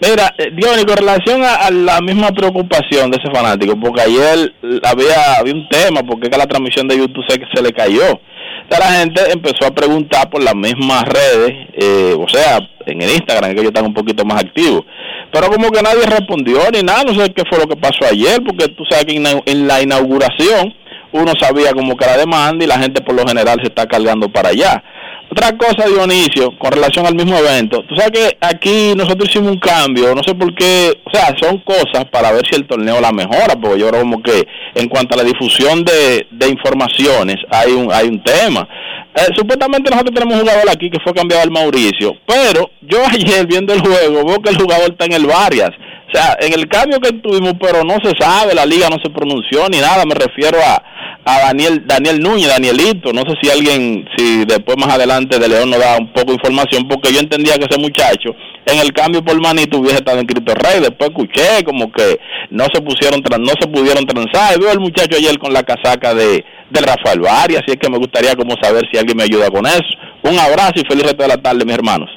[0.00, 4.54] Mira, eh, Dionisio, con relación a, a la misma preocupación de ese fanático, porque ayer
[4.84, 8.12] había, había un tema, porque es que la transmisión de YouTube se, se le cayó.
[8.12, 13.02] O sea, la gente empezó a preguntar por las mismas redes, eh, o sea, en
[13.02, 14.84] el Instagram, que ellos están un poquito más activos.
[15.32, 18.40] Pero como que nadie respondió ni nada, no sé qué fue lo que pasó ayer,
[18.44, 20.74] porque tú sabes que en la inauguración
[21.12, 24.28] uno sabía como que la demanda y la gente por lo general se está cargando
[24.28, 24.82] para allá.
[25.28, 29.58] Otra cosa, Dionisio, con relación al mismo evento, tú sabes que aquí nosotros hicimos un
[29.58, 33.10] cambio, no sé por qué, o sea, son cosas para ver si el torneo la
[33.10, 37.72] mejora, porque yo creo como que en cuanto a la difusión de, de informaciones hay
[37.72, 38.68] un, hay un tema.
[39.16, 43.46] Eh, supuestamente nosotros tenemos un jugador aquí que fue cambiado al Mauricio, pero yo ayer
[43.46, 45.70] viendo el juego veo que el jugador está en el Varias.
[46.16, 49.68] Sea, en el cambio que tuvimos, pero no se sabe, la liga no se pronunció
[49.68, 50.82] ni nada, me refiero a,
[51.26, 55.80] Daniel Daniel Núñez, Danielito, no sé si alguien, si después más adelante de León nos
[55.80, 58.30] da un poco de información, porque yo entendía que ese muchacho
[58.64, 62.18] en el cambio por Manito hubiese estado en Cristo Rey, después escuché como que
[62.50, 66.14] no se pusieron, no se pudieron transar, y veo al muchacho ayer con la casaca
[66.14, 69.50] de, de Rafael Varias, así es que me gustaría como saber si alguien me ayuda
[69.50, 69.84] con eso.
[70.22, 72.08] Un abrazo y feliz resto de la tarde, mis hermanos.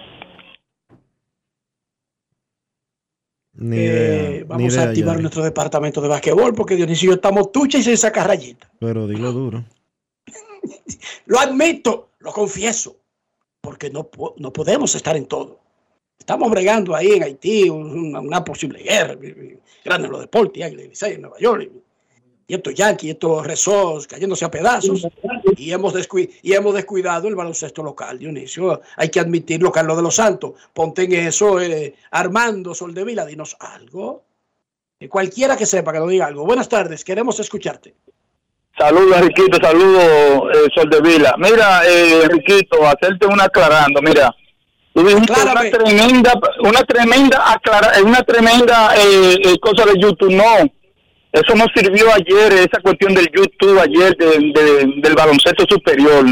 [3.59, 7.15] Ni Eh, vamos ni idea, a activar nuestro departamento de basquetbol porque Dionisio y yo
[7.15, 8.71] estamos tucha y sin sacar rayita.
[8.79, 9.65] Pero dilo duro.
[11.25, 12.97] Lo admito, lo confieso,
[13.61, 15.59] porque no, no podemos estar en todo.
[16.17, 19.17] Estamos bregando ahí en Haití una, una posible guerra,
[19.83, 21.69] grande en los deportes, en Nueva York,
[22.49, 25.07] y estos Yankees, y estos Resorts cayéndose a pedazos,
[25.55, 25.93] y hemos,
[26.41, 28.81] y hemos descuidado el baloncesto local, Dionisio.
[28.97, 30.53] Hay que admitirlo, Carlos de los Santos.
[30.73, 34.23] Ponte en eso, eh, Armando Soldevila, dinos algo.
[34.99, 36.43] Eh, Cualquiera que sepa que nos diga algo.
[36.43, 37.93] Buenas tardes, queremos escucharte.
[38.75, 40.03] Saludos, Riquito, saludos,
[40.55, 41.35] eh, Sol de Vila.
[41.37, 44.35] Mira, eh, Riquito, hacerte una aclarando, mira.
[44.95, 50.31] Una tremenda, una tremenda, aclara, una tremenda eh, eh, cosa de YouTube.
[50.31, 50.43] No,
[51.31, 56.25] eso no sirvió ayer, esa cuestión del YouTube ayer, del- del- baloncesto superior.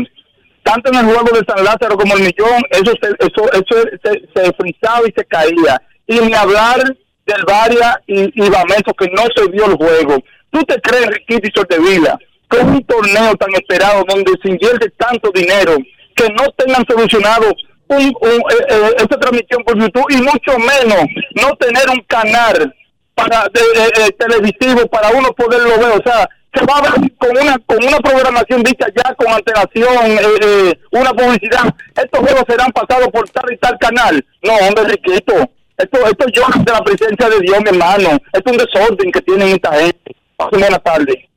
[0.63, 4.11] Tanto en el juego de San Lázaro como el Millón, eso se, eso, eso se,
[4.41, 5.81] se frizaba y se caía.
[6.07, 6.83] Y ni hablar
[7.25, 10.17] del Varia y, y Bameso, que no se vio el juego.
[10.49, 12.17] ¿Tú te crees, Riquito y Sortevila,
[12.49, 15.77] que un torneo tan esperado donde se invierte tanto dinero,
[16.15, 17.53] que no tengan solucionado
[17.89, 21.05] un, un, eh, eh, esta transmisión por YouTube y mucho menos
[21.35, 22.73] no tener un canal
[23.17, 27.31] para de- eh, televisivo para uno poderlo ver, o sea, se va a ver con
[27.31, 31.65] una con una programación dicha ya con antelación, eh, eh, una publicidad.
[31.95, 34.25] Estos juegos serán pasados por tal y tal canal.
[34.43, 35.33] No, hombre, riquito.
[35.77, 38.09] Esto, esto yo de la presencia de Dios, mi hermano.
[38.33, 40.15] Esto es un desorden que tienen esta gente.
[40.35, 41.29] Pasen buena tarde.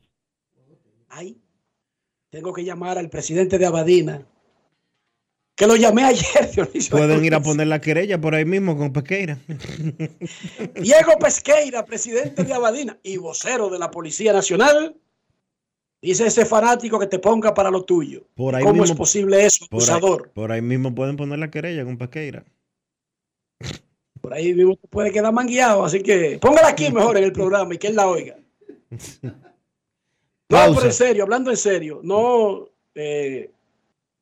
[2.31, 4.21] Tengo que llamar al presidente de Abadina,
[5.61, 6.97] que lo llamé ayer, Dionisio.
[6.97, 9.37] Pueden ir a poner la querella por ahí mismo con Pesqueira.
[10.81, 14.95] Diego Pesqueira, presidente de Abadina y vocero de la Policía Nacional,
[16.01, 18.23] dice ese fanático que te ponga para lo tuyo.
[18.33, 20.01] Por ahí ¿Cómo es mismo- posible eso, Por ahí,
[20.33, 22.43] por ahí mismo pueden poner la querella con Pesqueira.
[24.19, 27.77] Por ahí mismo puede quedar mangueado, así que póngala aquí mejor en el programa y
[27.77, 28.35] que él la oiga.
[29.21, 29.31] No,
[30.47, 30.75] Pausa.
[30.75, 33.51] pero en serio, hablando en serio, no, eh,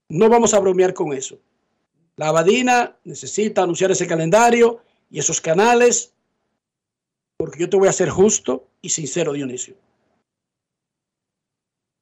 [0.09, 1.39] no vamos a bromear con eso.
[2.15, 6.13] La Abadina necesita anunciar ese calendario y esos canales,
[7.37, 9.75] porque yo te voy a ser justo y sincero, Dionisio.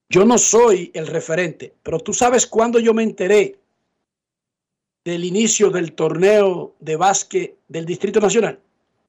[0.09, 3.59] Yo no soy el referente, pero tú sabes cuándo yo me enteré
[5.03, 8.59] del inicio del torneo de básquet del Distrito Nacional.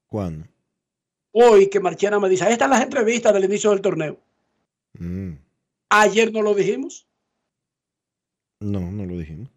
[0.08, 0.46] ¿Cuándo?
[1.32, 4.18] Hoy que Marchiana me dice, ahí están las entrevistas del inicio del torneo.
[4.94, 5.34] Mm,
[5.90, 7.07] Ayer no lo dijimos.
[8.60, 9.50] No, no lo dijimos.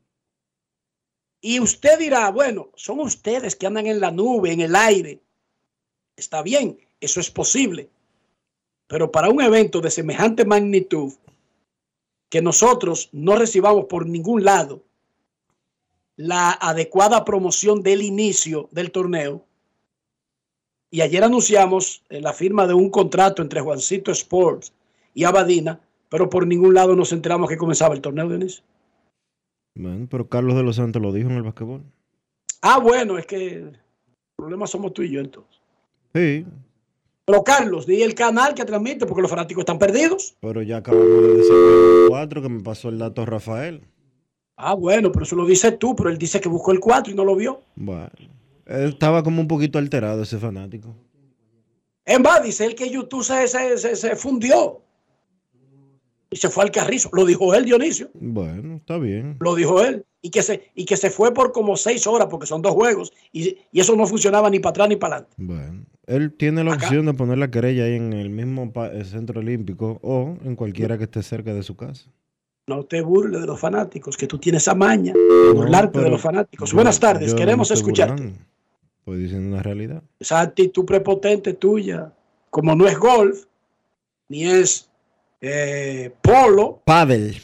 [1.41, 5.21] Y usted dirá, bueno, son ustedes que andan en la nube, en el aire.
[6.15, 7.89] Está bien, eso es posible.
[8.87, 11.13] Pero para un evento de semejante magnitud,
[12.29, 14.83] que nosotros no recibamos por ningún lado
[16.15, 19.43] la adecuada promoción del inicio del torneo,
[20.91, 24.73] y ayer anunciamos eh, la firma de un contrato entre Juancito Sports
[25.13, 25.79] y Abadina,
[26.09, 28.63] pero por ningún lado nos enteramos que comenzaba el torneo de inicio.
[29.75, 31.83] Bueno, pero Carlos de los Santos lo dijo en el basquetbol.
[32.61, 33.79] Ah, bueno, es que el
[34.35, 35.59] problema somos tú y yo entonces.
[36.13, 36.45] Sí,
[37.25, 40.35] Pero Carlos, di el canal que transmite porque los fanáticos están perdidos.
[40.41, 43.81] pero ya acabamos de decir el 4 que me pasó el dato Rafael.
[44.57, 47.15] Ah, bueno, pero eso lo dices tú, pero él dice que buscó el 4 y
[47.15, 47.61] no lo vio.
[47.75, 48.09] Bueno,
[48.65, 50.93] él estaba como un poquito alterado ese fanático.
[52.05, 54.81] En va, dice él que YouTube se, se, se, se fundió.
[56.33, 57.09] Y se fue al carrizo.
[57.13, 58.09] Lo dijo él, Dionisio.
[58.13, 59.35] Bueno, está bien.
[59.41, 60.05] Lo dijo él.
[60.21, 63.11] Y que se, y que se fue por como seis horas porque son dos juegos.
[63.33, 65.35] Y, y eso no funcionaba ni para atrás ni para adelante.
[65.37, 69.41] Bueno, él tiene la opción de poner la querella ahí en el mismo eh, centro
[69.41, 72.09] olímpico o en cualquiera que esté cerca de su casa.
[72.67, 76.21] No te burles de los fanáticos, que tú tienes esa maña de burlarte de los
[76.21, 76.69] fanáticos.
[76.69, 78.13] yo- Buenas tardes, no queremos estoy escucharte.
[78.21, 78.45] burlando.
[78.99, 80.03] Estoy diciendo una realidad.
[80.19, 82.13] esa actitud prepotente tuya,
[82.51, 83.45] como no es golf,
[84.29, 84.87] ni es
[85.41, 87.41] eh, polo, Padel,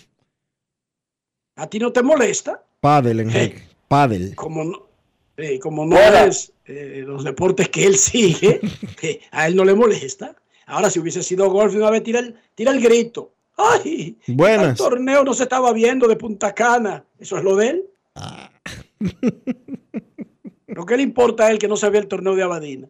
[1.56, 3.64] a ti no te molesta, padel, Enrique.
[3.88, 4.36] Padel.
[4.36, 4.88] como no,
[5.38, 8.62] eh, como no es eh, los deportes que él sigue,
[9.32, 10.36] a él no le molesta.
[10.66, 13.34] Ahora, si hubiese sido golf, una vez tira el, tira el grito.
[13.56, 14.18] ¡Ay!
[14.28, 14.78] El Buenas.
[14.78, 17.06] torneo no se estaba viendo de Punta Cana.
[17.18, 17.86] ¿Eso es lo de él?
[20.68, 22.88] Lo que le importa a él que no se vea el torneo de Abadina.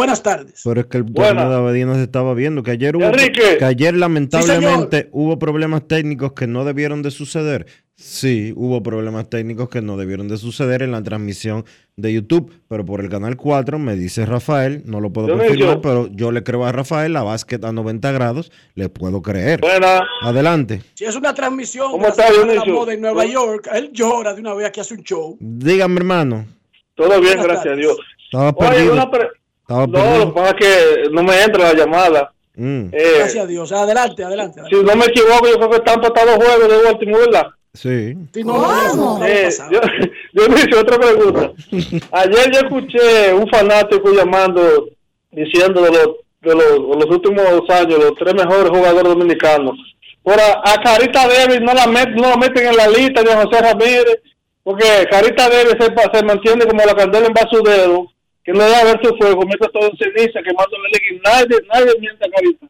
[0.00, 0.62] Buenas tardes.
[0.64, 1.34] Pero es que el Buenas.
[1.34, 3.58] torneo de Abadina se estaba viendo, que ayer hubo, Enrique.
[3.58, 7.66] que ayer lamentablemente hubo problemas técnicos que no debieron de suceder.
[7.96, 11.66] Sí, hubo problemas técnicos que no debieron de suceder en la transmisión
[11.96, 16.06] de YouTube, pero por el canal 4 me dice Rafael, no lo puedo confirmar, pero
[16.10, 19.60] yo le creo a Rafael, la básquet a 90 grados, le puedo creer.
[19.60, 20.02] Buena.
[20.22, 20.80] Adelante.
[20.94, 23.90] Si es una transmisión ¿Cómo de la está, de la moda en Nueva York, él
[23.92, 25.36] llora de una vez que hace un show.
[25.38, 26.46] Dígame, hermano.
[26.94, 27.76] Todo bien, Buenas gracias a.
[27.76, 27.98] Dios.
[28.24, 28.92] Estaba Oye, perdido.
[28.94, 29.28] una pre-
[29.70, 32.32] Estaba No, lo que pasa es que no me entra la llamada.
[32.56, 33.70] Mm, Eh, Gracias a Dios.
[33.72, 34.60] Adelante, adelante.
[34.68, 37.46] si no me equivoco, yo creo que están empatados juegos de Baltimore, ¿verdad?
[37.72, 38.16] sí.
[38.44, 39.80] No, Eh, yo,
[40.32, 41.52] yo me hice otra pregunta.
[42.10, 44.88] Ayer yo escuché un fanático llamando,
[45.30, 46.06] diciendo de los,
[46.40, 49.76] de los, de los últimos dos años, los tres mejores jugadores dominicanos.
[50.24, 53.34] Por a, a Carita Davis no la, met- no la meten en la lista de
[53.36, 54.18] José Ramírez,
[54.64, 58.06] porque Carita Davis se, se mantiene como la candela en su dedo
[58.44, 62.26] que no da ver su fuego, mete todo en ceniza, quemándole el nadie, nadie miente
[62.26, 62.66] a Carita.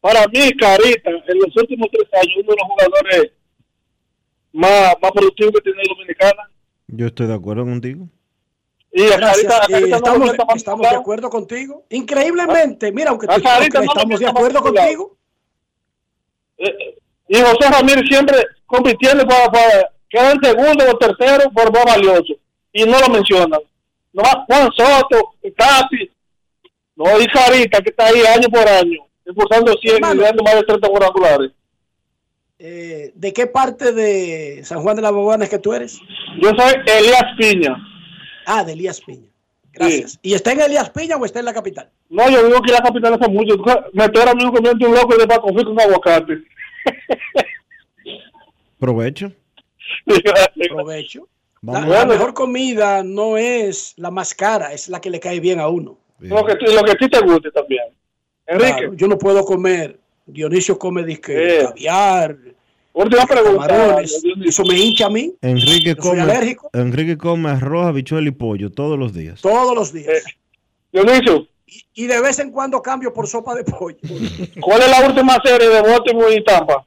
[0.00, 3.32] Para mí, Carita, en los últimos tres años, uno de los jugadores
[4.52, 6.50] más, más productivos que tiene Dominicana.
[6.86, 8.08] Yo estoy de acuerdo contigo.
[8.92, 11.84] Y estamos, estamos de acuerdo contigo.
[11.90, 15.16] Increíblemente, mira, aunque tú estamos de acuerdo contigo.
[16.56, 16.98] Eh,
[17.28, 22.34] y José Ramírez siempre compitiendo para, para quedar en segundo o tercero por más valioso.
[22.72, 23.60] Y no lo mencionan.
[24.18, 26.10] No va Juan Soto, casi.
[26.96, 30.64] No, y Sarita, que está ahí año por año, impulsando 100 y dando más de
[30.64, 31.52] 30 cuadrangulares.
[32.58, 36.00] Eh, ¿De qué parte de San Juan de la Bobana es que tú eres?
[36.42, 37.76] Yo soy Elías Piña.
[38.44, 39.28] Ah, de Elías Piña.
[39.72, 40.18] Gracias.
[40.20, 41.88] ¿Y está en Elías Piña o está en la capital?
[42.08, 43.54] No, yo vivo aquí en la capital hace mucho.
[43.92, 46.38] Me estoy ahora mismo comiendo un loco de Paco con un aguacate.
[48.80, 49.30] Provecho.
[50.68, 51.28] Provecho.
[51.62, 55.68] La, mejor comida no es la más cara, es la que le cae bien a
[55.68, 55.98] uno.
[56.20, 57.84] Lo que, lo que a ti te guste también.
[58.46, 58.90] Enrique.
[58.94, 59.98] yo no puedo comer.
[60.26, 62.36] Dionisio come disque caviar.
[62.92, 64.00] Última pregunta.
[64.02, 65.34] Eso me hincha a mí.
[65.40, 66.70] Enrique come, alérgico.
[66.72, 69.40] Enrique come arroz, habichuela y pollo todos los días.
[69.40, 70.08] Todos los días.
[70.08, 70.22] Eh,
[70.92, 71.46] Dionisio.
[71.94, 73.98] Y, de vez en cuando cambio por sopa de pollo.
[74.60, 76.86] ¿Cuál es la última serie de Baltimore y Tampa?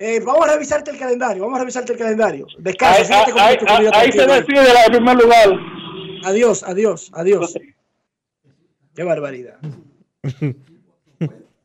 [0.00, 2.46] Eh, vamos a revisarte el calendario, vamos a revisarte el calendario.
[2.58, 3.56] Descansa, ahí,
[3.92, 5.48] ahí, se decide la primer lugar.
[6.24, 7.54] Adiós, adiós, adiós.
[8.94, 9.58] Qué barbaridad.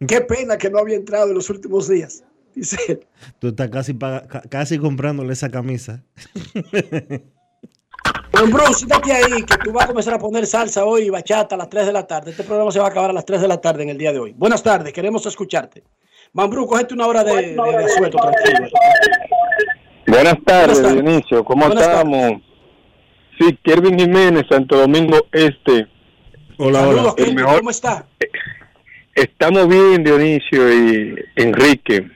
[0.07, 2.23] Qué pena que no había entrado en los últimos días.
[2.55, 3.01] Dice
[3.39, 3.97] Tú estás casi,
[4.49, 6.03] casi comprándole esa camisa.
[8.33, 11.53] Don Bruce, siéntate ahí, que tú vas a comenzar a poner salsa hoy y bachata
[11.53, 12.31] a las 3 de la tarde.
[12.31, 14.11] Este programa se va a acabar a las 3 de la tarde en el día
[14.11, 14.33] de hoy.
[14.33, 15.83] Buenas tardes, queremos escucharte.
[16.33, 18.67] Mambrú, cogete una hora de, de, suelto, tranquilo.
[20.07, 21.43] Buenas tardes, Dionisio.
[21.45, 22.41] ¿Cómo estamos?
[23.37, 25.87] Sí, Kervin Jiménez, Santo Domingo Este.
[26.57, 27.15] Hola, hola.
[27.57, 28.07] ¿Cómo está?
[29.13, 32.09] Estamos bien, Dionisio y Enrique.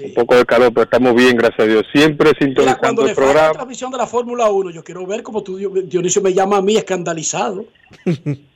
[0.00, 1.84] Un poco de calor, pero estamos bien, gracias a Dios.
[1.92, 3.48] Siempre sintonizando el programa.
[3.48, 6.62] la transmisión de la Fórmula 1, yo quiero ver cómo tú, Dionisio, me llama a
[6.62, 7.66] mí escandalizado.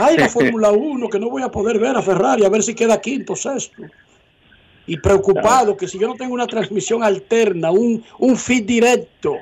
[0.00, 2.74] Ay, la Fórmula 1, que no voy a poder ver a Ferrari, a ver si
[2.74, 3.82] queda quinto, sexto.
[4.86, 9.36] Y preocupado que si yo no tengo una transmisión alterna, un, un feed directo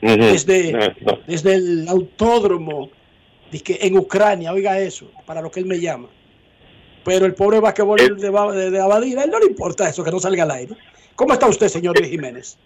[0.00, 0.94] desde,
[1.26, 2.90] desde el autódromo
[3.52, 6.08] en Ucrania, oiga eso, para lo que él me llama.
[7.04, 8.08] Pero el pobre basquetbol eh.
[8.16, 10.74] de, de, Abadir, a él no le importa eso, que no salga al aire.
[11.14, 12.58] ¿Cómo está usted, señor Luis Jiménez?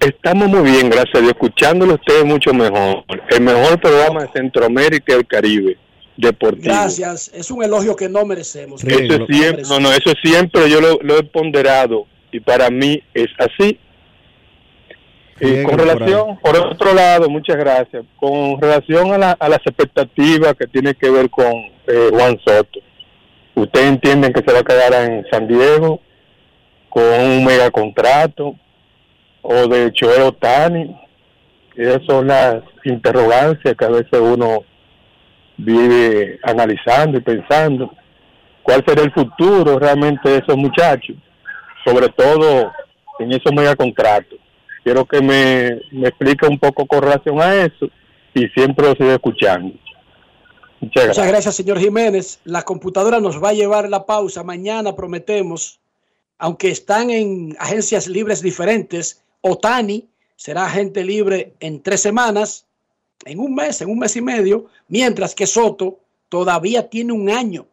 [0.00, 1.32] Estamos muy bien, gracias a Dios.
[1.32, 3.04] Escuchándolo usted mucho mejor.
[3.30, 5.78] El mejor programa de Centroamérica y el Caribe
[6.16, 6.74] deportivo.
[6.74, 8.82] Gracias, es un elogio que no merecemos.
[8.84, 13.78] eso siempre, no, no, eso siempre yo lo, he ponderado y para mí es así.
[15.38, 20.66] Y con relación, por, otro lado, muchas gracias, con relación a, a las expectativas que
[20.66, 21.52] tiene que ver con
[21.86, 22.80] eh, Juan Soto,
[23.54, 26.00] ¿ustedes entienden que se va a quedar en San Diego
[26.88, 28.54] con un mega contrato
[29.42, 30.96] o de Choero Tani?
[31.76, 34.64] Esas son las interrogancias que a veces uno
[35.56, 37.92] vive analizando y pensando
[38.62, 41.16] cuál será el futuro realmente de esos muchachos,
[41.84, 42.72] sobre todo
[43.18, 44.38] en esos megacontratos.
[44.82, 47.88] Quiero que me, me explique un poco con relación a eso
[48.34, 49.74] y siempre lo sigo escuchando.
[50.80, 51.16] Muchas gracias.
[51.16, 52.40] Muchas gracias, señor Jiménez.
[52.44, 54.44] La computadora nos va a llevar la pausa.
[54.44, 55.80] Mañana prometemos,
[56.38, 62.66] aunque están en agencias libres diferentes, Otani será agente libre en tres semanas
[63.24, 67.66] en un mes, en un mes y medio, mientras que Soto todavía tiene un año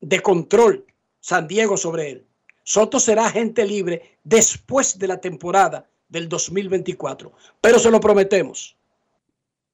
[0.00, 0.84] de control
[1.20, 2.26] San Diego sobre él.
[2.62, 8.76] Soto será agente libre después de la temporada del 2024, pero se lo prometemos.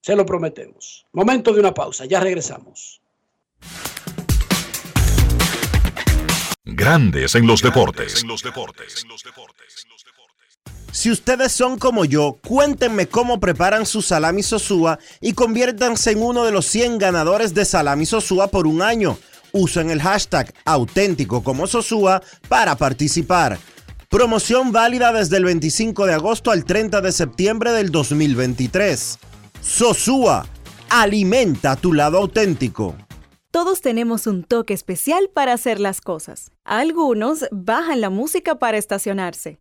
[0.00, 1.06] Se lo prometemos.
[1.12, 3.00] Momento de una pausa, ya regresamos.
[6.64, 8.22] Grandes en los deportes.
[8.22, 9.04] En los deportes.
[10.92, 16.44] Si ustedes son como yo, cuéntenme cómo preparan su salami sosúa y conviértanse en uno
[16.44, 19.16] de los 100 ganadores de salami sosúa por un año.
[19.52, 23.58] Usen el hashtag auténtico como sosúa para participar.
[24.08, 29.18] Promoción válida desde el 25 de agosto al 30 de septiembre del 2023.
[29.62, 30.46] Sosúa,
[30.88, 32.96] alimenta tu lado auténtico.
[33.52, 36.50] Todos tenemos un toque especial para hacer las cosas.
[36.64, 39.60] Algunos bajan la música para estacionarse.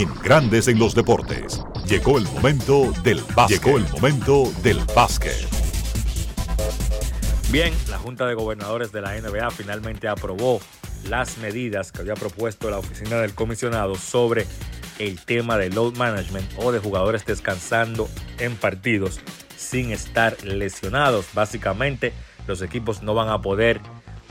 [0.00, 1.62] En Grandes en los Deportes.
[1.86, 3.62] Llegó el momento del básquet.
[3.62, 5.46] Llegó el momento del básquet.
[7.50, 10.58] Bien, la Junta de Gobernadores de la NBA finalmente aprobó
[11.06, 14.46] las medidas que había propuesto la oficina del comisionado sobre
[14.98, 18.08] el tema de load management o de jugadores descansando
[18.38, 19.20] en partidos
[19.58, 21.26] sin estar lesionados.
[21.34, 22.14] Básicamente,
[22.46, 23.82] los equipos no van a poder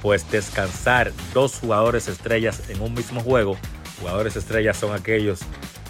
[0.02, 3.56] pues descansar dos jugadores estrellas en un mismo juego
[4.00, 5.40] Jugadores estrellas son aquellos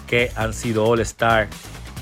[0.06, 1.48] que han sido All Star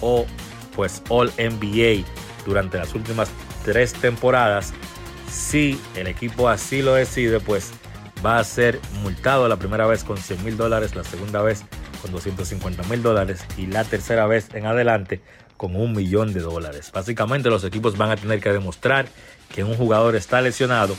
[0.01, 0.27] o
[0.75, 2.07] pues All NBA
[2.47, 3.29] durante las últimas
[3.65, 4.73] tres temporadas.
[5.31, 7.73] Si el equipo así lo decide, pues
[8.25, 11.65] va a ser multado la primera vez con 100 mil dólares, la segunda vez
[12.01, 15.21] con 250 mil dólares y la tercera vez en adelante
[15.57, 16.91] con un millón de dólares.
[16.93, 19.07] Básicamente los equipos van a tener que demostrar
[19.55, 20.97] que un jugador está lesionado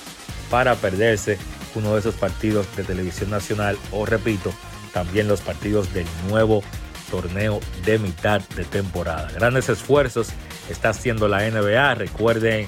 [0.51, 1.37] para perderse
[1.75, 4.51] uno de esos partidos de televisión nacional o repito,
[4.93, 6.63] también los partidos del nuevo
[7.09, 9.29] torneo de mitad de temporada.
[9.31, 10.29] Grandes esfuerzos
[10.69, 11.95] está haciendo la NBA.
[11.95, 12.67] Recuerden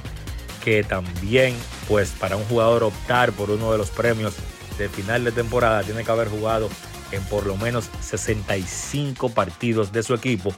[0.63, 1.55] que también,
[1.87, 4.35] pues para un jugador optar por uno de los premios
[4.77, 6.69] de final de temporada, tiene que haber jugado
[7.11, 10.53] en por lo menos 65 partidos de su equipo.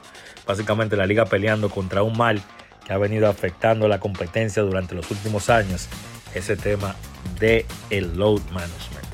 [0.46, 2.42] Básicamente la liga peleando contra un mal
[2.86, 5.88] que ha venido afectando la competencia durante los últimos años,
[6.34, 6.94] ese tema
[7.40, 9.06] de el load management.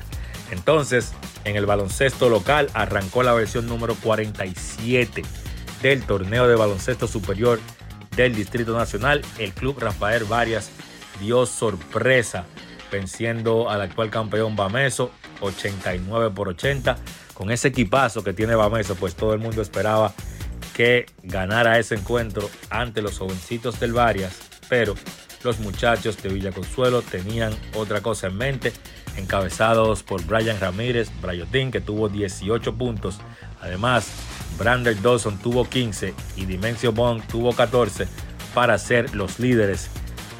[0.51, 1.13] Entonces,
[1.45, 5.23] en el baloncesto local arrancó la versión número 47
[5.81, 7.59] del torneo de baloncesto superior
[8.15, 9.21] del Distrito Nacional.
[9.37, 10.69] El club Rafael Varias
[11.19, 12.45] dio sorpresa
[12.91, 16.97] venciendo al actual campeón Bameso 89 por 80.
[17.33, 20.13] Con ese equipazo que tiene Bameso, pues todo el mundo esperaba
[20.75, 24.37] que ganara ese encuentro ante los jovencitos del Varias,
[24.69, 24.95] pero
[25.43, 28.73] los muchachos de Villa Consuelo tenían otra cosa en mente
[29.17, 33.19] encabezados por Brian Ramírez, Brayotín, que tuvo 18 puntos.
[33.61, 34.07] Además,
[34.57, 38.07] Brander Dawson tuvo 15 y Dimensio Bond tuvo 14
[38.53, 39.89] para ser los líderes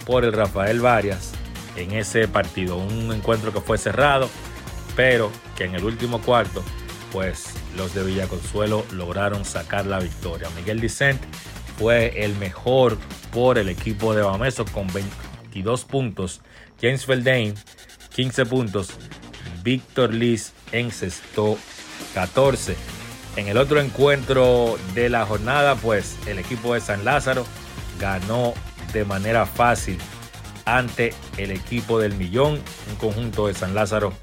[0.06, 1.32] por el Rafael Varias
[1.76, 2.78] en ese partido.
[2.78, 4.30] Un encuentro que fue cerrado,
[4.96, 6.64] pero que en el último cuarto,
[7.12, 10.50] pues los de Villaconsuelo lograron sacar la victoria.
[10.56, 11.22] Miguel Dicent
[11.78, 12.98] fue el mejor
[13.32, 16.42] por el equipo de Bameso con 22 puntos.
[16.82, 17.54] James Feldane
[18.14, 18.90] 15 puntos.
[19.64, 21.58] Víctor Liz encestó
[22.14, 22.76] 14.
[23.36, 27.46] En el otro encuentro de la jornada, pues el equipo de San Lázaro
[28.00, 28.54] ganó
[28.94, 29.98] de manera fácil
[30.66, 34.14] ante el equipo del Millón, un conjunto de San Lázaro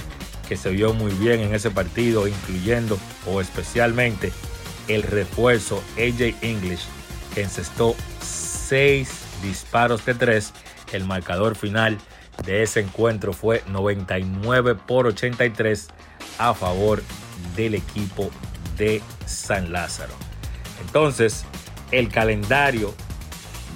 [0.49, 4.33] que se vio muy bien en ese partido, incluyendo o especialmente
[4.89, 6.85] el refuerzo AJ English,
[7.35, 9.11] que encestó 6
[9.43, 10.53] disparos de 3.
[10.93, 11.99] El marcador final
[12.45, 15.89] de ese encuentro fue 99 por 83
[16.39, 17.03] a favor
[17.57, 18.31] del equipo
[18.77, 20.15] de San Lázaro.
[20.81, 21.45] Entonces,
[21.91, 22.95] el calendario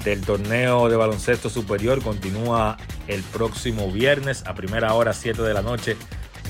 [0.05, 2.77] del torneo de baloncesto superior continúa
[3.09, 5.97] el próximo viernes a primera hora 7 de la noche.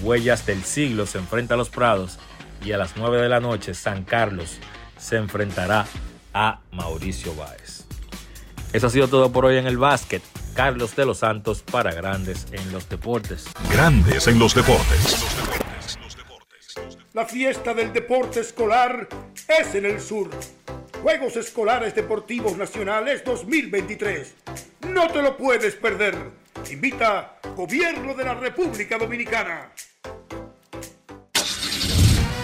[0.03, 2.19] Huellas del siglo se enfrenta a los Prados
[2.65, 4.59] y a las 9 de la noche San Carlos
[4.99, 5.87] se enfrentará
[6.33, 7.85] a Mauricio Báez.
[8.73, 10.23] Eso ha sido todo por hoy en el básquet.
[10.55, 13.47] Carlos de los Santos para Grandes en los Deportes.
[13.71, 15.27] Grandes en los Deportes.
[17.15, 19.09] La fiesta del deporte escolar
[19.49, 20.31] es en el sur.
[21.03, 24.35] Juegos Escolares Deportivos Nacionales 2023.
[24.89, 26.17] No te lo puedes perder.
[26.71, 29.73] Invita Gobierno de la República Dominicana.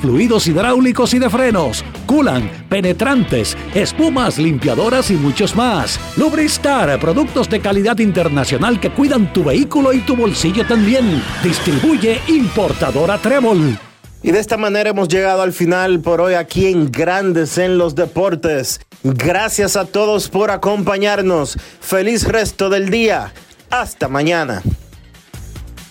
[0.00, 5.98] fluidos hidráulicos y de frenos, culan, penetrantes, espumas, limpiadoras y muchos más.
[6.16, 11.22] Lubristar, productos de calidad internacional que cuidan tu vehículo y tu bolsillo también.
[11.42, 13.78] Distribuye importadora Trébol.
[14.22, 17.94] Y de esta manera hemos llegado al final por hoy aquí en Grandes en los
[17.94, 18.80] Deportes.
[19.04, 21.56] Gracias a todos por acompañarnos.
[21.80, 23.32] Feliz resto del día.
[23.70, 24.62] Hasta mañana.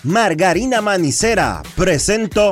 [0.03, 2.51] Margarina Manicera presento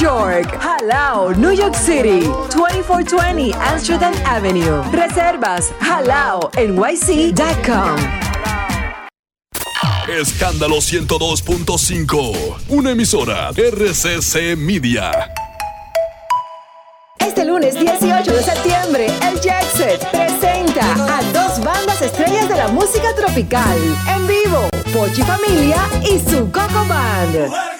[0.00, 0.58] York.
[0.60, 2.22] Jalao, New York City.
[2.54, 4.82] 2420 Amsterdam Avenue.
[4.92, 7.96] Reservas halao nyc.com.
[10.08, 12.56] Escándalo 102.5.
[12.68, 15.12] Una emisora RCC Media.
[17.18, 22.68] Este lunes 18 de septiembre, el Jet Set presenta a dos bandas estrellas de la
[22.68, 23.78] música tropical.
[24.08, 27.77] En vivo, Pochi Familia y su Coco Band.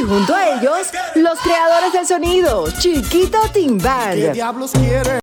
[0.00, 4.14] Y junto a ellos, los creadores del sonido, Chiquito Team Band.
[4.14, 5.20] ¿Qué diablos quieres?